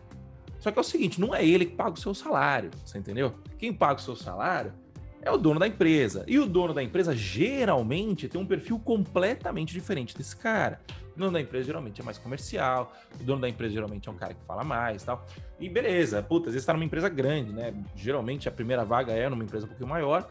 Só 0.59 0.71
que 0.71 0.79
é 0.79 0.81
o 0.81 0.85
seguinte: 0.85 1.21
não 1.21 1.35
é 1.35 1.47
ele 1.47 1.67
que 1.67 1.75
paga 1.75 1.93
o 1.93 1.97
seu 1.97 2.15
salário, 2.15 2.71
você 2.85 2.99
entendeu? 2.99 3.35
Quem 3.59 3.73
paga 3.73 4.01
o 4.01 4.03
seu 4.03 4.17
salário 4.17 4.73
é 5.21 5.31
o 5.31 5.37
dono 5.37 5.61
da 5.61 5.67
empresa. 5.67 6.25
E 6.27 6.39
o 6.39 6.47
dono 6.47 6.73
da 6.73 6.83
empresa 6.83 7.15
geralmente 7.15 8.29
tem 8.29 8.41
um 8.41 8.47
perfil 8.47 8.79
completamente 8.79 9.73
diferente 9.73 10.17
desse 10.17 10.37
cara. 10.37 10.81
O 11.19 11.21
dono 11.21 11.33
da 11.33 11.41
empresa 11.41 11.67
geralmente 11.67 12.01
é 12.01 12.05
mais 12.05 12.17
comercial, 12.17 12.93
o 13.21 13.25
dono 13.25 13.41
da 13.41 13.49
empresa 13.49 13.75
geralmente 13.75 14.09
é 14.09 14.13
um 14.13 14.15
cara 14.15 14.35
que 14.35 14.45
fala 14.47 14.63
mais 14.63 15.03
tal. 15.03 15.27
E 15.59 15.69
beleza, 15.69 16.23
puta, 16.23 16.47
às 16.49 16.55
vezes 16.55 16.65
tá 16.65 16.73
numa 16.73 16.85
empresa 16.85 17.09
grande, 17.09 17.53
né? 17.53 17.75
Geralmente 17.97 18.49
a 18.49 18.53
primeira 18.53 18.85
vaga 18.85 19.13
é 19.13 19.29
numa 19.29 19.43
empresa 19.43 19.65
um 19.65 19.69
pouquinho 19.69 19.89
maior. 19.89 20.31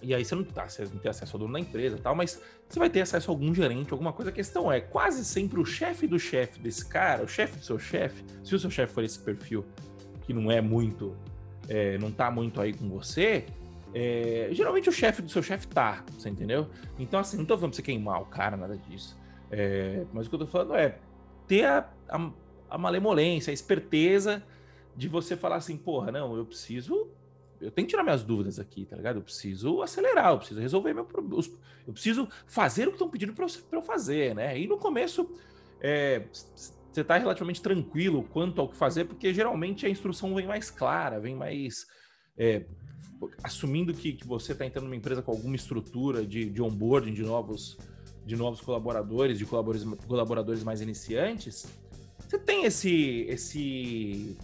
E 0.00 0.14
aí 0.14 0.24
você 0.24 0.32
não, 0.32 0.44
tá, 0.44 0.68
você 0.68 0.84
não 0.84 0.96
tem 0.96 1.10
acesso 1.10 1.34
ao 1.34 1.40
dono 1.40 1.52
da 1.52 1.58
empresa 1.58 1.96
e 1.96 2.00
tal, 2.00 2.14
mas 2.14 2.40
você 2.68 2.78
vai 2.78 2.88
ter 2.88 3.00
acesso 3.00 3.30
a 3.30 3.34
algum 3.34 3.52
gerente, 3.52 3.92
alguma 3.92 4.12
coisa. 4.12 4.30
A 4.30 4.32
questão 4.32 4.70
é, 4.70 4.80
quase 4.80 5.24
sempre 5.24 5.58
o 5.58 5.66
chefe 5.66 6.06
do 6.06 6.20
chefe 6.20 6.60
desse 6.60 6.86
cara, 6.88 7.24
o 7.24 7.28
chefe 7.28 7.58
do 7.58 7.64
seu 7.64 7.80
chefe, 7.80 8.24
se 8.44 8.54
o 8.54 8.60
seu 8.60 8.70
chefe 8.70 8.94
for 8.94 9.02
esse 9.02 9.18
perfil 9.18 9.66
que 10.22 10.32
não 10.32 10.52
é 10.52 10.60
muito 10.60 11.16
é, 11.68 11.98
não 11.98 12.10
tá 12.10 12.30
muito 12.30 12.60
aí 12.60 12.72
com 12.72 12.88
você, 12.88 13.44
é, 13.94 14.48
geralmente 14.52 14.88
o 14.88 14.92
chefe 14.92 15.22
do 15.22 15.30
seu 15.30 15.42
chefe 15.42 15.66
tá, 15.66 16.04
você 16.10 16.28
entendeu? 16.28 16.68
Então, 16.98 17.18
assim, 17.20 17.36
não 17.36 17.44
tô 17.44 17.56
falando 17.56 17.72
pra 17.72 17.76
você 17.76 17.82
queimar 17.82 18.20
o 18.20 18.26
cara, 18.26 18.56
nada 18.56 18.76
disso. 18.76 19.18
É, 19.50 20.04
mas 20.12 20.26
o 20.26 20.28
que 20.28 20.34
eu 20.34 20.40
tô 20.40 20.46
falando 20.46 20.74
é 20.74 20.98
ter 21.46 21.64
a, 21.64 21.90
a, 22.08 22.30
a, 22.68 22.78
malemolência, 22.78 23.50
a 23.50 23.54
esperteza 23.54 24.44
de 24.94 25.08
você 25.08 25.36
falar 25.36 25.56
assim, 25.56 25.76
porra, 25.76 26.12
não, 26.12 26.36
eu 26.36 26.44
preciso. 26.44 27.10
Eu 27.60 27.70
tenho 27.70 27.86
que 27.86 27.92
tirar 27.92 28.04
minhas 28.04 28.22
dúvidas 28.22 28.58
aqui, 28.60 28.84
tá 28.84 28.94
ligado? 28.94 29.16
Eu 29.16 29.22
preciso 29.22 29.82
acelerar, 29.82 30.30
eu 30.30 30.38
preciso 30.38 30.60
resolver 30.60 30.92
meu 30.92 31.04
problema. 31.04 31.42
Eu 31.86 31.92
preciso 31.92 32.28
fazer 32.46 32.84
o 32.84 32.90
que 32.90 32.96
estão 32.96 33.08
pedindo 33.08 33.32
para 33.32 33.46
eu, 33.46 33.50
pra 33.68 33.78
eu 33.78 33.82
fazer, 33.82 34.34
né? 34.34 34.58
E 34.58 34.66
no 34.66 34.76
começo, 34.76 35.28
é, 35.80 36.24
você 36.30 37.00
está 37.00 37.16
relativamente 37.16 37.62
tranquilo 37.62 38.24
quanto 38.24 38.60
ao 38.60 38.68
que 38.68 38.76
fazer, 38.76 39.06
porque 39.06 39.32
geralmente 39.32 39.86
a 39.86 39.88
instrução 39.88 40.34
vem 40.34 40.46
mais 40.46 40.70
clara, 40.70 41.18
vem 41.18 41.34
mais. 41.34 41.86
É, 42.36 42.64
assumindo 43.42 43.92
que, 43.92 44.12
que 44.12 44.26
você 44.26 44.52
está 44.52 44.64
entrando 44.64 44.84
numa 44.84 44.96
empresa 44.96 45.22
com 45.22 45.30
alguma 45.30 45.56
estrutura 45.56 46.24
de, 46.24 46.48
de 46.50 46.62
onboarding 46.62 47.12
de 47.12 47.22
novos, 47.22 47.76
de 48.24 48.36
novos 48.36 48.60
colaboradores, 48.60 49.38
de 49.38 49.44
colaboradores, 49.44 49.98
colaboradores 50.06 50.62
mais 50.62 50.80
iniciantes, 50.80 51.66
você 52.18 52.38
tem 52.38 52.64
esse. 52.64 53.26
esse 53.28 54.36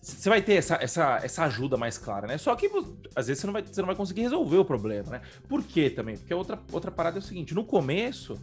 você 0.00 0.28
vai 0.28 0.40
ter 0.40 0.54
essa, 0.54 0.76
essa, 0.76 1.20
essa 1.22 1.44
ajuda 1.44 1.76
mais 1.76 1.98
clara, 1.98 2.26
né? 2.26 2.38
Só 2.38 2.56
que 2.56 2.68
às 3.14 3.26
vezes 3.26 3.40
você 3.40 3.46
não, 3.46 3.52
vai, 3.52 3.62
você 3.62 3.80
não 3.80 3.86
vai 3.86 3.94
conseguir 3.94 4.22
resolver 4.22 4.56
o 4.56 4.64
problema, 4.64 5.10
né? 5.10 5.22
Por 5.48 5.62
quê 5.62 5.90
também? 5.90 6.16
Porque 6.16 6.32
outra, 6.32 6.58
outra 6.72 6.90
parada 6.90 7.18
é 7.18 7.20
o 7.20 7.22
seguinte: 7.22 7.54
no 7.54 7.64
começo, 7.64 8.40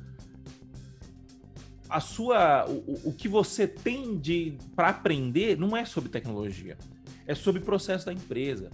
a 1.90 2.00
sua 2.00 2.66
o, 2.70 3.10
o 3.10 3.14
que 3.14 3.28
você 3.28 3.68
tem 3.68 4.18
de 4.18 4.58
para 4.76 4.90
aprender 4.90 5.58
não 5.58 5.76
é 5.76 5.84
sobre 5.84 6.10
tecnologia, 6.10 6.78
é 7.30 7.36
sobre 7.36 7.62
o 7.62 7.64
processo 7.64 8.08
da 8.08 8.12
empresa. 8.12 8.72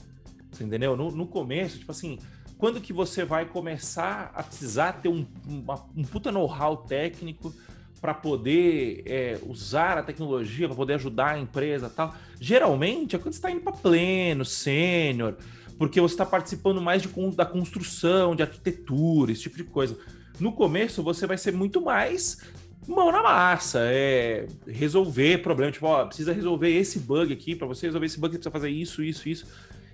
Você 0.49 0.63
entendeu? 0.63 0.95
No, 0.95 1.11
no 1.11 1.27
começo, 1.27 1.77
tipo 1.77 1.91
assim, 1.91 2.17
quando 2.57 2.79
que 2.79 2.93
você 2.93 3.25
vai 3.25 3.45
começar 3.45 4.31
a 4.33 4.41
precisar 4.41 4.93
ter 4.93 5.09
um, 5.09 5.25
uma, 5.45 5.85
um 5.93 6.03
puta 6.03 6.31
know-how 6.31 6.77
técnico 6.77 7.53
para 7.99 8.13
poder 8.13 9.03
é, 9.05 9.37
usar 9.45 9.97
a 9.97 10.03
tecnologia, 10.03 10.67
para 10.67 10.75
poder 10.75 10.93
ajudar 10.93 11.31
a 11.31 11.39
empresa 11.39 11.89
tal. 11.89 12.15
Geralmente 12.39 13.17
é 13.17 13.19
quando 13.19 13.33
você 13.33 13.39
está 13.39 13.51
indo 13.51 13.59
para 13.59 13.73
pleno, 13.73 14.45
sênior, 14.45 15.35
porque 15.77 15.99
você 15.99 16.13
está 16.13 16.25
participando 16.25 16.79
mais 16.79 17.01
de, 17.01 17.09
da 17.35 17.45
construção, 17.45 18.37
de 18.37 18.43
arquitetura, 18.43 19.33
esse 19.33 19.41
tipo 19.41 19.57
de 19.57 19.65
coisa. 19.65 19.97
no 20.39 20.53
começo 20.53 21.03
você 21.03 21.27
vai 21.27 21.37
ser 21.37 21.51
muito 21.51 21.81
mais 21.81 22.39
mão 22.87 23.11
na 23.11 23.21
massa, 23.21 23.79
é 23.83 24.47
resolver 24.67 25.39
problema, 25.39 25.71
tipo, 25.71 25.85
ó, 25.85 26.05
precisa 26.05 26.33
resolver 26.33 26.69
esse 26.69 26.99
bug 26.99 27.33
aqui, 27.33 27.55
para 27.55 27.67
você 27.67 27.87
resolver 27.87 28.05
esse 28.05 28.19
bug, 28.19 28.33
você 28.33 28.37
precisa 28.37 28.51
fazer 28.51 28.69
isso, 28.69 29.03
isso, 29.03 29.29
isso. 29.29 29.47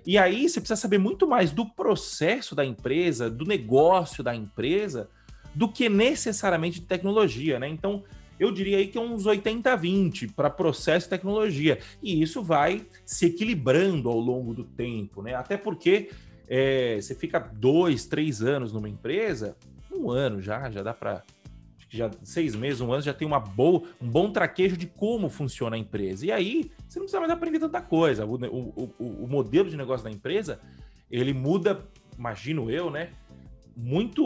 E 0.04 0.18
aí 0.18 0.48
você 0.48 0.60
precisa 0.60 0.80
saber 0.80 0.98
muito 0.98 1.26
mais 1.26 1.52
do 1.52 1.64
processo 1.64 2.54
da 2.54 2.64
empresa, 2.64 3.30
do 3.30 3.44
negócio 3.44 4.22
da 4.22 4.34
empresa, 4.34 5.08
do 5.54 5.68
que 5.68 5.88
necessariamente 5.88 6.80
de 6.80 6.86
tecnologia, 6.86 7.58
né? 7.58 7.68
Então, 7.68 8.02
eu 8.38 8.50
diria 8.50 8.78
aí 8.78 8.88
que 8.88 8.98
é 8.98 9.00
uns 9.00 9.24
80-20 9.24 10.32
para 10.34 10.50
processo 10.50 11.06
e 11.06 11.10
tecnologia. 11.10 11.78
E 12.02 12.20
isso 12.20 12.42
vai 12.42 12.84
se 13.04 13.26
equilibrando 13.26 14.08
ao 14.08 14.18
longo 14.18 14.52
do 14.52 14.64
tempo, 14.64 15.22
né? 15.22 15.34
Até 15.34 15.56
porque 15.56 16.10
é, 16.48 16.98
você 17.00 17.14
fica 17.14 17.38
dois, 17.38 18.06
três 18.06 18.42
anos 18.42 18.72
numa 18.72 18.88
empresa, 18.88 19.56
um 19.92 20.10
ano 20.10 20.42
já, 20.42 20.68
já 20.70 20.82
dá 20.82 20.92
para 20.92 21.22
já 21.92 22.10
seis 22.22 22.54
meses, 22.54 22.80
um 22.80 22.90
ano, 22.90 23.02
já 23.02 23.12
tem 23.12 23.28
uma 23.28 23.38
boa, 23.38 23.82
um 24.00 24.08
bom 24.08 24.32
traquejo 24.32 24.78
de 24.78 24.86
como 24.86 25.28
funciona 25.28 25.76
a 25.76 25.78
empresa. 25.78 26.24
E 26.24 26.32
aí, 26.32 26.70
você 26.88 26.98
não 26.98 27.04
precisa 27.04 27.20
mais 27.20 27.30
aprender 27.30 27.58
tanta 27.58 27.82
coisa. 27.82 28.24
O, 28.24 28.34
o, 28.34 28.94
o, 28.98 29.24
o 29.24 29.28
modelo 29.28 29.68
de 29.68 29.76
negócio 29.76 30.02
da 30.02 30.10
empresa, 30.10 30.58
ele 31.10 31.34
muda, 31.34 31.86
imagino 32.18 32.70
eu, 32.70 32.90
né? 32.90 33.10
Muito, 33.76 34.22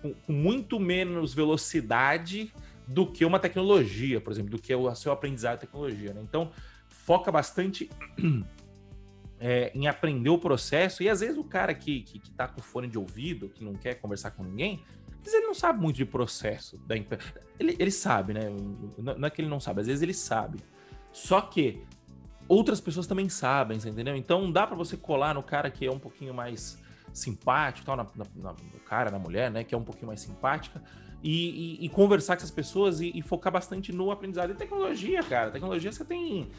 com, 0.00 0.14
muito 0.26 0.80
menos 0.80 1.34
velocidade 1.34 2.50
do 2.88 3.06
que 3.06 3.24
uma 3.24 3.38
tecnologia, 3.38 4.20
por 4.20 4.32
exemplo, 4.32 4.50
do 4.50 4.58
que 4.58 4.74
o 4.74 4.94
seu 4.94 5.12
aprendizado 5.12 5.56
de 5.56 5.66
tecnologia. 5.66 6.14
Né? 6.14 6.22
Então, 6.22 6.50
foca 6.88 7.30
bastante 7.30 7.90
é, 9.38 9.70
em 9.74 9.86
aprender 9.86 10.30
o 10.30 10.38
processo. 10.38 11.02
E 11.02 11.08
às 11.08 11.20
vezes 11.20 11.36
o 11.36 11.44
cara 11.44 11.74
que, 11.74 12.00
que, 12.00 12.18
que 12.18 12.30
tá 12.30 12.48
com 12.48 12.62
fone 12.62 12.88
de 12.88 12.98
ouvido, 12.98 13.50
que 13.50 13.62
não 13.62 13.74
quer 13.74 13.94
conversar 13.94 14.30
com 14.30 14.42
ninguém, 14.42 14.82
mas 15.24 15.32
ele 15.32 15.46
não 15.46 15.54
sabe 15.54 15.80
muito 15.80 15.96
de 15.96 16.04
processo 16.04 16.76
da 16.86 16.94
empresa. 16.96 17.24
Ele, 17.58 17.74
ele 17.78 17.90
sabe, 17.90 18.34
né? 18.34 18.42
Não 18.98 19.26
é 19.26 19.30
que 19.30 19.40
ele 19.40 19.48
não 19.48 19.58
sabe, 19.58 19.80
às 19.80 19.86
vezes 19.86 20.02
ele 20.02 20.12
sabe. 20.12 20.58
Só 21.10 21.40
que 21.40 21.82
outras 22.46 22.78
pessoas 22.78 23.06
também 23.06 23.28
sabem, 23.30 23.78
entendeu? 23.78 24.14
Então 24.14 24.52
dá 24.52 24.66
para 24.66 24.76
você 24.76 24.98
colar 24.98 25.34
no 25.34 25.42
cara 25.42 25.70
que 25.70 25.86
é 25.86 25.90
um 25.90 25.98
pouquinho 25.98 26.34
mais 26.34 26.78
simpático, 27.10 27.86
tal, 27.86 27.96
na, 27.96 28.06
na, 28.36 28.52
no 28.52 28.80
cara, 28.80 29.10
na 29.10 29.18
mulher, 29.18 29.50
né? 29.50 29.64
Que 29.64 29.74
é 29.74 29.78
um 29.78 29.84
pouquinho 29.84 30.08
mais 30.08 30.20
simpática. 30.20 30.82
E, 31.22 31.78
e, 31.80 31.86
e 31.86 31.88
conversar 31.88 32.36
com 32.36 32.40
essas 32.40 32.50
pessoas 32.50 33.00
e, 33.00 33.10
e, 33.14 33.22
focar 33.22 33.50
bastante 33.50 33.92
no 33.92 34.10
aprendizado. 34.10 34.50
E 34.50 34.54
tecnologia, 34.54 35.22
cara. 35.22 35.50
Tecnologia 35.50 35.90
você 35.90 36.04
tem 36.04 36.50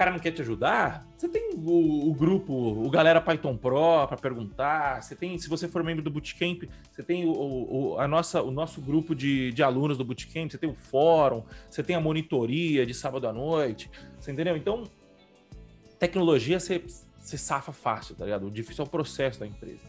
cara 0.00 0.12
não 0.12 0.18
quer 0.18 0.30
te 0.30 0.40
ajudar, 0.40 1.06
você 1.14 1.28
tem 1.28 1.50
o, 1.56 2.08
o 2.08 2.14
grupo, 2.14 2.54
o 2.54 2.88
Galera 2.88 3.20
Python 3.20 3.54
Pro 3.54 4.06
para 4.08 4.16
perguntar. 4.16 5.02
Você 5.02 5.14
tem, 5.14 5.36
se 5.36 5.46
você 5.46 5.68
for 5.68 5.84
membro 5.84 6.02
do 6.02 6.10
Bootcamp, 6.10 6.62
você 6.90 7.02
tem 7.02 7.26
o, 7.26 7.32
o, 7.32 7.98
a 7.98 8.08
nossa, 8.08 8.40
o 8.42 8.50
nosso 8.50 8.80
grupo 8.80 9.14
de, 9.14 9.52
de 9.52 9.62
alunos 9.62 9.98
do 9.98 10.04
Bootcamp, 10.04 10.50
você 10.50 10.56
tem 10.56 10.70
o 10.70 10.74
fórum, 10.74 11.44
você 11.68 11.82
tem 11.82 11.94
a 11.94 12.00
monitoria 12.00 12.86
de 12.86 12.94
sábado 12.94 13.28
à 13.28 13.32
noite, 13.32 13.90
você 14.18 14.32
entendeu? 14.32 14.56
Então, 14.56 14.84
tecnologia 15.98 16.58
você, 16.58 16.82
você 17.18 17.36
safa 17.36 17.70
fácil, 17.70 18.14
tá 18.14 18.24
ligado? 18.24 18.46
O 18.46 18.50
difícil 18.50 18.82
é 18.82 18.88
o 18.88 18.90
processo 18.90 19.38
da 19.38 19.46
empresa. 19.46 19.82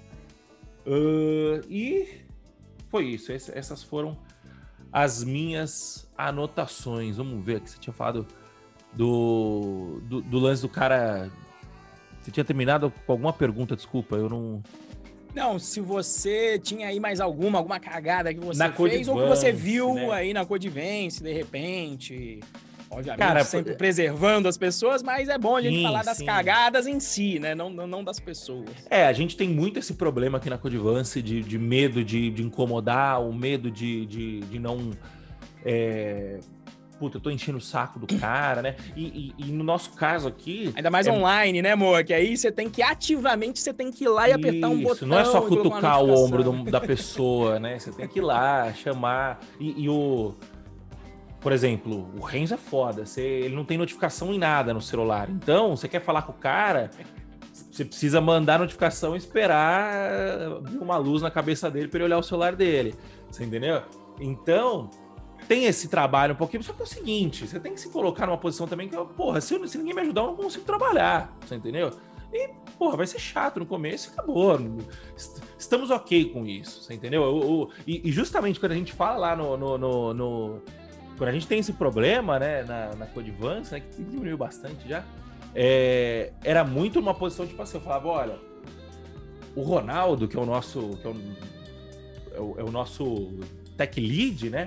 Uh, 0.86 1.66
e 1.70 2.26
foi 2.90 3.06
isso. 3.06 3.32
essas 3.32 3.82
foram 3.82 4.18
as 4.92 5.24
minhas 5.24 6.12
anotações. 6.18 7.16
Vamos 7.16 7.46
ver 7.46 7.58
aqui. 7.58 7.70
Você 7.70 7.80
tinha 7.80 7.94
falado 7.94 8.28
do, 8.94 10.02
do, 10.04 10.22
do, 10.22 10.40
lance 10.40 10.62
do 10.62 10.70
cara. 10.70 11.30
Você 12.20 12.32
tinha 12.32 12.44
terminado 12.44 12.92
com 13.06 13.12
alguma 13.12 13.34
pergunta, 13.34 13.76
desculpa, 13.76 14.16
eu 14.16 14.30
não. 14.30 14.62
Não, 15.34 15.58
se 15.58 15.80
você 15.80 16.60
tinha 16.60 16.88
aí 16.88 17.00
mais 17.00 17.22
alguma, 17.22 17.58
alguma 17.58 17.80
cagada 17.80 18.34
que 18.34 18.40
você 18.40 18.60
na 18.60 18.72
fez, 18.72 19.08
ou 19.08 19.16
que 19.16 19.28
você 19.28 19.52
viu 19.52 19.94
né? 19.94 20.12
aí 20.12 20.34
na 20.34 20.46
Codivence, 20.46 21.24
de 21.24 21.32
repente. 21.32 22.40
Obviamente, 22.94 23.20
Cara, 23.20 23.46
sempre 23.46 23.74
preservando 23.76 24.50
as 24.50 24.58
pessoas, 24.58 25.02
mas 25.02 25.30
é 25.30 25.38
bom 25.38 25.56
a 25.56 25.62
gente 25.62 25.78
sim, 25.78 25.84
falar 25.84 26.04
das 26.04 26.18
sim. 26.18 26.26
cagadas 26.26 26.86
em 26.86 27.00
si, 27.00 27.40
né? 27.40 27.56
Não, 27.56 27.70
não 27.70 28.04
das 28.04 28.20
pessoas. 28.20 28.70
É, 28.90 29.06
a 29.06 29.14
gente 29.14 29.38
tem 29.38 29.48
muito 29.48 29.80
esse 29.80 29.94
problema 29.94 30.40
aqui 30.40 30.50
na 30.50 30.58
Codivance 30.58 31.22
de, 31.22 31.42
de 31.42 31.58
medo 31.58 32.04
de, 32.04 32.30
de 32.30 32.44
incomodar, 32.44 33.22
o 33.22 33.34
medo 33.34 33.72
de, 33.72 34.06
de, 34.06 34.40
de 34.42 34.60
não. 34.60 34.92
É 35.64 36.40
puta, 37.02 37.18
eu 37.18 37.22
tô 37.22 37.32
enchendo 37.32 37.58
o 37.58 37.62
saco 37.62 37.98
do 37.98 38.06
cara, 38.20 38.62
né? 38.62 38.76
E, 38.96 39.34
e, 39.36 39.46
e 39.48 39.52
no 39.52 39.64
nosso 39.64 39.94
caso 39.94 40.28
aqui. 40.28 40.72
Ainda 40.76 40.92
mais 40.92 41.08
é... 41.08 41.12
online, 41.12 41.60
né, 41.60 41.72
amor? 41.72 42.04
Que 42.04 42.14
aí 42.14 42.38
você 42.38 42.52
tem 42.52 42.70
que 42.70 42.84
ativamente, 42.84 43.60
você 43.60 43.74
tem 43.74 43.92
que 43.92 44.04
ir 44.04 44.08
lá 44.08 44.30
e 44.30 44.34
apertar 44.34 44.70
um 44.70 44.80
botão. 44.84 45.08
Não 45.08 45.18
é 45.18 45.26
só 45.26 45.42
cutucar 45.42 46.04
o 46.04 46.14
ombro 46.14 46.44
do, 46.44 46.64
da 46.66 46.80
pessoa, 46.80 47.60
né? 47.60 47.80
Você 47.80 47.92
tem 47.92 48.08
que 48.08 48.20
ir 48.20 48.22
lá, 48.22 48.72
chamar. 48.72 49.40
E, 49.60 49.86
e 49.86 49.90
o. 49.90 50.36
Por 51.40 51.52
exemplo, 51.52 52.08
o 52.20 52.22
Renzo 52.24 52.54
é 52.54 52.58
foda. 52.58 53.04
Você, 53.04 53.22
ele 53.22 53.56
não 53.56 53.66
tem 53.66 53.80
notificação 53.80 54.32
em 54.32 54.38
nada 54.38 54.72
no 54.72 54.82
celular. 54.82 55.28
Então, 55.28 55.76
você 55.76 55.88
quer 55.88 56.02
falar 56.02 56.22
com 56.22 56.34
o 56.34 56.36
cara, 56.36 56.92
você 57.72 57.84
precisa 57.84 58.22
mandar 58.22 58.60
notificação 58.60 59.16
e 59.16 59.18
esperar 59.18 60.12
uma 60.80 60.98
luz 60.98 61.24
na 61.24 61.32
cabeça 61.32 61.72
dele 61.72 61.88
para 61.88 61.98
ele 61.98 62.06
olhar 62.06 62.20
o 62.20 62.24
celular 62.24 62.56
dele. 62.56 62.94
Você 63.32 63.44
entendeu? 63.44 63.82
Então, 64.20 64.88
tem 65.52 65.66
esse 65.66 65.90
trabalho 65.90 66.34
um 66.34 66.38
pouquinho, 66.38 66.64
só 66.64 66.72
que 66.72 66.80
é 66.80 66.86
o 66.86 66.88
seguinte, 66.88 67.46
você 67.46 67.60
tem 67.60 67.74
que 67.74 67.82
se 67.82 67.90
colocar 67.90 68.26
numa 68.26 68.38
posição 68.38 68.66
também 68.66 68.88
que, 68.88 68.96
porra, 69.18 69.42
se, 69.42 69.68
se 69.68 69.78
ninguém 69.78 69.94
me 69.94 70.00
ajudar, 70.00 70.22
eu 70.22 70.28
não 70.28 70.36
consigo 70.38 70.64
trabalhar, 70.64 71.38
você 71.46 71.56
entendeu? 71.56 71.92
E, 72.32 72.52
porra, 72.80 72.96
vai 72.96 73.06
ser 73.06 73.20
chato 73.20 73.60
no 73.60 73.66
começo 73.66 74.10
e 74.10 74.14
acabou. 74.14 74.58
Estamos 75.60 75.92
ok 75.92 76.30
com 76.30 76.46
isso, 76.46 76.82
você 76.82 76.94
entendeu? 76.94 77.24
Eu, 77.24 77.42
eu, 77.42 77.70
e, 77.86 78.08
e, 78.08 78.12
justamente 78.14 78.62
quando 78.62 78.72
a 78.72 78.76
gente 78.76 78.94
fala 78.94 79.18
lá 79.18 79.36
no, 79.36 79.58
no, 79.58 79.78
no, 79.78 80.14
no, 80.14 80.62
Quando 81.18 81.28
a 81.28 81.34
gente 81.34 81.46
tem 81.46 81.60
esse 81.60 81.74
problema, 81.74 82.40
né, 82.40 82.64
na, 82.64 82.96
na 82.96 83.06
Codivance, 83.08 83.74
né, 83.74 83.82
que 83.82 84.02
diminuiu 84.02 84.38
bastante 84.38 84.88
já, 84.88 85.04
é, 85.54 86.32
era 86.46 86.64
muito 86.64 86.98
uma 86.98 87.14
posição, 87.14 87.46
tipo 87.46 87.62
assim, 87.62 87.76
eu 87.76 87.84
falava, 87.84 88.08
olha, 88.08 88.40
o 89.54 89.64
Ronaldo, 89.64 90.30
que 90.30 90.38
é 90.38 90.40
o 90.40 90.46
nosso... 90.46 90.92
Que 91.02 91.08
é, 91.08 91.10
o, 91.10 91.16
é, 92.36 92.40
o, 92.40 92.60
é 92.62 92.64
o 92.64 92.72
nosso 92.72 93.38
tech 93.76 94.00
lead, 94.00 94.50
né? 94.50 94.66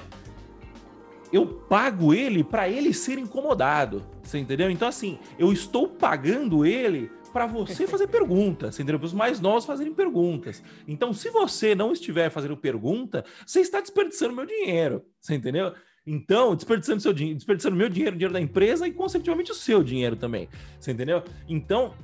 Eu 1.34 1.46
pago 1.46 2.14
ele 2.14 2.44
para 2.44 2.68
ele 2.68 2.94
ser 2.94 3.18
incomodado. 3.18 4.06
Você 4.22 4.38
entendeu? 4.38 4.70
Então, 4.70 4.86
assim, 4.86 5.18
eu 5.36 5.52
estou 5.52 5.88
pagando 5.88 6.64
ele 6.64 7.10
para 7.32 7.44
você 7.46 7.88
fazer 7.88 8.06
perguntas, 8.06 8.78
entendeu? 8.78 9.00
Para 9.00 9.06
os 9.06 9.12
mais 9.12 9.40
novos 9.40 9.64
fazerem 9.64 9.92
perguntas. 9.92 10.62
Então, 10.86 11.12
se 11.12 11.30
você 11.30 11.74
não 11.74 11.92
estiver 11.92 12.30
fazendo 12.30 12.56
pergunta, 12.56 13.24
você 13.44 13.60
está 13.60 13.80
desperdiçando 13.80 14.32
meu 14.32 14.46
dinheiro, 14.46 15.04
você 15.20 15.34
entendeu? 15.34 15.74
Então, 16.06 16.54
desperdiçando 16.54 17.00
seu 17.00 17.12
dinheiro, 17.12 17.36
desperdiçando 17.36 17.74
meu 17.74 17.88
dinheiro, 17.88 18.14
o 18.14 18.18
dinheiro 18.18 18.32
da 18.32 18.40
empresa 18.40 18.86
e, 18.86 18.92
consequentemente, 18.92 19.50
o 19.50 19.54
seu 19.56 19.82
dinheiro 19.82 20.14
também, 20.14 20.48
você 20.78 20.92
entendeu? 20.92 21.24
Então, 21.48 21.94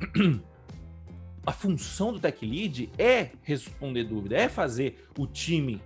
a 1.46 1.52
função 1.52 2.12
do 2.12 2.18
Tech 2.18 2.44
Lead 2.44 2.90
é 2.98 3.30
responder 3.42 4.02
dúvida, 4.02 4.36
é 4.36 4.48
fazer 4.48 5.04
o 5.16 5.28
time 5.28 5.80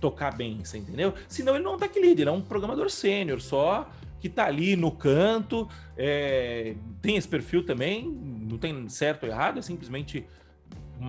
tocar 0.00 0.34
bem, 0.34 0.64
você 0.64 0.78
entendeu? 0.78 1.14
Senão 1.28 1.54
ele 1.54 1.64
não 1.64 1.72
é 1.72 1.74
um 1.76 1.78
tech 1.78 1.98
lead, 1.98 2.20
ele 2.20 2.30
é 2.30 2.32
um 2.32 2.40
programador 2.40 2.90
sênior 2.90 3.40
só, 3.40 3.88
que 4.20 4.28
tá 4.28 4.46
ali 4.46 4.76
no 4.76 4.90
canto, 4.90 5.68
é, 5.96 6.74
tem 7.00 7.16
esse 7.16 7.28
perfil 7.28 7.64
também, 7.64 8.08
não 8.08 8.58
tem 8.58 8.88
certo 8.88 9.24
ou 9.24 9.28
errado, 9.30 9.58
é 9.58 9.62
simplesmente 9.62 10.26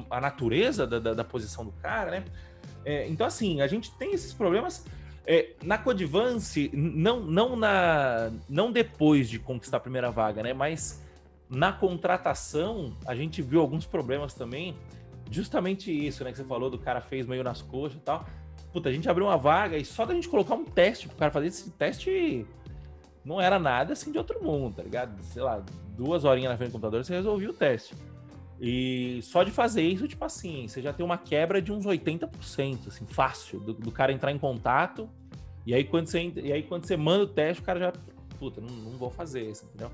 a 0.09 0.21
natureza 0.21 0.87
da, 0.87 0.99
da, 0.99 1.13
da 1.13 1.23
posição 1.23 1.65
do 1.65 1.71
cara, 1.73 2.11
né? 2.11 2.25
É, 2.85 3.07
então, 3.07 3.27
assim, 3.27 3.61
a 3.61 3.67
gente 3.67 3.91
tem 3.91 4.13
esses 4.13 4.33
problemas. 4.33 4.85
É, 5.25 5.51
na 5.61 5.77
Codivance, 5.77 6.71
não, 6.73 7.19
não, 7.19 7.55
na, 7.55 8.31
não 8.49 8.71
depois 8.71 9.29
de 9.29 9.37
conquistar 9.37 9.77
a 9.77 9.79
primeira 9.79 10.09
vaga, 10.09 10.41
né? 10.41 10.53
Mas 10.53 11.03
na 11.49 11.71
contratação, 11.71 12.95
a 13.05 13.13
gente 13.13 13.41
viu 13.41 13.59
alguns 13.59 13.85
problemas 13.85 14.33
também. 14.33 14.75
Justamente 15.29 15.91
isso, 15.91 16.23
né? 16.23 16.31
Que 16.31 16.37
você 16.37 16.43
falou 16.45 16.69
do 16.69 16.77
cara 16.77 17.01
fez 17.01 17.27
meio 17.27 17.43
nas 17.43 17.61
coxas 17.61 17.99
e 17.99 18.01
tal 18.01 18.25
puta, 18.71 18.89
a 18.89 18.91
gente 18.91 19.09
abriu 19.09 19.27
uma 19.27 19.37
vaga 19.37 19.77
e 19.77 19.85
só 19.85 20.05
da 20.05 20.13
gente 20.13 20.29
colocar 20.29 20.55
um 20.55 20.65
teste 20.65 21.07
pro 21.07 21.17
cara 21.17 21.31
fazer 21.31 21.47
esse 21.47 21.69
teste 21.71 22.45
não 23.23 23.39
era 23.39 23.59
nada 23.59 23.93
assim 23.93 24.11
de 24.11 24.17
outro 24.17 24.43
mundo, 24.43 24.75
tá 24.75 24.83
ligado? 24.83 25.21
Sei 25.23 25.41
lá, 25.41 25.63
duas 25.95 26.23
horinhas 26.25 26.51
na 26.51 26.57
frente 26.57 26.69
do 26.69 26.73
computador 26.73 27.03
você 27.03 27.13
resolvia 27.13 27.49
o 27.49 27.53
teste. 27.53 27.95
E 28.59 29.19
só 29.23 29.43
de 29.43 29.49
fazer 29.49 29.81
isso, 29.81 30.07
tipo 30.07 30.23
assim, 30.23 30.67
você 30.67 30.81
já 30.81 30.93
tem 30.93 31.03
uma 31.03 31.17
quebra 31.17 31.59
de 31.59 31.71
uns 31.71 31.85
80%, 31.85 32.87
assim, 32.87 33.05
fácil, 33.07 33.59
do, 33.59 33.73
do 33.73 33.91
cara 33.91 34.11
entrar 34.11 34.31
em 34.31 34.37
contato. 34.37 35.09
E 35.65 35.73
aí, 35.73 35.83
quando 35.83 36.05
você, 36.05 36.31
e 36.35 36.53
aí, 36.53 36.61
quando 36.61 36.85
você 36.85 36.95
manda 36.95 37.23
o 37.23 37.27
teste, 37.27 37.63
o 37.63 37.65
cara 37.65 37.79
já, 37.79 37.93
puta, 38.37 38.61
não, 38.61 38.69
não 38.69 38.91
vou 38.91 39.09
fazer 39.09 39.49
isso, 39.49 39.65
entendeu? 39.65 39.91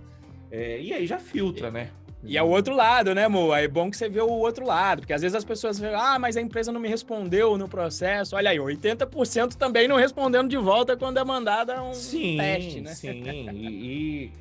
É, 0.51 0.81
e 0.81 0.93
aí 0.93 1.07
já 1.07 1.17
filtra, 1.17 1.71
né? 1.71 1.91
E 2.23 2.37
é 2.37 2.43
o 2.43 2.47
outro 2.47 2.75
lado, 2.75 3.13
né, 3.13 3.27
Mo? 3.27 3.53
É 3.53 3.67
bom 3.67 3.89
que 3.89 3.97
você 3.97 4.09
vê 4.09 4.19
o 4.19 4.29
outro 4.29 4.65
lado, 4.65 5.01
porque 5.01 5.13
às 5.13 5.21
vezes 5.21 5.35
as 5.35 5.45
pessoas 5.45 5.79
falam, 5.79 5.99
ah, 5.99 6.19
mas 6.19 6.35
a 6.35 6.41
empresa 6.41 6.71
não 6.71 6.79
me 6.79 6.87
respondeu 6.87 7.57
no 7.57 7.69
processo. 7.69 8.35
Olha 8.35 8.49
aí, 8.49 8.57
80% 8.57 9.53
também 9.53 9.87
não 9.87 9.95
respondendo 9.95 10.49
de 10.49 10.57
volta 10.57 10.97
quando 10.97 11.19
é 11.19 11.23
mandada 11.23 11.81
um 11.81 11.93
sim, 11.93 12.37
teste, 12.37 12.81
né? 12.81 12.93
Sim, 12.95 13.23
e, 13.53 14.31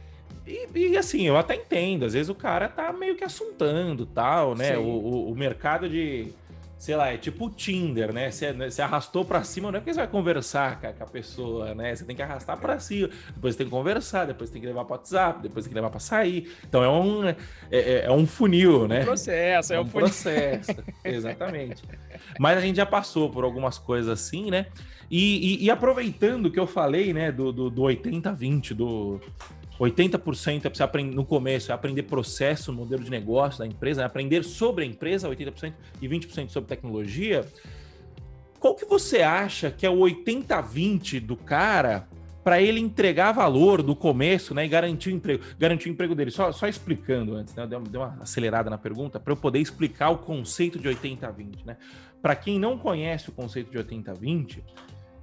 e, 0.46 0.68
e, 0.74 0.96
assim, 0.96 1.22
eu 1.22 1.36
até 1.36 1.56
entendo, 1.56 2.04
às 2.04 2.14
vezes 2.14 2.28
o 2.28 2.34
cara 2.34 2.68
tá 2.68 2.92
meio 2.92 3.16
que 3.16 3.24
assuntando 3.24 4.06
tal, 4.06 4.54
né? 4.54 4.78
O, 4.78 4.82
o, 4.82 5.32
o, 5.32 5.34
mercado 5.36 5.88
de, 5.88 6.28
sei 6.78 6.94
lá, 6.94 7.12
é 7.12 7.16
tipo 7.16 7.46
o 7.46 7.50
Tinder, 7.50 8.12
né? 8.12 8.30
Você, 8.30 8.52
né, 8.52 8.68
você 8.70 8.82
arrastou 8.82 9.24
para 9.24 9.42
cima, 9.42 9.70
não 9.70 9.78
é 9.78 9.80
porque 9.80 9.94
você 9.94 10.00
vai 10.00 10.08
conversar 10.08 10.80
com 10.80 10.86
a, 10.86 10.92
com 10.92 11.04
a, 11.04 11.06
pessoa, 11.06 11.74
né? 11.74 11.94
Você 11.94 12.04
tem 12.04 12.14
que 12.14 12.22
arrastar 12.22 12.58
para 12.58 12.78
cima, 12.78 13.08
depois 13.34 13.56
tem 13.56 13.66
que 13.66 13.70
conversar, 13.70 14.26
depois 14.26 14.50
tem 14.50 14.60
que 14.60 14.66
levar 14.66 14.84
para 14.84 14.96
WhatsApp, 14.96 15.42
depois 15.42 15.64
tem 15.64 15.70
que 15.70 15.74
levar 15.74 15.90
para 15.90 16.00
sair. 16.00 16.52
Então 16.68 16.82
é 16.84 16.88
um, 16.88 17.26
é, 17.26 17.36
é, 17.70 18.04
é 18.04 18.12
um 18.12 18.26
funil, 18.26 18.86
né? 18.86 19.00
Um 19.00 19.04
processo, 19.04 19.72
é, 19.72 19.76
é 19.76 19.80
um, 19.80 19.88
processo, 19.88 20.76
exatamente. 21.02 21.82
Mas 22.38 22.58
a 22.58 22.60
gente 22.60 22.76
já 22.76 22.86
passou 22.86 23.30
por 23.30 23.44
algumas 23.44 23.78
coisas 23.78 24.10
assim, 24.10 24.50
né? 24.50 24.66
E, 25.10 25.62
e, 25.62 25.64
e 25.64 25.70
aproveitando 25.70 26.50
que 26.50 26.58
eu 26.58 26.66
falei, 26.66 27.12
né, 27.12 27.30
do, 27.30 27.52
do, 27.52 27.70
do 27.70 27.82
80-20, 27.82 28.74
do 28.74 29.20
80% 29.78 30.64
é 30.64 30.68
você 30.70 30.82
aprender 30.82 31.14
no 31.14 31.24
começo, 31.24 31.70
é 31.70 31.74
aprender 31.74 32.04
processo, 32.04 32.72
modelo 32.72 33.04
de 33.04 33.10
negócio 33.10 33.58
da 33.58 33.66
empresa, 33.66 34.02
é 34.02 34.04
aprender 34.04 34.42
sobre 34.44 34.84
a 34.84 34.86
empresa, 34.86 35.28
80%, 35.28 35.74
e 36.00 36.08
20% 36.08 36.48
sobre 36.48 36.68
tecnologia. 36.68 37.46
Qual 38.58 38.74
que 38.74 38.84
você 38.84 39.22
acha 39.22 39.70
que 39.70 39.84
é 39.84 39.90
o 39.90 39.98
80-20 39.98 41.20
do 41.20 41.36
cara 41.36 42.08
para 42.42 42.60
ele 42.60 42.80
entregar 42.80 43.32
valor 43.32 43.82
do 43.82 43.94
começo 43.94 44.54
né, 44.54 44.64
e 44.64 44.68
garantir 44.68 45.10
o 45.10 45.12
emprego, 45.12 45.44
garantir 45.58 45.88
o 45.88 45.92
emprego 45.92 46.14
dele? 46.14 46.30
Só, 46.30 46.50
só 46.52 46.66
explicando 46.66 47.34
antes, 47.34 47.54
né? 47.54 47.66
Deu, 47.66 47.80
deu 47.80 48.00
uma 48.00 48.16
acelerada 48.20 48.70
na 48.70 48.78
pergunta 48.78 49.20
para 49.20 49.32
eu 49.32 49.36
poder 49.36 49.58
explicar 49.58 50.10
o 50.10 50.18
conceito 50.18 50.78
de 50.78 50.88
80-20. 50.88 51.64
Né? 51.66 51.76
Para 52.22 52.34
quem 52.34 52.58
não 52.58 52.78
conhece 52.78 53.28
o 53.28 53.32
conceito 53.32 53.70
de 53.70 53.78
80-20, 53.78 54.62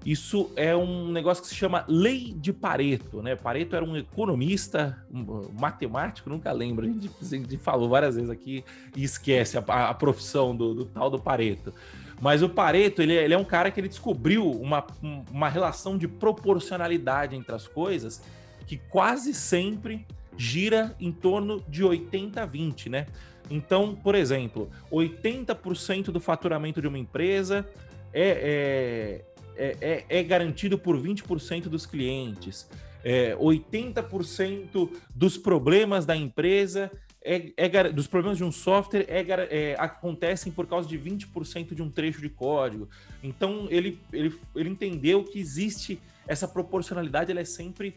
isso 0.06 0.52
é 0.56 0.76
um 0.76 1.10
negócio 1.12 1.42
que 1.42 1.50
se 1.50 1.56
chama 1.56 1.86
Lei 1.88 2.34
de 2.34 2.52
Pareto, 2.52 3.22
né? 3.22 3.36
Pareto 3.36 3.76
era 3.76 3.86
um 3.86 3.96
economista, 3.96 4.98
um 5.12 5.50
matemático, 5.58 6.30
nunca 6.30 6.52
lembro, 6.52 6.86
a 6.86 6.90
gente, 6.90 7.10
a 7.22 7.26
gente 7.26 7.58
falou 7.58 7.88
várias 7.88 8.16
vezes 8.16 8.30
aqui 8.30 8.66
e 8.96 9.04
esquece 9.04 9.58
a, 9.58 9.62
a 9.62 9.94
profissão 9.94 10.54
do, 10.56 10.74
do, 10.74 10.86
tal 10.86 11.10
do 11.10 11.20
Pareto. 11.20 11.74
Mas 12.22 12.44
o 12.44 12.50
Pareto, 12.50 13.02
ele, 13.02 13.14
ele, 13.14 13.34
é 13.34 13.38
um 13.38 13.46
cara 13.46 13.72
que 13.72 13.80
ele 13.80 13.88
descobriu 13.88 14.50
uma, 14.52 14.86
uma 15.32 15.48
relação 15.48 15.98
de 15.98 16.08
proporcionalidade 16.08 17.36
entre 17.36 17.56
as 17.56 17.68
coisas 17.68 18.22
que 18.68 18.78
quase 18.78 19.34
sempre 19.34 20.06
gira 20.38 20.96
em 21.00 21.12
torno 21.12 21.64
de 21.68 21.84
80-20, 21.84 22.90
né? 22.90 23.08
Então, 23.50 23.96
por 23.96 24.16
exemplo, 24.16 24.70
80% 24.92 26.06
do 26.06 26.20
faturamento 26.20 26.82
de 26.82 26.88
uma 26.88 26.98
empresa 26.98 27.68
é, 28.14 29.22
é 29.26 29.33
é, 29.58 30.06
é, 30.10 30.20
é 30.20 30.24
garantido 30.24 30.78
por 30.78 30.98
20% 30.98 31.64
dos 31.64 31.86
clientes. 31.86 32.68
É, 33.04 33.36
80% 33.36 34.90
dos 35.14 35.38
problemas 35.38 36.06
da 36.06 36.16
empresa 36.16 36.90
é, 37.26 37.54
é, 37.56 37.90
dos 37.90 38.06
problemas 38.06 38.38
de 38.38 38.44
um 38.44 38.52
software 38.52 39.06
é, 39.08 39.22
é, 39.72 39.76
acontecem 39.80 40.52
por 40.52 40.68
causa 40.68 40.88
de 40.88 41.00
20% 41.00 41.74
de 41.74 41.82
um 41.82 41.90
trecho 41.90 42.22
de 42.22 42.30
código. 42.30 42.90
Então 43.22 43.68
ele, 43.70 44.00
ele, 44.12 44.38
ele 44.56 44.70
entendeu 44.70 45.24
que 45.24 45.40
existe 45.40 46.00
essa 46.28 46.48
proporcionalidade, 46.48 47.32
ela 47.32 47.40
é 47.40 47.46
sempre 47.46 47.96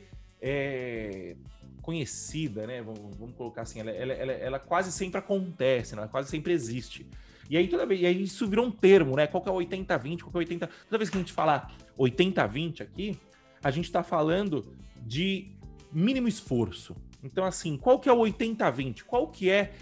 conhecida, 1.83 2.67
né? 2.67 2.83
Vamos, 2.83 3.17
vamos, 3.17 3.37
colocar 3.37 3.63
assim, 3.63 3.81
ela, 3.81 3.91
ela, 3.91 4.13
ela, 4.13 4.33
ela, 4.33 4.59
quase 4.59 4.93
sempre 4.93 5.19
acontece, 5.19 5.95
né? 5.95 6.03
ela 6.03 6.11
quase 6.11 6.29
sempre 6.29 6.53
existe. 6.53 7.07
E 7.49 7.57
aí 7.57 7.69
toda 7.69 7.87
vez, 7.87 8.01
e 8.01 8.07
aí 8.07 8.23
isso 8.23 8.47
virou 8.47 8.67
um 8.67 8.71
termo, 8.71 9.17
né? 9.17 9.27
Qual 9.27 9.43
que 9.43 9.49
é 9.49 9.53
o 9.53 9.57
80-20, 9.57 10.21
qual 10.21 10.31
que 10.31 10.37
é 10.37 10.39
o 10.39 10.39
80. 10.39 10.71
Toda 10.89 10.99
vez 10.99 11.11
que 11.11 11.17
a 11.17 11.21
gente 11.21 11.33
fala 11.33 11.71
80-20 11.99 12.81
aqui, 12.83 13.19
a 13.63 13.71
gente 13.71 13.87
está 13.87 14.03
falando 14.03 14.65
de 15.05 15.49
mínimo 15.93 16.29
esforço. 16.29 16.97
Então, 17.23 17.45
assim, 17.45 17.77
qual 17.77 17.99
que 17.99 18.09
é 18.09 18.13
o 18.13 18.19
80-20? 18.19 19.03
Qual 19.05 19.29
que 19.29 19.51
é 19.51 19.73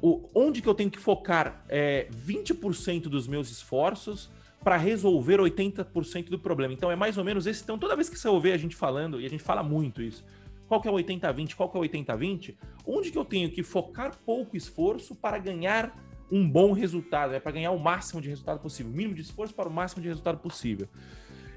o, 0.00 0.28
onde 0.34 0.60
que 0.60 0.68
eu 0.68 0.74
tenho 0.74 0.90
que 0.90 0.98
focar 0.98 1.64
é, 1.68 2.08
20% 2.26 3.02
dos 3.02 3.26
meus 3.26 3.50
esforços 3.50 4.30
para 4.62 4.76
resolver 4.76 5.38
80% 5.38 6.28
do 6.28 6.38
problema? 6.38 6.72
Então, 6.74 6.90
é 6.90 6.96
mais 6.96 7.16
ou 7.16 7.24
menos 7.24 7.46
esse. 7.46 7.62
Então, 7.62 7.78
toda 7.78 7.96
vez 7.96 8.08
que 8.08 8.18
você 8.18 8.28
ouvir 8.28 8.52
a 8.52 8.56
gente 8.56 8.76
falando, 8.76 9.20
e 9.20 9.26
a 9.26 9.30
gente 9.30 9.42
fala 9.42 9.62
muito 9.62 10.02
isso, 10.02 10.24
qual 10.68 10.80
que 10.80 10.88
é 10.88 10.90
o 10.90 10.94
80-20? 10.94 11.54
Qual 11.54 11.68
que 11.68 11.76
é 11.76 11.80
o 11.80 11.82
80-20? 11.84 12.56
Onde 12.86 13.10
que 13.10 13.18
eu 13.18 13.24
tenho 13.24 13.50
que 13.50 13.62
focar 13.62 14.16
pouco 14.24 14.56
esforço 14.56 15.14
para 15.14 15.38
ganhar 15.38 15.94
um 16.30 16.48
bom 16.48 16.72
resultado, 16.72 17.34
é 17.34 17.40
para 17.40 17.52
ganhar 17.52 17.70
o 17.72 17.78
máximo 17.78 18.20
de 18.20 18.28
resultado 18.28 18.60
possível, 18.60 18.92
mínimo 18.92 19.14
de 19.14 19.22
esforço 19.22 19.54
para 19.54 19.68
o 19.68 19.72
máximo 19.72 20.02
de 20.02 20.08
resultado 20.08 20.38
possível. 20.38 20.88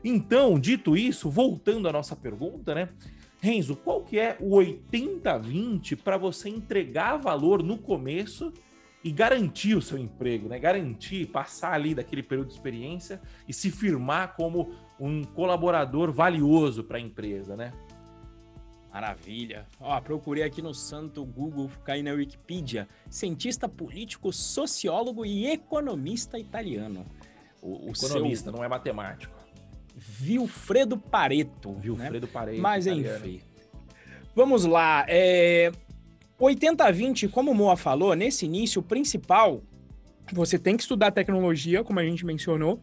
Então, 0.04 0.60
dito 0.60 0.96
isso, 0.96 1.30
voltando 1.30 1.88
à 1.88 1.92
nossa 1.92 2.16
pergunta, 2.16 2.76
né? 2.76 2.90
Renzo, 3.42 3.76
qual 3.76 4.04
que 4.04 4.20
é 4.20 4.38
o 4.40 4.56
80-20 4.58 5.98
para 5.98 6.18
você 6.18 6.50
entregar 6.50 7.18
valor 7.18 7.62
no 7.62 7.78
começo 7.78 8.54
e 9.04 9.12
garantir 9.12 9.76
o 9.76 9.82
seu 9.82 9.98
emprego, 9.98 10.48
né? 10.48 10.58
Garantir, 10.58 11.28
passar 11.28 11.74
ali 11.74 11.94
daquele 11.94 12.24
período 12.24 12.48
de 12.48 12.54
experiência 12.54 13.22
e 13.48 13.54
se 13.54 13.70
firmar 13.70 14.36
como 14.36 14.72
um 15.00 15.24
colaborador 15.24 16.12
valioso 16.12 16.84
para 16.84 16.98
a 16.98 17.02
empresa, 17.02 17.56
né? 17.56 17.72
Maravilha. 18.96 19.66
Ó, 19.78 20.00
procurei 20.00 20.42
aqui 20.42 20.62
no 20.62 20.74
santo 20.74 21.26
Google, 21.26 21.70
caí 21.84 22.02
na 22.02 22.14
Wikipedia. 22.14 22.88
Cientista 23.10 23.68
político, 23.68 24.32
sociólogo 24.32 25.26
e 25.26 25.48
economista 25.48 26.40
italiano. 26.40 27.06
O, 27.62 27.90
o 27.90 27.92
economista, 27.92 28.50
seu... 28.50 28.54
não 28.54 28.64
é 28.64 28.70
matemático. 28.70 29.36
Vilfredo 29.94 30.98
Pareto. 30.98 31.74
Né? 31.74 31.80
Vilfredo 31.82 32.26
né? 32.26 32.32
Pareto. 32.32 32.62
Mas 32.62 32.86
italiano. 32.86 33.18
enfim. 33.28 33.42
Vamos 34.34 34.64
lá. 34.64 35.04
É... 35.10 35.74
80-20, 36.40 37.30
como 37.30 37.52
o 37.52 37.54
Moa 37.54 37.76
falou, 37.76 38.16
nesse 38.16 38.46
início, 38.46 38.80
o 38.80 38.84
principal, 38.84 39.62
você 40.32 40.58
tem 40.58 40.78
que 40.78 40.84
estudar 40.84 41.12
tecnologia, 41.12 41.84
como 41.84 42.00
a 42.00 42.06
gente 42.06 42.26
mencionou, 42.26 42.80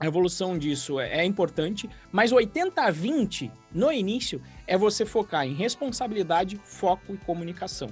a 0.00 0.06
evolução 0.06 0.56
disso 0.56 0.98
é, 0.98 1.18
é 1.18 1.24
importante, 1.26 1.88
mas 2.10 2.32
80-20 2.32 3.52
no 3.70 3.92
início 3.92 4.40
é 4.66 4.76
você 4.76 5.04
focar 5.04 5.46
em 5.46 5.52
responsabilidade, 5.52 6.58
foco 6.64 7.12
e 7.12 7.18
comunicação, 7.18 7.90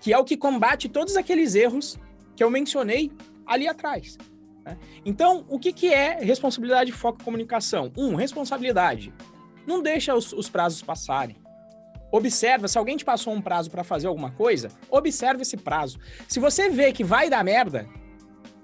que 0.00 0.14
é 0.14 0.18
o 0.18 0.24
que 0.24 0.34
combate 0.34 0.88
todos 0.88 1.14
aqueles 1.14 1.54
erros 1.54 1.98
que 2.34 2.42
eu 2.42 2.50
mencionei 2.50 3.12
ali 3.46 3.68
atrás. 3.68 4.16
Né? 4.64 4.78
Então, 5.04 5.44
o 5.50 5.58
que, 5.58 5.74
que 5.74 5.92
é 5.92 6.24
responsabilidade, 6.24 6.90
foco 6.90 7.20
e 7.20 7.24
comunicação? 7.24 7.92
Um, 7.98 8.14
responsabilidade. 8.14 9.12
Não 9.66 9.82
deixa 9.82 10.14
os, 10.14 10.32
os 10.32 10.48
prazos 10.48 10.80
passarem. 10.80 11.36
Observa, 12.10 12.66
se 12.66 12.78
alguém 12.78 12.96
te 12.96 13.04
passou 13.04 13.32
um 13.32 13.42
prazo 13.42 13.70
para 13.70 13.84
fazer 13.84 14.06
alguma 14.06 14.30
coisa, 14.30 14.68
observa 14.90 15.42
esse 15.42 15.58
prazo. 15.58 15.98
Se 16.26 16.40
você 16.40 16.70
vê 16.70 16.92
que 16.92 17.04
vai 17.04 17.28
dar 17.28 17.44
merda, 17.44 17.86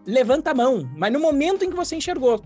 levanta 0.07 0.53
a 0.53 0.55
mão, 0.55 0.91
mas 0.97 1.13
no 1.13 1.21
momento 1.21 1.65
em 1.65 1.71
que 1.71 1.77
você 1.77 1.97
enxergou, 1.97 2.43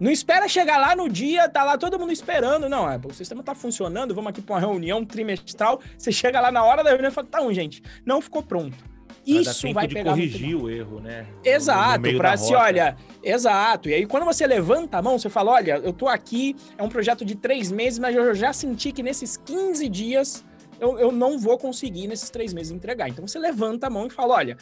não 0.00 0.10
espera 0.10 0.48
chegar 0.48 0.78
lá 0.78 0.96
no 0.96 1.08
dia, 1.08 1.48
tá 1.48 1.62
lá 1.62 1.78
todo 1.78 1.98
mundo 1.98 2.12
esperando. 2.12 2.68
Não, 2.68 2.90
é, 2.90 3.00
o 3.04 3.12
sistema 3.12 3.42
tá 3.42 3.54
funcionando, 3.54 4.14
vamos 4.14 4.30
aqui 4.30 4.42
para 4.42 4.54
uma 4.54 4.60
reunião 4.60 5.04
trimestral. 5.04 5.80
Você 5.96 6.10
chega 6.10 6.40
lá 6.40 6.50
na 6.50 6.64
hora 6.64 6.82
da 6.82 6.90
reunião 6.90 7.10
e 7.10 7.14
fala: 7.14 7.26
tá, 7.26 7.40
um, 7.40 7.52
gente, 7.52 7.82
não 8.04 8.20
ficou 8.20 8.42
pronto. 8.42 8.92
Isso 9.24 9.72
vai 9.72 9.86
pegar 9.86 10.10
corrigir 10.10 10.56
o 10.56 10.68
erro, 10.68 11.00
né? 11.00 11.26
Exato, 11.44 12.02
para 12.16 12.36
se 12.36 12.54
olha, 12.54 12.96
exato. 13.22 13.88
E 13.88 13.94
aí 13.94 14.06
quando 14.06 14.24
você 14.24 14.46
levanta 14.46 14.98
a 14.98 15.02
mão, 15.02 15.18
você 15.18 15.30
fala, 15.30 15.52
olha, 15.52 15.80
eu 15.82 15.92
tô 15.92 16.08
aqui, 16.08 16.56
é 16.76 16.82
um 16.82 16.88
projeto 16.88 17.24
de 17.24 17.36
três 17.36 17.70
meses, 17.70 17.98
mas 17.98 18.16
eu 18.16 18.34
já 18.34 18.52
senti 18.52 18.90
que 18.90 19.02
nesses 19.02 19.36
15 19.36 19.88
dias 19.88 20.44
eu, 20.80 20.98
eu 20.98 21.12
não 21.12 21.38
vou 21.38 21.56
conseguir 21.56 22.08
nesses 22.08 22.30
três 22.30 22.52
meses 22.52 22.72
entregar. 22.72 23.08
Então 23.08 23.26
você 23.26 23.38
levanta 23.38 23.86
a 23.86 23.90
mão 23.90 24.08
e 24.08 24.10
fala, 24.10 24.34
olha, 24.34 24.56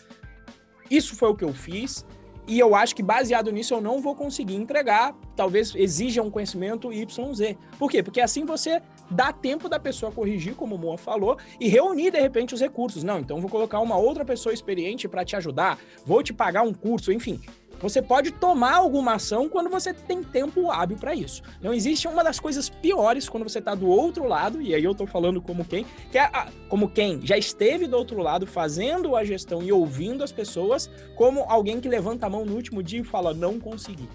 isso 0.90 1.16
foi 1.16 1.30
o 1.30 1.34
que 1.34 1.44
eu 1.44 1.54
fiz, 1.54 2.04
e 2.46 2.58
eu 2.58 2.74
acho 2.74 2.94
que 2.94 3.02
baseado 3.02 3.50
nisso 3.52 3.74
eu 3.74 3.80
não 3.80 4.00
vou 4.00 4.14
conseguir 4.14 4.56
entregar, 4.56 5.14
talvez 5.36 5.74
exija 5.74 6.22
um 6.22 6.30
conhecimento 6.30 6.92
YZ. 6.92 7.56
Por 7.78 7.90
quê? 7.90 8.02
Porque 8.02 8.20
assim 8.20 8.44
você 8.44 8.82
dá 9.10 9.32
tempo 9.32 9.68
da 9.68 9.78
pessoa 9.78 10.12
corrigir, 10.12 10.54
como 10.54 10.74
o 10.74 10.78
Moa 10.78 10.98
falou, 10.98 11.38
e 11.58 11.68
reunir 11.68 12.10
de 12.10 12.20
repente 12.20 12.54
os 12.54 12.60
recursos. 12.60 13.02
Não, 13.02 13.18
então 13.18 13.40
vou 13.40 13.50
colocar 13.50 13.80
uma 13.80 13.96
outra 13.96 14.24
pessoa 14.24 14.52
experiente 14.52 15.08
para 15.08 15.24
te 15.24 15.36
ajudar, 15.36 15.78
vou 16.04 16.22
te 16.22 16.32
pagar 16.32 16.62
um 16.62 16.72
curso, 16.72 17.12
enfim. 17.12 17.40
Você 17.80 18.02
pode 18.02 18.30
tomar 18.30 18.74
alguma 18.74 19.14
ação 19.14 19.48
quando 19.48 19.70
você 19.70 19.94
tem 19.94 20.22
tempo 20.22 20.70
hábil 20.70 20.98
para 20.98 21.14
isso. 21.14 21.42
Não 21.62 21.72
existe 21.72 22.06
uma 22.06 22.22
das 22.22 22.38
coisas 22.38 22.68
piores 22.68 23.28
quando 23.28 23.44
você 23.44 23.58
está 23.58 23.74
do 23.74 23.88
outro 23.88 24.26
lado, 24.26 24.60
e 24.60 24.74
aí 24.74 24.84
eu 24.84 24.92
estou 24.92 25.06
falando 25.06 25.40
como 25.40 25.64
quem, 25.64 25.86
que 26.10 26.18
é 26.18 26.22
a, 26.24 26.48
como 26.68 26.90
quem 26.90 27.24
já 27.24 27.38
esteve 27.38 27.86
do 27.86 27.96
outro 27.96 28.20
lado 28.20 28.46
fazendo 28.46 29.16
a 29.16 29.24
gestão 29.24 29.62
e 29.62 29.72
ouvindo 29.72 30.22
as 30.22 30.30
pessoas, 30.30 30.90
como 31.16 31.44
alguém 31.48 31.80
que 31.80 31.88
levanta 31.88 32.26
a 32.26 32.30
mão 32.30 32.44
no 32.44 32.54
último 32.54 32.82
dia 32.82 33.00
e 33.00 33.04
fala 33.04 33.32
não 33.32 33.58
consegui. 33.58 34.08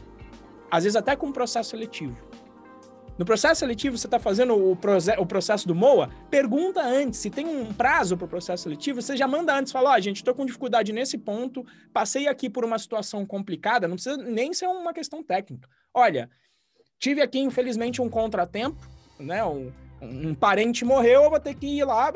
Às 0.70 0.84
vezes 0.84 0.95
até 0.95 1.16
com 1.16 1.28
um 1.28 1.32
processo 1.32 1.72
seletivo. 1.72 2.16
No 3.18 3.24
processo 3.24 3.59
seletivo, 3.59 3.97
você 3.97 4.07
está 4.07 4.20
fazendo 4.20 4.53
o, 4.55 4.74
o, 4.74 5.26
processo 5.26 5.66
do 5.66 5.74
MOA, 5.74 6.09
pergunta 6.30 6.82
antes. 6.82 7.20
Se 7.20 7.30
tem 7.30 7.45
um 7.45 7.74
prazo 7.74 8.18
para 8.18 8.26
o 8.26 8.28
processo 8.28 8.63
seletivo, 8.63 9.01
você 9.01 9.16
já 9.16 9.26
manda 9.26 9.57
antes, 9.57 9.72
fala, 9.72 9.91
ó, 9.91 9.95
oh, 9.95 10.01
gente, 10.01 10.18
estou 10.18 10.36
com 10.36 10.45
dificuldade 10.45 10.91
nesse 10.91 11.18
ponto, 11.18 11.66
passei 11.93 12.28
aqui 12.28 12.49
por 12.49 12.66
uma 12.66 12.78
situação 12.78 13.26
complicada, 13.26 13.88
não 13.88 13.95
precisa 13.95 14.18
nem 14.18 14.53
ser 14.53 14.68
uma 14.68 14.93
questão 14.93 15.24
técnica. 15.24 15.70
Olha, 15.93 16.30
tive 16.99 17.22
aqui, 17.22 17.39
infelizmente, 17.39 18.01
um 18.01 18.09
contratempo, 18.09 18.86
né, 19.18 19.45
um, 19.45 19.72
um 20.01 20.36
parente 20.36 20.84
morreu, 20.84 21.24
eu 21.24 21.30
vou 21.30 21.39
ter 21.39 21.55
que 21.55 21.68
ir 21.68 21.86
lá. 21.86 22.11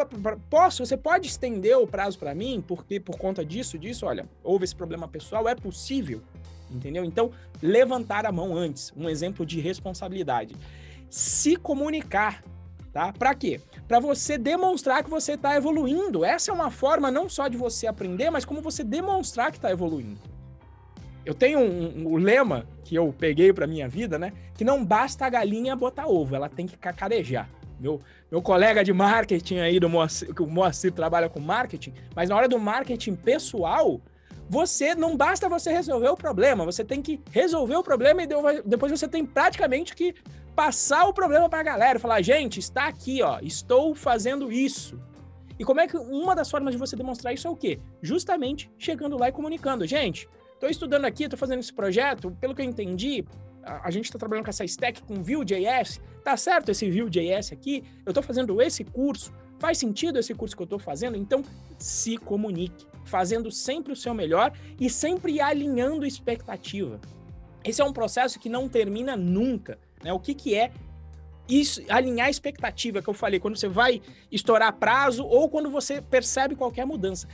Posso? 0.50 0.86
Você 0.86 0.98
pode 0.98 1.30
estender 1.30 1.78
o 1.78 1.88
prazo 1.88 2.20
para 2.20 2.36
mim? 2.36 2.62
Porque 2.68 3.00
por 3.00 3.18
conta 3.18 3.46
disso, 3.46 3.80
disso, 3.80 4.06
olha, 4.06 4.28
houve 4.44 4.66
esse 4.66 4.76
problema 4.76 5.08
pessoal, 5.08 5.48
é 5.48 5.56
possível? 5.56 6.22
entendeu? 6.72 7.04
Então, 7.04 7.32
levantar 7.62 8.26
a 8.26 8.32
mão 8.32 8.56
antes, 8.56 8.94
um 8.96 9.10
exemplo 9.10 9.46
de 9.46 9.60
responsabilidade. 9.60 10.56
Se 11.10 11.56
comunicar, 11.56 12.44
tá? 12.92 13.12
Para 13.12 13.34
quê? 13.34 13.60
Para 13.88 14.00
você 14.00 14.38
demonstrar 14.38 15.04
que 15.04 15.10
você 15.10 15.34
está 15.34 15.56
evoluindo. 15.56 16.24
Essa 16.24 16.52
é 16.52 16.54
uma 16.54 16.70
forma 16.70 17.10
não 17.10 17.28
só 17.28 17.48
de 17.48 17.58
você 17.58 17.88
aprender, 17.88 18.30
mas 18.30 18.46
como 18.46 18.62
você 18.62 18.84
demonstrar 18.84 19.52
que 19.52 19.58
está 19.58 19.72
evoluindo. 19.72 20.20
Eu 21.26 21.34
tenho 21.34 21.60
um, 21.60 21.64
um, 21.64 22.14
um, 22.14 22.18
lema 22.18 22.66
que 22.84 22.96
eu 22.96 23.14
peguei 23.18 23.52
para 23.54 23.68
minha 23.68 23.88
vida, 23.88 24.18
né? 24.18 24.34
Que 24.56 24.64
não 24.64 24.84
basta 24.84 25.26
a 25.26 25.30
galinha 25.30 25.76
botar 25.76 26.08
ovo, 26.08 26.36
ela 26.36 26.50
tem 26.50 26.66
que 26.66 26.78
cacarejar. 26.78 27.50
Meu, 27.80 28.00
meu 28.32 28.42
colega 28.42 28.84
de 28.84 28.92
marketing 28.92 29.60
aí 29.60 29.80
do 29.80 29.88
Moacir, 29.88 30.30
o 30.42 30.48
Moacir 30.48 30.92
trabalha 30.92 31.30
com 31.30 31.40
marketing, 31.40 31.94
mas 32.16 32.30
na 32.30 32.36
hora 32.36 32.48
do 32.48 32.60
marketing 32.60 33.16
pessoal, 33.16 34.02
você 34.50 34.96
não 34.96 35.16
basta 35.16 35.48
você 35.48 35.72
resolver 35.72 36.10
o 36.10 36.18
problema, 36.18 36.66
você 36.66 36.84
tem 36.84 37.02
que 37.02 37.22
resolver 37.32 37.76
o 37.76 37.84
problema 37.84 38.24
e 38.24 38.28
depois 38.66 38.92
você 38.92 39.08
tem 39.08 39.26
praticamente 39.26 39.96
que 39.96 40.16
passar 40.56 41.06
o 41.06 41.14
problema 41.14 41.50
para 41.50 41.60
a 41.60 41.64
galera, 41.64 42.00
falar, 42.00 42.22
gente, 42.22 42.60
está 42.60 42.88
aqui, 42.88 43.22
ó, 43.22 43.40
estou 43.42 43.96
fazendo 43.96 44.52
isso. 44.52 45.00
E 45.58 45.66
como 45.66 45.82
é 45.82 45.88
que 45.88 45.98
uma 45.98 46.36
das 46.36 46.50
formas 46.50 46.74
de 46.74 46.78
você 46.78 46.96
demonstrar 46.96 47.34
isso 47.34 47.48
é 47.48 47.50
o 47.50 47.56
quê? 47.56 47.80
Justamente 48.02 48.72
chegando 48.78 49.18
lá 49.18 49.30
e 49.30 49.32
comunicando, 49.32 49.86
gente, 49.86 50.28
estou 50.54 50.70
estudando 50.70 51.06
aqui, 51.06 51.24
estou 51.24 51.38
fazendo 51.38 51.60
esse 51.60 51.74
projeto, 51.74 52.32
pelo 52.40 52.56
que 52.56 52.62
eu 52.62 52.66
entendi, 52.66 53.26
a, 53.64 53.92
gente 53.92 54.06
está 54.06 54.18
trabalhando 54.18 54.46
com 54.46 54.50
essa 54.50 54.64
stack 54.66 55.04
com 55.04 55.22
Vue.js, 55.22 56.02
tá 56.24 56.36
certo 56.38 56.70
esse 56.70 56.90
Vue.js 56.90 57.52
aqui, 57.52 57.84
eu 58.06 58.12
estou 58.12 58.24
fazendo 58.24 58.62
esse 58.62 58.84
curso, 58.84 59.34
faz 59.60 59.78
sentido 59.78 60.18
esse 60.18 60.34
curso 60.34 60.56
que 60.56 60.62
eu 60.62 60.66
estou 60.66 60.80
fazendo? 60.80 61.18
Então, 61.18 61.44
se 61.78 62.18
comunique, 62.18 62.88
fazendo 63.06 63.52
sempre 63.52 63.92
o 63.92 63.96
seu 63.96 64.14
melhor 64.14 64.54
e 64.80 64.90
sempre 64.90 65.42
alinhando 65.42 66.06
expectativa. 66.06 67.00
Esse 67.64 67.82
é 67.82 67.86
um 67.86 67.94
processo 67.94 68.40
que 68.40 68.48
não 68.48 68.70
termina 68.70 69.18
nunca. 69.18 69.78
Né? 70.04 70.14
O 70.14 70.20
que, 70.20 70.34
que 70.34 70.56
é 70.56 70.72
isso, 71.48 71.82
alinhar 71.90 72.28
a 72.28 72.30
expectativa 72.30 73.02
que 73.02 73.10
eu 73.10 73.14
falei, 73.14 73.40
quando 73.40 73.58
você 73.58 73.68
vai 73.68 74.02
estourar 74.32 74.72
prazo 74.74 75.26
ou 75.26 75.50
quando 75.50 75.70
você 75.70 76.00
percebe 76.00 76.56
qualquer 76.56 76.86
mudança. 76.86 77.28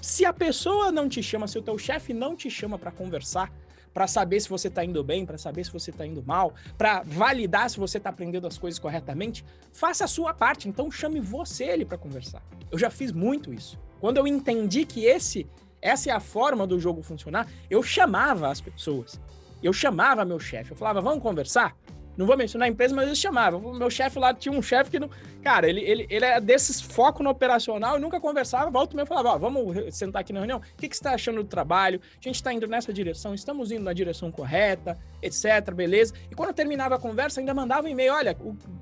Se 0.00 0.24
a 0.24 0.32
pessoa 0.32 0.92
não 0.92 1.08
te 1.08 1.20
chama, 1.22 1.48
se 1.48 1.58
o 1.58 1.62
teu 1.62 1.76
chefe 1.76 2.14
não 2.14 2.36
te 2.36 2.48
chama 2.48 2.78
para 2.78 2.92
conversar, 2.92 3.52
para 3.92 4.06
saber 4.06 4.38
se 4.40 4.48
você 4.48 4.68
está 4.68 4.84
indo 4.84 5.02
bem, 5.02 5.26
para 5.26 5.38
saber 5.38 5.64
se 5.64 5.72
você 5.72 5.90
está 5.90 6.06
indo 6.06 6.22
mal, 6.22 6.54
para 6.78 7.02
validar 7.02 7.68
se 7.68 7.78
você 7.78 7.96
está 7.96 8.10
aprendendo 8.10 8.46
as 8.46 8.58
coisas 8.58 8.78
corretamente, 8.78 9.44
faça 9.72 10.04
a 10.04 10.08
sua 10.08 10.32
parte. 10.32 10.68
Então 10.68 10.90
chame 10.90 11.18
você 11.18 11.64
ele 11.64 11.84
para 11.84 11.98
conversar. 11.98 12.42
Eu 12.70 12.78
já 12.78 12.90
fiz 12.90 13.10
muito 13.10 13.52
isso. 13.52 13.78
Quando 13.98 14.18
eu 14.18 14.26
entendi 14.26 14.84
que 14.84 15.06
esse 15.06 15.46
essa 15.80 16.10
é 16.10 16.12
a 16.12 16.20
forma 16.20 16.66
do 16.66 16.78
jogo 16.78 17.02
funcionar, 17.02 17.48
eu 17.70 17.82
chamava 17.82 18.48
as 18.48 18.60
pessoas. 18.60 19.20
Eu 19.62 19.72
chamava 19.72 20.24
meu 20.24 20.38
chefe. 20.38 20.72
Eu 20.72 20.76
falava, 20.76 21.00
vamos 21.00 21.22
conversar? 21.22 21.76
Não 22.16 22.24
vou 22.24 22.36
mencionar 22.36 22.66
a 22.66 22.70
empresa, 22.70 22.94
mas 22.94 23.06
eles 23.06 23.18
chamavam. 23.18 23.60
O 23.60 23.74
meu 23.74 23.90
chefe 23.90 24.18
lá 24.18 24.32
tinha 24.32 24.56
um 24.56 24.62
chefe 24.62 24.90
que 24.90 24.98
não. 24.98 25.10
Cara, 25.42 25.68
ele, 25.68 25.80
ele, 25.80 26.06
ele 26.08 26.24
é 26.24 26.40
desses 26.40 26.80
foco 26.80 27.22
no 27.22 27.28
operacional 27.28 27.98
e 27.98 28.00
nunca 28.00 28.18
conversava. 28.18 28.70
Volta 28.70 28.94
e 28.94 28.96
meia 28.96 29.06
falava: 29.06 29.30
Ó, 29.30 29.38
vamos 29.38 29.94
sentar 29.94 30.20
aqui 30.20 30.32
na 30.32 30.40
reunião. 30.40 30.58
O 30.58 30.62
que, 30.76 30.88
que 30.88 30.96
você 30.96 31.00
está 31.00 31.12
achando 31.12 31.42
do 31.42 31.48
trabalho? 31.48 32.00
A 32.18 32.22
gente 32.22 32.36
está 32.36 32.52
indo 32.52 32.66
nessa 32.66 32.92
direção, 32.92 33.34
estamos 33.34 33.70
indo 33.70 33.82
na 33.82 33.92
direção 33.92 34.32
correta, 34.32 34.98
etc. 35.20 35.72
Beleza. 35.74 36.14
E 36.30 36.34
quando 36.34 36.54
terminava 36.54 36.94
a 36.94 36.98
conversa, 36.98 37.40
ainda 37.40 37.52
mandava 37.52 37.86
um 37.86 37.90
e-mail: 37.90 38.14
olha, 38.14 38.36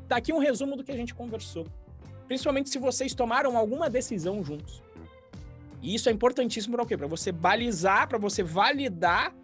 tá 0.08 0.16
aqui 0.16 0.32
um 0.32 0.38
resumo 0.38 0.76
do 0.76 0.84
que 0.84 0.92
a 0.92 0.96
gente 0.96 1.12
conversou. 1.12 1.66
Principalmente 2.28 2.70
se 2.70 2.78
vocês 2.78 3.14
tomaram 3.14 3.56
alguma 3.56 3.90
decisão 3.90 4.44
juntos. 4.44 4.82
E 5.82 5.94
isso 5.94 6.08
é 6.08 6.12
importantíssimo 6.12 6.76
para 6.76 6.84
o 6.84 6.86
quê? 6.86 6.96
Para 6.96 7.06
você 7.06 7.30
balizar, 7.30 8.08
para 8.08 8.16
você 8.16 8.42
validar 8.42 9.34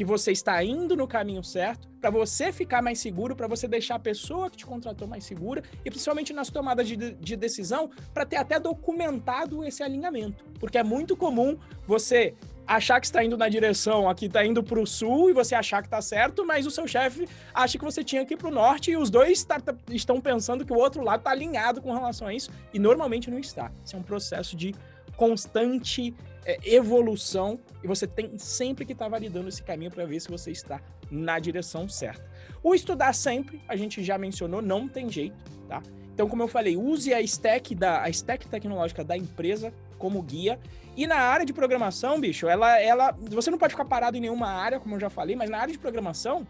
que 0.00 0.04
você 0.06 0.32
está 0.32 0.64
indo 0.64 0.96
no 0.96 1.06
caminho 1.06 1.44
certo, 1.44 1.86
para 2.00 2.08
você 2.08 2.50
ficar 2.50 2.80
mais 2.80 2.98
seguro, 2.98 3.36
para 3.36 3.46
você 3.46 3.68
deixar 3.68 3.96
a 3.96 3.98
pessoa 3.98 4.48
que 4.48 4.56
te 4.56 4.64
contratou 4.64 5.06
mais 5.06 5.24
segura 5.24 5.62
e 5.84 5.90
principalmente 5.90 6.32
nas 6.32 6.48
tomadas 6.48 6.88
de, 6.88 6.96
de 6.96 7.36
decisão, 7.36 7.90
para 8.14 8.24
ter 8.24 8.36
até 8.36 8.58
documentado 8.58 9.62
esse 9.62 9.82
alinhamento. 9.82 10.42
Porque 10.58 10.78
é 10.78 10.82
muito 10.82 11.14
comum 11.18 11.58
você 11.86 12.34
achar 12.66 12.98
que 12.98 13.04
está 13.04 13.22
indo 13.22 13.36
na 13.36 13.46
direção, 13.50 14.08
aqui 14.08 14.24
está 14.24 14.42
indo 14.42 14.62
para 14.62 14.80
o 14.80 14.86
sul 14.86 15.28
e 15.28 15.34
você 15.34 15.54
achar 15.54 15.82
que 15.82 15.88
está 15.88 16.00
certo, 16.00 16.46
mas 16.46 16.64
o 16.64 16.70
seu 16.70 16.88
chefe 16.88 17.28
acha 17.52 17.76
que 17.76 17.84
você 17.84 18.02
tinha 18.02 18.24
que 18.24 18.32
ir 18.32 18.36
para 18.38 18.48
o 18.48 18.50
norte 18.50 18.92
e 18.92 18.96
os 18.96 19.10
dois 19.10 19.44
tá, 19.44 19.60
tá, 19.60 19.74
estão 19.90 20.18
pensando 20.18 20.64
que 20.64 20.72
o 20.72 20.78
outro 20.78 21.04
lado 21.04 21.20
está 21.20 21.32
alinhado 21.32 21.82
com 21.82 21.92
relação 21.92 22.26
a 22.26 22.32
isso 22.32 22.50
e 22.72 22.78
normalmente 22.78 23.30
não 23.30 23.38
está. 23.38 23.70
Isso 23.84 23.96
é 23.96 23.98
um 23.98 24.02
processo 24.02 24.56
de 24.56 24.74
constante 25.14 26.14
é, 26.44 26.58
evolução 26.64 27.58
e 27.82 27.86
você 27.86 28.06
tem 28.06 28.38
sempre 28.38 28.84
que 28.84 28.92
estar 28.92 29.06
tá 29.06 29.10
validando 29.10 29.48
esse 29.48 29.62
caminho 29.62 29.90
para 29.90 30.04
ver 30.04 30.20
se 30.20 30.28
você 30.28 30.50
está 30.50 30.80
na 31.10 31.38
direção 31.38 31.88
certa. 31.88 32.24
O 32.62 32.74
estudar 32.74 33.12
sempre, 33.14 33.60
a 33.68 33.76
gente 33.76 34.02
já 34.02 34.16
mencionou, 34.18 34.60
não 34.62 34.88
tem 34.88 35.10
jeito, 35.10 35.36
tá? 35.68 35.82
Então, 36.12 36.28
como 36.28 36.42
eu 36.42 36.48
falei, 36.48 36.76
use 36.76 37.14
a 37.14 37.20
stack 37.22 37.74
da 37.74 38.02
a 38.02 38.10
stack 38.10 38.46
tecnológica 38.46 39.02
da 39.02 39.16
empresa 39.16 39.72
como 39.98 40.20
guia. 40.22 40.58
E 40.96 41.06
na 41.06 41.16
área 41.16 41.46
de 41.46 41.52
programação, 41.52 42.20
bicho, 42.20 42.48
ela 42.48 42.78
ela 42.80 43.12
você 43.18 43.50
não 43.50 43.58
pode 43.58 43.72
ficar 43.72 43.84
parado 43.84 44.16
em 44.16 44.20
nenhuma 44.20 44.48
área, 44.48 44.78
como 44.78 44.96
eu 44.96 45.00
já 45.00 45.08
falei, 45.08 45.34
mas 45.34 45.48
na 45.48 45.58
área 45.58 45.72
de 45.72 45.78
programação, 45.78 46.46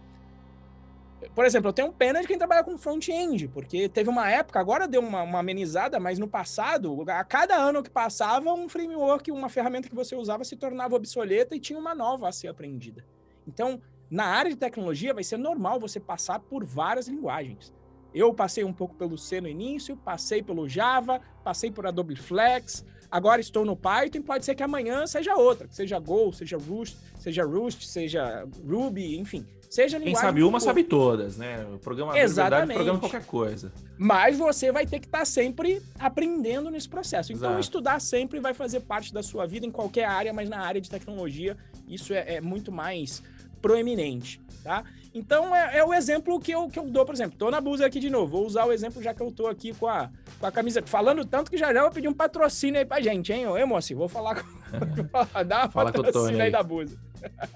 por 1.34 1.44
exemplo, 1.44 1.68
eu 1.68 1.72
tenho 1.72 1.92
pena 1.92 2.20
de 2.20 2.26
quem 2.26 2.38
trabalha 2.38 2.64
com 2.64 2.78
front-end, 2.78 3.48
porque 3.48 3.88
teve 3.88 4.08
uma 4.08 4.30
época, 4.30 4.58
agora 4.58 4.88
deu 4.88 5.00
uma, 5.00 5.22
uma, 5.22 5.38
amenizada, 5.38 6.00
mas 6.00 6.18
no 6.18 6.26
passado, 6.26 7.04
a 7.08 7.24
cada 7.24 7.56
ano 7.56 7.82
que 7.82 7.90
passava, 7.90 8.52
um 8.52 8.68
framework, 8.68 9.30
uma 9.30 9.48
ferramenta 9.48 9.88
que 9.88 9.94
você 9.94 10.14
usava 10.16 10.44
se 10.44 10.56
tornava 10.56 10.96
obsoleta 10.96 11.54
e 11.54 11.60
tinha 11.60 11.78
uma 11.78 11.94
nova 11.94 12.28
a 12.28 12.32
ser 12.32 12.48
aprendida. 12.48 13.04
Então, 13.46 13.80
na 14.10 14.24
área 14.24 14.50
de 14.50 14.56
tecnologia, 14.56 15.14
vai 15.14 15.22
ser 15.22 15.36
normal 15.36 15.78
você 15.78 16.00
passar 16.00 16.40
por 16.40 16.64
várias 16.64 17.06
linguagens. 17.06 17.72
Eu 18.12 18.34
passei 18.34 18.64
um 18.64 18.72
pouco 18.72 18.94
pelo 18.94 19.16
C 19.16 19.40
no 19.40 19.48
início, 19.48 19.96
passei 19.96 20.42
pelo 20.42 20.68
Java, 20.68 21.20
passei 21.44 21.70
por 21.70 21.86
Adobe 21.86 22.16
Flex, 22.16 22.84
agora 23.10 23.40
estou 23.40 23.64
no 23.64 23.76
Python, 23.76 24.22
pode 24.22 24.44
ser 24.44 24.54
que 24.54 24.62
amanhã 24.62 25.06
seja 25.06 25.36
outra, 25.36 25.68
seja 25.70 25.98
Go, 25.98 26.32
seja 26.32 26.56
Rust, 26.56 26.96
seja 27.18 27.44
Rust, 27.44 27.84
seja 27.84 28.48
Ruby, 28.66 29.16
enfim. 29.16 29.46
Seja 29.70 30.00
Quem 30.00 30.16
sabe 30.16 30.42
uma, 30.42 30.58
sabe 30.58 30.82
todas, 30.82 31.36
né? 31.36 31.64
O 31.72 31.78
programa 31.78 32.18
Exatamente. 32.18 32.50
Verdade, 32.50 32.74
programa 32.74 32.98
qualquer 32.98 33.24
coisa. 33.24 33.72
Mas 33.96 34.36
você 34.36 34.72
vai 34.72 34.84
ter 34.84 34.98
que 34.98 35.06
estar 35.06 35.20
tá 35.20 35.24
sempre 35.24 35.80
aprendendo 35.96 36.72
nesse 36.72 36.88
processo. 36.88 37.32
Então, 37.32 37.50
Exato. 37.50 37.60
estudar 37.60 38.00
sempre 38.00 38.40
vai 38.40 38.52
fazer 38.52 38.80
parte 38.80 39.14
da 39.14 39.22
sua 39.22 39.46
vida 39.46 39.64
em 39.64 39.70
qualquer 39.70 40.06
área, 40.06 40.32
mas 40.32 40.48
na 40.48 40.58
área 40.58 40.80
de 40.80 40.90
tecnologia, 40.90 41.56
isso 41.86 42.12
é, 42.12 42.34
é 42.34 42.40
muito 42.40 42.72
mais 42.72 43.22
proeminente, 43.62 44.40
tá? 44.64 44.82
Então, 45.14 45.54
é, 45.54 45.78
é, 45.78 45.84
o 45.84 45.94
exemplo 45.94 46.40
que 46.40 46.50
eu, 46.50 46.68
que 46.68 46.78
eu 46.78 46.90
dou, 46.90 47.06
por 47.06 47.14
exemplo. 47.14 47.38
Tô 47.38 47.48
na 47.48 47.60
Busa 47.60 47.86
aqui 47.86 48.00
de 48.00 48.10
novo. 48.10 48.38
Vou 48.38 48.46
usar 48.46 48.64
o 48.64 48.72
exemplo 48.72 49.00
já 49.00 49.14
que 49.14 49.22
eu 49.22 49.30
tô 49.30 49.46
aqui 49.46 49.72
com 49.72 49.86
a, 49.86 50.10
com 50.40 50.46
a 50.46 50.50
camisa. 50.50 50.82
Falando 50.84 51.24
tanto 51.24 51.48
que 51.48 51.56
já 51.56 51.72
já 51.72 51.82
vou 51.82 51.92
pedir 51.92 52.08
um 52.08 52.12
patrocínio 52.12 52.80
aí 52.80 52.84
pra 52.84 53.00
gente, 53.00 53.32
hein? 53.32 53.46
Ô, 53.46 53.66
moço, 53.68 53.94
vou 53.94 54.08
falar 54.08 54.42
com... 54.42 54.48
Dá 55.46 55.60
uma 55.60 55.68
Fala 55.70 55.92
patrocínio 55.92 56.42
aí 56.42 56.50
da 56.50 56.62
Busa. 56.62 56.98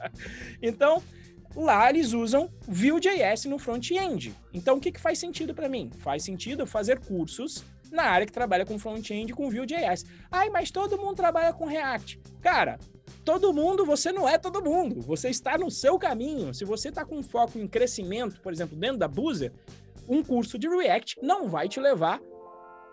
então, 0.62 1.02
lá 1.54 1.88
eles 1.88 2.12
usam 2.12 2.50
Vue.js 2.66 3.44
no 3.46 3.58
front-end. 3.58 4.34
Então, 4.52 4.76
o 4.76 4.80
que, 4.80 4.92
que 4.92 5.00
faz 5.00 5.18
sentido 5.18 5.54
para 5.54 5.68
mim? 5.68 5.90
Faz 5.98 6.24
sentido 6.24 6.66
fazer 6.66 6.98
cursos 7.00 7.64
na 7.90 8.04
área 8.04 8.26
que 8.26 8.32
trabalha 8.32 8.66
com 8.66 8.78
front-end 8.78 9.32
com 9.32 9.50
Vue.js. 9.50 10.04
Ai, 10.30 10.50
mas 10.50 10.70
todo 10.70 10.98
mundo 10.98 11.14
trabalha 11.14 11.52
com 11.52 11.64
React. 11.64 12.20
Cara, 12.40 12.78
todo 13.24 13.52
mundo, 13.52 13.84
você 13.84 14.12
não 14.12 14.28
é 14.28 14.36
todo 14.36 14.62
mundo. 14.62 15.00
Você 15.02 15.28
está 15.28 15.56
no 15.56 15.70
seu 15.70 15.98
caminho. 15.98 16.52
Se 16.52 16.64
você 16.64 16.88
está 16.88 17.04
com 17.04 17.22
foco 17.22 17.58
em 17.58 17.68
crescimento, 17.68 18.40
por 18.40 18.52
exemplo, 18.52 18.76
dentro 18.76 18.98
da 18.98 19.08
Buzer, 19.08 19.52
um 20.08 20.22
curso 20.22 20.58
de 20.58 20.68
React 20.68 21.18
não 21.22 21.48
vai 21.48 21.68
te 21.68 21.80
levar 21.80 22.20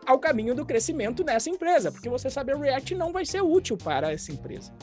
ao 0.05 0.20
caminho 0.20 0.55
do 0.55 0.66
crescimento 0.66 1.24
nessa 1.24 1.49
empresa, 1.49 1.91
porque 1.91 2.09
você 2.09 2.30
saber 2.30 2.55
React 2.55 2.95
não 2.95 3.12
vai 3.12 3.26
ser 3.26 3.41
útil 3.41 3.78
para 3.78 4.12
essa 4.12 4.32
empresa. 4.32 4.74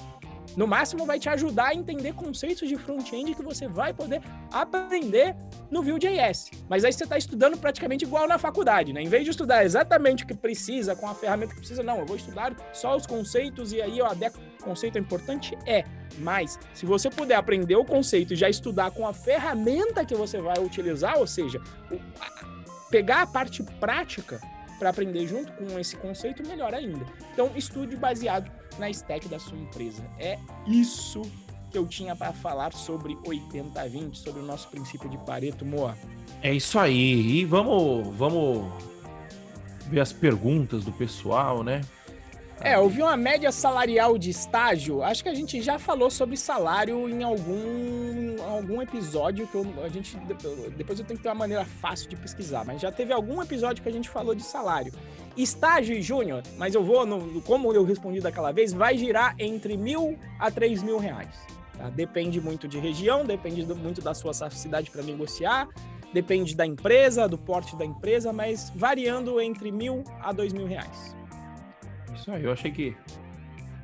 No 0.57 0.67
máximo, 0.67 1.07
vai 1.07 1.19
te 1.19 1.29
ajudar 1.29 1.69
a 1.69 1.75
entender 1.75 2.15
conceitos 2.15 2.69
de 2.69 2.77
front-end 2.77 3.35
que 3.35 3.43
você 3.43 3.69
vai 3.69 3.93
poder 3.93 4.21
aprender 4.53 5.37
no 5.71 5.83
Vue.js. 5.83 6.51
Mas 6.69 6.85
aí 6.85 6.93
você 6.93 7.05
está 7.05 7.17
estudando 7.17 7.57
praticamente 7.57 8.05
igual 8.05 8.27
na 8.27 8.39
faculdade, 8.39 8.93
né? 8.93 9.03
Em 9.03 9.09
vez 9.09 9.25
de 9.25 9.31
estudar 9.31 9.65
exatamente 9.65 10.25
o 10.25 10.27
que 10.27 10.35
precisa, 10.35 10.97
com 10.97 11.07
a 11.07 11.15
ferramenta 11.15 11.55
que 11.55 11.61
precisa, 11.61 11.83
não, 11.83 11.99
eu 11.99 12.07
vou 12.07 12.17
estudar 12.17 12.55
só 12.73 12.97
os 12.97 13.07
conceitos 13.07 13.73
e 13.73 13.81
aí 13.81 13.99
eu 13.99 14.07
adequo. 14.07 14.39
O 14.61 14.65
conceito 14.65 14.97
é 14.97 15.01
importante? 15.01 15.57
É. 15.67 15.85
Mas, 16.19 16.59
se 16.75 16.85
você 16.85 17.09
puder 17.09 17.37
aprender 17.37 17.77
o 17.77 17.85
conceito 17.85 18.33
e 18.33 18.37
já 18.37 18.49
estudar 18.49 18.91
com 18.91 19.07
a 19.07 19.13
ferramenta 19.13 20.05
que 20.05 20.15
você 20.15 20.41
vai 20.41 20.59
utilizar, 20.59 21.19
ou 21.19 21.27
seja, 21.27 21.61
pegar 22.91 23.23
a 23.23 23.27
parte 23.27 23.63
prática 23.63 24.41
para 24.79 24.91
aprender 24.91 25.27
junto 25.27 25.53
com 25.53 25.79
esse 25.79 25.97
conceito, 25.97 26.47
melhor 26.47 26.73
ainda. 26.75 27.05
Então, 27.33 27.51
estude 27.57 27.97
baseado 27.97 28.51
na 28.79 28.89
stack 28.91 29.29
da 29.29 29.39
sua 29.39 29.59
empresa. 29.59 30.03
É 30.19 30.39
isso 30.67 31.23
que 31.71 31.77
eu 31.77 31.87
tinha 31.87 32.17
para 32.17 32.33
falar 32.33 32.73
sobre 32.73 33.15
80-20, 33.17 34.15
sobre 34.15 34.41
o 34.41 34.45
nosso 34.45 34.69
princípio 34.69 35.09
de 35.09 35.19
Pareto, 35.19 35.65
Moa. 35.65 35.97
É 36.43 36.53
isso 36.53 36.79
aí. 36.79 37.41
E 37.41 37.45
vamos, 37.45 38.17
vamos 38.17 38.73
ver 39.89 40.01
as 40.01 40.13
perguntas 40.13 40.85
do 40.85 40.93
pessoal, 40.93 41.63
né? 41.63 41.81
É, 42.61 42.75
vi 42.89 43.03
uma 43.03 43.17
média 43.17 43.53
salarial 43.53 44.19
de 44.19 44.31
estágio. 44.31 45.03
Acho 45.03 45.23
que 45.23 45.29
a 45.29 45.35
gente 45.35 45.63
já 45.63 45.79
falou 45.79 46.11
sobre 46.11 46.37
salário 46.37 47.09
em 47.09 47.23
algum, 47.23 48.43
algum 48.43 48.83
episódio 48.83 49.47
que 49.47 49.55
eu, 49.55 49.67
a 49.85 49.89
gente. 49.89 50.17
Depois 50.77 50.99
eu 50.99 51.05
tenho 51.05 51.19
que 51.19 51.23
ter 51.23 51.29
uma 51.29 51.37
maneira 51.37 51.65
fácil 51.65 52.09
de 52.09 52.17
pesquisar, 52.17 52.65
mas 52.65 52.81
já 52.81 52.91
teve 52.91 53.13
algum 53.13 53.41
episódio 53.41 53.83
que 53.83 53.89
a 53.89 53.93
gente 53.93 54.09
falou 54.09 54.35
de 54.35 54.43
salário. 54.43 54.93
Estágio 55.37 55.97
e 55.97 56.03
júnior, 56.03 56.43
mas 56.57 56.75
eu 56.75 56.83
vou, 56.83 57.07
no, 57.07 57.41
como 57.43 57.73
eu 57.73 57.85
respondi 57.85 58.21
daquela 58.21 58.51
vez, 58.51 58.73
vai 58.73 58.99
girar 58.99 59.37
entre 59.39 59.77
mil 59.77 60.19
a 60.37 60.51
três 60.51 60.83
mil 60.83 60.99
reais. 60.99 61.31
Tá? 61.77 61.89
Depende 61.91 62.41
muito 62.41 62.67
de 62.67 62.79
região, 62.81 63.25
depende 63.25 63.65
do, 63.65 63.77
muito 63.77 64.01
da 64.01 64.15
sua 64.15 64.33
cidade 64.51 64.91
para 64.91 65.03
negociar, 65.03 65.69
depende 66.13 66.57
da 66.57 66.67
empresa, 66.67 67.29
do 67.29 67.39
porte 67.39 67.77
da 67.77 67.85
empresa, 67.85 68.33
mas 68.33 68.73
variando 68.75 69.41
entre 69.41 69.71
mil 69.71 70.03
a 70.21 70.33
dois 70.33 70.53
mil 70.53 70.67
reais. 70.67 71.18
Isso 72.19 72.31
aí, 72.31 72.45
eu 72.45 72.53
achei 72.53 72.71
que. 72.71 72.97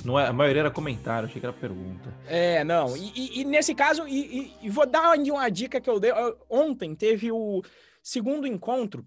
Não 0.05 0.21
é, 0.21 0.27
a 0.27 0.33
maioria 0.33 0.61
era 0.61 0.71
comentário, 0.71 1.27
achei 1.27 1.41
que 1.41 1.47
era 1.47 1.53
pergunta. 1.55 2.15
É, 2.27 2.63
não. 2.63 2.95
E, 2.97 3.13
e, 3.15 3.41
e 3.41 3.45
nesse 3.45 3.75
caso, 3.75 4.07
e, 4.07 4.53
e, 4.63 4.69
vou 4.69 4.87
dar 4.87 5.17
uma 5.17 5.49
dica 5.49 5.81
que 5.81 5.89
eu 5.89 5.99
dei. 5.99 6.13
Ontem 6.49 6.95
teve 6.95 7.33
o 7.33 7.63
segundo 8.03 8.47
encontro. 8.47 9.07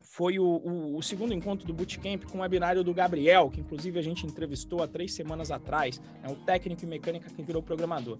Foi 0.00 0.38
o, 0.38 0.44
o, 0.44 0.96
o 0.96 1.02
segundo 1.02 1.32
encontro 1.32 1.66
do 1.66 1.72
Bootcamp 1.72 2.24
com 2.24 2.38
o 2.38 2.40
webinário 2.40 2.84
do 2.84 2.94
Gabriel, 2.94 3.50
que 3.50 3.60
inclusive 3.60 3.98
a 3.98 4.02
gente 4.02 4.26
entrevistou 4.26 4.82
há 4.82 4.88
três 4.88 5.12
semanas 5.12 5.50
atrás. 5.50 6.00
É 6.22 6.28
um 6.28 6.36
técnico 6.36 6.84
em 6.84 6.88
mecânica 6.88 7.30
que 7.30 7.42
virou 7.42 7.62
programador. 7.62 8.18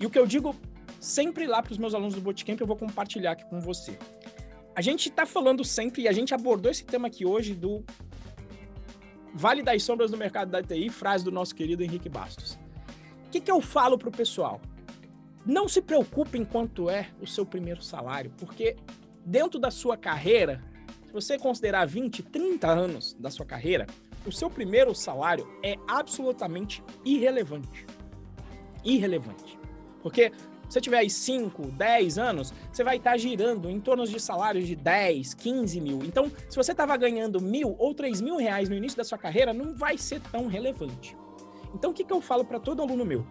E 0.00 0.06
o 0.06 0.10
que 0.10 0.18
eu 0.18 0.26
digo 0.26 0.54
sempre 1.00 1.46
lá 1.46 1.62
para 1.62 1.72
os 1.72 1.78
meus 1.78 1.94
alunos 1.94 2.14
do 2.14 2.20
Bootcamp, 2.20 2.60
eu 2.60 2.66
vou 2.66 2.76
compartilhar 2.76 3.32
aqui 3.32 3.44
com 3.44 3.60
você. 3.60 3.98
A 4.74 4.80
gente 4.80 5.08
está 5.08 5.24
falando 5.24 5.64
sempre, 5.64 6.02
e 6.02 6.08
a 6.08 6.12
gente 6.12 6.34
abordou 6.34 6.70
esse 6.70 6.84
tema 6.84 7.06
aqui 7.06 7.24
hoje 7.24 7.54
do 7.54 7.84
Vale 9.36 9.64
das 9.64 9.82
sombras 9.82 10.12
no 10.12 10.16
mercado 10.16 10.50
da 10.50 10.62
TI, 10.62 10.88
frase 10.88 11.24
do 11.24 11.32
nosso 11.32 11.56
querido 11.56 11.82
Henrique 11.82 12.08
Bastos. 12.08 12.56
O 13.26 13.30
que, 13.32 13.40
que 13.40 13.50
eu 13.50 13.60
falo 13.60 13.98
para 13.98 14.08
o 14.08 14.12
pessoal? 14.12 14.60
Não 15.44 15.68
se 15.68 15.82
preocupe 15.82 16.38
enquanto 16.38 16.88
é 16.88 17.08
o 17.20 17.26
seu 17.26 17.44
primeiro 17.44 17.82
salário, 17.82 18.32
porque 18.38 18.76
dentro 19.26 19.58
da 19.58 19.72
sua 19.72 19.96
carreira, 19.96 20.62
se 21.04 21.12
você 21.12 21.36
considerar 21.36 21.84
20, 21.84 22.22
30 22.22 22.68
anos 22.68 23.14
da 23.14 23.28
sua 23.28 23.44
carreira, 23.44 23.88
o 24.24 24.30
seu 24.30 24.48
primeiro 24.48 24.94
salário 24.94 25.48
é 25.64 25.74
absolutamente 25.88 26.80
irrelevante. 27.04 27.84
Irrelevante. 28.84 29.58
Porque 30.00 30.30
você 30.68 30.80
tiver 30.80 30.98
aí 30.98 31.10
5, 31.10 31.62
10 31.72 32.18
anos, 32.18 32.54
você 32.72 32.82
vai 32.82 32.96
estar 32.96 33.12
tá 33.12 33.16
girando 33.16 33.68
em 33.70 33.80
torno 33.80 34.06
de 34.06 34.18
salários 34.20 34.66
de 34.66 34.76
10, 34.76 35.34
15 35.34 35.80
mil. 35.80 36.00
Então, 36.04 36.30
se 36.48 36.56
você 36.56 36.72
estava 36.72 36.96
ganhando 36.96 37.40
mil 37.40 37.74
ou 37.78 37.94
3 37.94 38.20
mil 38.20 38.36
reais 38.36 38.68
no 38.68 38.74
início 38.74 38.96
da 38.96 39.04
sua 39.04 39.18
carreira, 39.18 39.52
não 39.52 39.74
vai 39.74 39.98
ser 39.98 40.20
tão 40.20 40.46
relevante. 40.46 41.16
Então, 41.74 41.90
o 41.90 41.94
que, 41.94 42.04
que 42.04 42.12
eu 42.12 42.20
falo 42.20 42.44
para 42.44 42.60
todo 42.60 42.82
aluno 42.82 43.04
meu? 43.04 43.26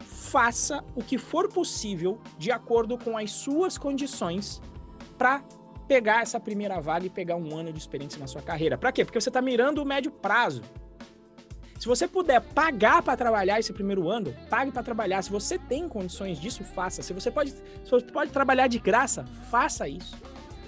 Faça 0.00 0.84
o 0.94 1.02
que 1.02 1.18
for 1.18 1.48
possível 1.48 2.20
de 2.36 2.50
acordo 2.50 2.98
com 2.98 3.16
as 3.16 3.30
suas 3.30 3.78
condições 3.78 4.60
para 5.16 5.42
pegar 5.86 6.22
essa 6.22 6.40
primeira 6.40 6.80
vaga 6.80 7.06
e 7.06 7.10
pegar 7.10 7.36
um 7.36 7.56
ano 7.56 7.72
de 7.72 7.78
experiência 7.78 8.18
na 8.18 8.26
sua 8.26 8.42
carreira. 8.42 8.76
Para 8.76 8.90
quê? 8.90 9.04
Porque 9.04 9.20
você 9.20 9.30
está 9.30 9.40
mirando 9.40 9.82
o 9.82 9.86
médio 9.86 10.10
prazo. 10.10 10.62
Se 11.78 11.86
você 11.86 12.08
puder 12.08 12.40
pagar 12.40 13.02
para 13.02 13.16
trabalhar 13.16 13.60
esse 13.60 13.72
primeiro 13.72 14.08
ano, 14.08 14.34
pague 14.48 14.70
para 14.70 14.82
trabalhar. 14.82 15.22
Se 15.22 15.30
você 15.30 15.58
tem 15.58 15.88
condições 15.88 16.40
disso, 16.40 16.64
faça. 16.64 17.02
Se 17.02 17.12
você 17.12 17.30
pode, 17.30 17.50
se 17.50 17.90
você 17.90 18.06
pode 18.06 18.30
trabalhar 18.30 18.66
de 18.66 18.78
graça, 18.78 19.24
faça 19.50 19.88
isso. 19.88 20.16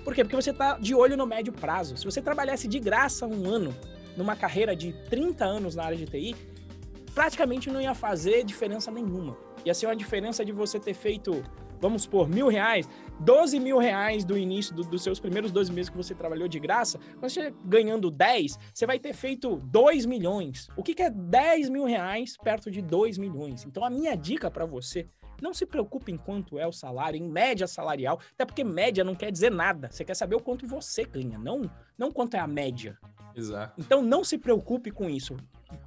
Por 0.05 0.15
quê? 0.15 0.23
Porque 0.23 0.37
você 0.37 0.51
está 0.51 0.79
de 0.79 0.95
olho 0.95 1.17
no 1.17 1.27
médio 1.27 1.53
prazo. 1.53 1.97
Se 1.97 2.05
você 2.05 2.21
trabalhasse 2.21 2.69
de 2.69 2.79
graça 2.79 3.27
um 3.27 3.49
ano 3.49 3.75
numa 4.17 4.37
carreira 4.37 4.75
de 4.75 4.93
30 5.09 5.45
anos 5.45 5.75
na 5.75 5.85
área 5.85 5.97
de 5.97 6.07
TI, 6.07 6.37
praticamente 7.15 7.71
não 7.71 7.81
ia 7.81 7.95
fazer 7.95 8.45
diferença 8.45 8.91
nenhuma. 8.91 9.37
Ia 9.65 9.75
ser 9.75 9.87
uma 9.87 9.97
diferença 9.97 10.45
de 10.45 10.53
você 10.53 10.79
ter 10.79 10.95
feito 10.95 11.43
vamos 11.81 12.03
supor, 12.03 12.29
mil 12.29 12.49
reais, 12.49 12.89
12 13.21 13.59
mil 13.59 13.79
reais 13.79 14.25
do 14.25 14.37
início 14.37 14.75
do, 14.75 14.83
dos 14.83 15.03
seus 15.03 15.19
primeiros 15.19 15.51
12 15.51 15.73
meses 15.73 15.89
que 15.91 15.97
você 15.97 16.15
trabalhou 16.15 16.49
de 16.49 16.59
graça, 16.59 16.99
você 17.21 17.53
ganhando 17.65 18.11
10, 18.11 18.59
você 18.73 18.87
vai 18.87 18.99
ter 18.99 19.13
feito 19.13 19.57
2 19.57 20.07
milhões. 20.07 20.69
O 20.77 20.83
que, 20.83 20.95
que 20.95 21.03
é 21.03 21.11
10 21.11 21.69
mil 21.71 21.85
reais 21.85 22.37
perto 22.37 22.71
de 22.71 22.81
2 22.83 23.19
milhões? 23.19 23.65
Então, 23.65 23.85
a 23.85 23.91
minha 23.91 24.17
dica 24.17 24.51
para 24.51 24.65
você 24.65 25.07
não 25.41 25.55
se 25.55 25.65
preocupe 25.65 26.13
em 26.13 26.17
quanto 26.17 26.59
é 26.59 26.67
o 26.67 26.73
salário, 26.73 27.19
em 27.19 27.29
média 27.29 27.67
salarial, 27.67 28.21
até 28.33 28.45
porque 28.45 28.65
média 28.65 29.05
não 29.05 29.15
quer 29.15 29.31
dizer 29.31 29.51
nada. 29.51 29.89
Você 29.91 30.05
quer 30.05 30.15
saber 30.15 30.37
o 30.37 30.41
quanto 30.41 30.67
você 30.67 31.05
ganha, 31.05 31.39
não, 31.39 31.71
não 31.97 32.11
quanto 32.11 32.35
é 32.35 32.41
a 32.41 32.47
média. 32.47 32.99
Exato. 33.35 33.81
Então 33.81 34.03
não 34.03 34.25
se 34.25 34.37
preocupe 34.37 34.91
com 34.91 35.09
isso. 35.09 35.37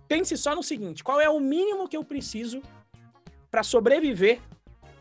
Pense 0.07 0.37
só 0.37 0.55
no 0.55 0.63
seguinte: 0.63 1.03
qual 1.03 1.19
é 1.19 1.29
o 1.29 1.39
mínimo 1.39 1.87
que 1.87 1.97
eu 1.97 2.03
preciso 2.03 2.61
para 3.49 3.63
sobreviver 3.63 4.39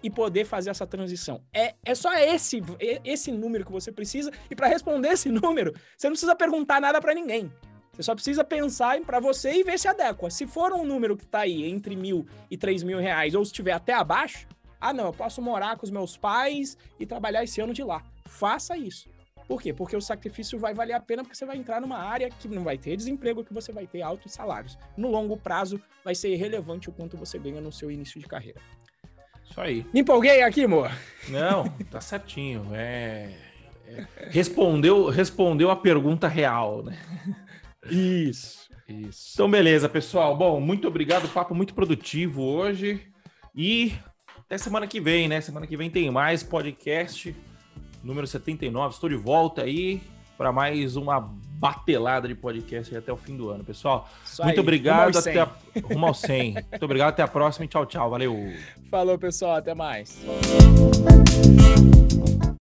e 0.02 0.10
poder 0.10 0.44
fazer 0.44 0.70
essa 0.70 0.86
transição. 0.86 1.42
É, 1.52 1.74
é 1.84 1.94
só 1.94 2.12
esse, 2.14 2.62
esse 3.04 3.30
número 3.32 3.64
que 3.64 3.72
você 3.72 3.92
precisa, 3.92 4.30
e 4.50 4.56
para 4.56 4.68
responder 4.68 5.08
esse 5.08 5.28
número, 5.32 5.72
você 5.96 6.08
não 6.08 6.12
precisa 6.12 6.34
perguntar 6.34 6.80
nada 6.80 7.00
para 7.00 7.14
ninguém. 7.14 7.50
Você 7.92 8.04
só 8.04 8.14
precisa 8.14 8.44
pensar 8.44 9.00
para 9.02 9.20
você 9.20 9.52
e 9.52 9.64
ver 9.64 9.78
se 9.78 9.88
adequa. 9.88 10.30
Se 10.30 10.46
for 10.46 10.72
um 10.72 10.84
número 10.84 11.16
que 11.16 11.24
está 11.24 11.40
aí 11.40 11.64
entre 11.64 11.94
mil 11.96 12.26
e 12.50 12.56
três 12.56 12.82
mil 12.82 12.98
reais, 12.98 13.34
ou 13.34 13.44
se 13.44 13.50
estiver 13.50 13.72
até 13.72 13.92
abaixo, 13.92 14.46
ah, 14.80 14.92
não, 14.92 15.06
eu 15.06 15.12
posso 15.12 15.42
morar 15.42 15.76
com 15.76 15.84
os 15.84 15.90
meus 15.90 16.16
pais 16.16 16.78
e 16.98 17.04
trabalhar 17.04 17.44
esse 17.44 17.60
ano 17.60 17.74
de 17.74 17.82
lá. 17.82 18.02
Faça 18.26 18.76
isso. 18.78 19.10
Por 19.46 19.60
quê? 19.60 19.74
Porque 19.74 19.96
o 19.96 20.00
sacrifício 20.00 20.58
vai 20.58 20.72
valer 20.72 20.92
a 20.92 21.00
pena 21.00 21.22
porque 21.22 21.36
você 21.36 21.44
vai 21.44 21.56
entrar 21.56 21.80
numa 21.80 21.98
área 21.98 22.30
que 22.30 22.48
não 22.48 22.62
vai 22.62 22.78
ter 22.78 22.96
desemprego, 22.96 23.44
que 23.44 23.52
você 23.52 23.72
vai 23.72 23.86
ter 23.86 24.00
altos 24.00 24.32
salários. 24.32 24.78
No 24.96 25.10
longo 25.10 25.36
prazo, 25.36 25.82
vai 26.04 26.14
ser 26.14 26.30
irrelevante 26.30 26.88
o 26.88 26.92
quanto 26.92 27.16
você 27.16 27.38
ganha 27.38 27.60
no 27.60 27.72
seu 27.72 27.90
início 27.90 28.20
de 28.20 28.26
carreira. 28.26 28.60
Isso 29.50 29.60
aí. 29.60 29.84
Me 29.92 30.00
empolguei 30.00 30.42
aqui, 30.42 30.64
amor. 30.64 30.90
Não, 31.28 31.68
tá 31.90 32.00
certinho. 32.00 32.68
É, 32.72 33.34
é, 33.86 34.06
respondeu, 34.30 35.08
respondeu 35.08 35.70
a 35.70 35.76
pergunta 35.76 36.28
real, 36.28 36.84
né? 36.84 36.96
Isso, 37.90 38.68
isso. 38.88 39.32
Então, 39.34 39.50
beleza, 39.50 39.88
pessoal. 39.88 40.36
Bom, 40.36 40.60
muito 40.60 40.86
obrigado. 40.86 41.28
Papo 41.28 41.54
muito 41.54 41.74
produtivo 41.74 42.42
hoje. 42.42 43.08
E 43.54 43.92
até 44.38 44.56
semana 44.56 44.86
que 44.86 45.00
vem, 45.00 45.28
né? 45.28 45.40
Semana 45.40 45.66
que 45.66 45.76
vem 45.76 45.90
tem 45.90 46.10
mais 46.10 46.42
podcast 46.42 47.34
número 48.04 48.26
79. 48.26 48.94
Estou 48.94 49.08
de 49.08 49.16
volta 49.16 49.62
aí 49.62 50.00
para 50.40 50.50
mais 50.50 50.96
uma 50.96 51.20
batelada 51.20 52.26
de 52.26 52.34
podcast 52.34 52.96
até 52.96 53.12
o 53.12 53.16
fim 53.18 53.36
do 53.36 53.50
ano, 53.50 53.62
pessoal. 53.62 54.08
Isso 54.24 54.42
muito 54.42 54.56
aí, 54.56 54.60
obrigado. 54.60 55.18
Até 55.18 55.38
a... 55.38 55.48
Rumo 55.84 56.06
ao 56.06 56.14
100. 56.14 56.54
muito 56.54 56.82
obrigado. 56.82 57.08
Até 57.10 57.22
a 57.22 57.28
próxima 57.28 57.66
e 57.66 57.68
tchau, 57.68 57.84
tchau. 57.84 58.08
Valeu. 58.08 58.50
Falou, 58.90 59.18
pessoal. 59.18 59.56
Até 59.56 59.74
mais. 59.74 60.18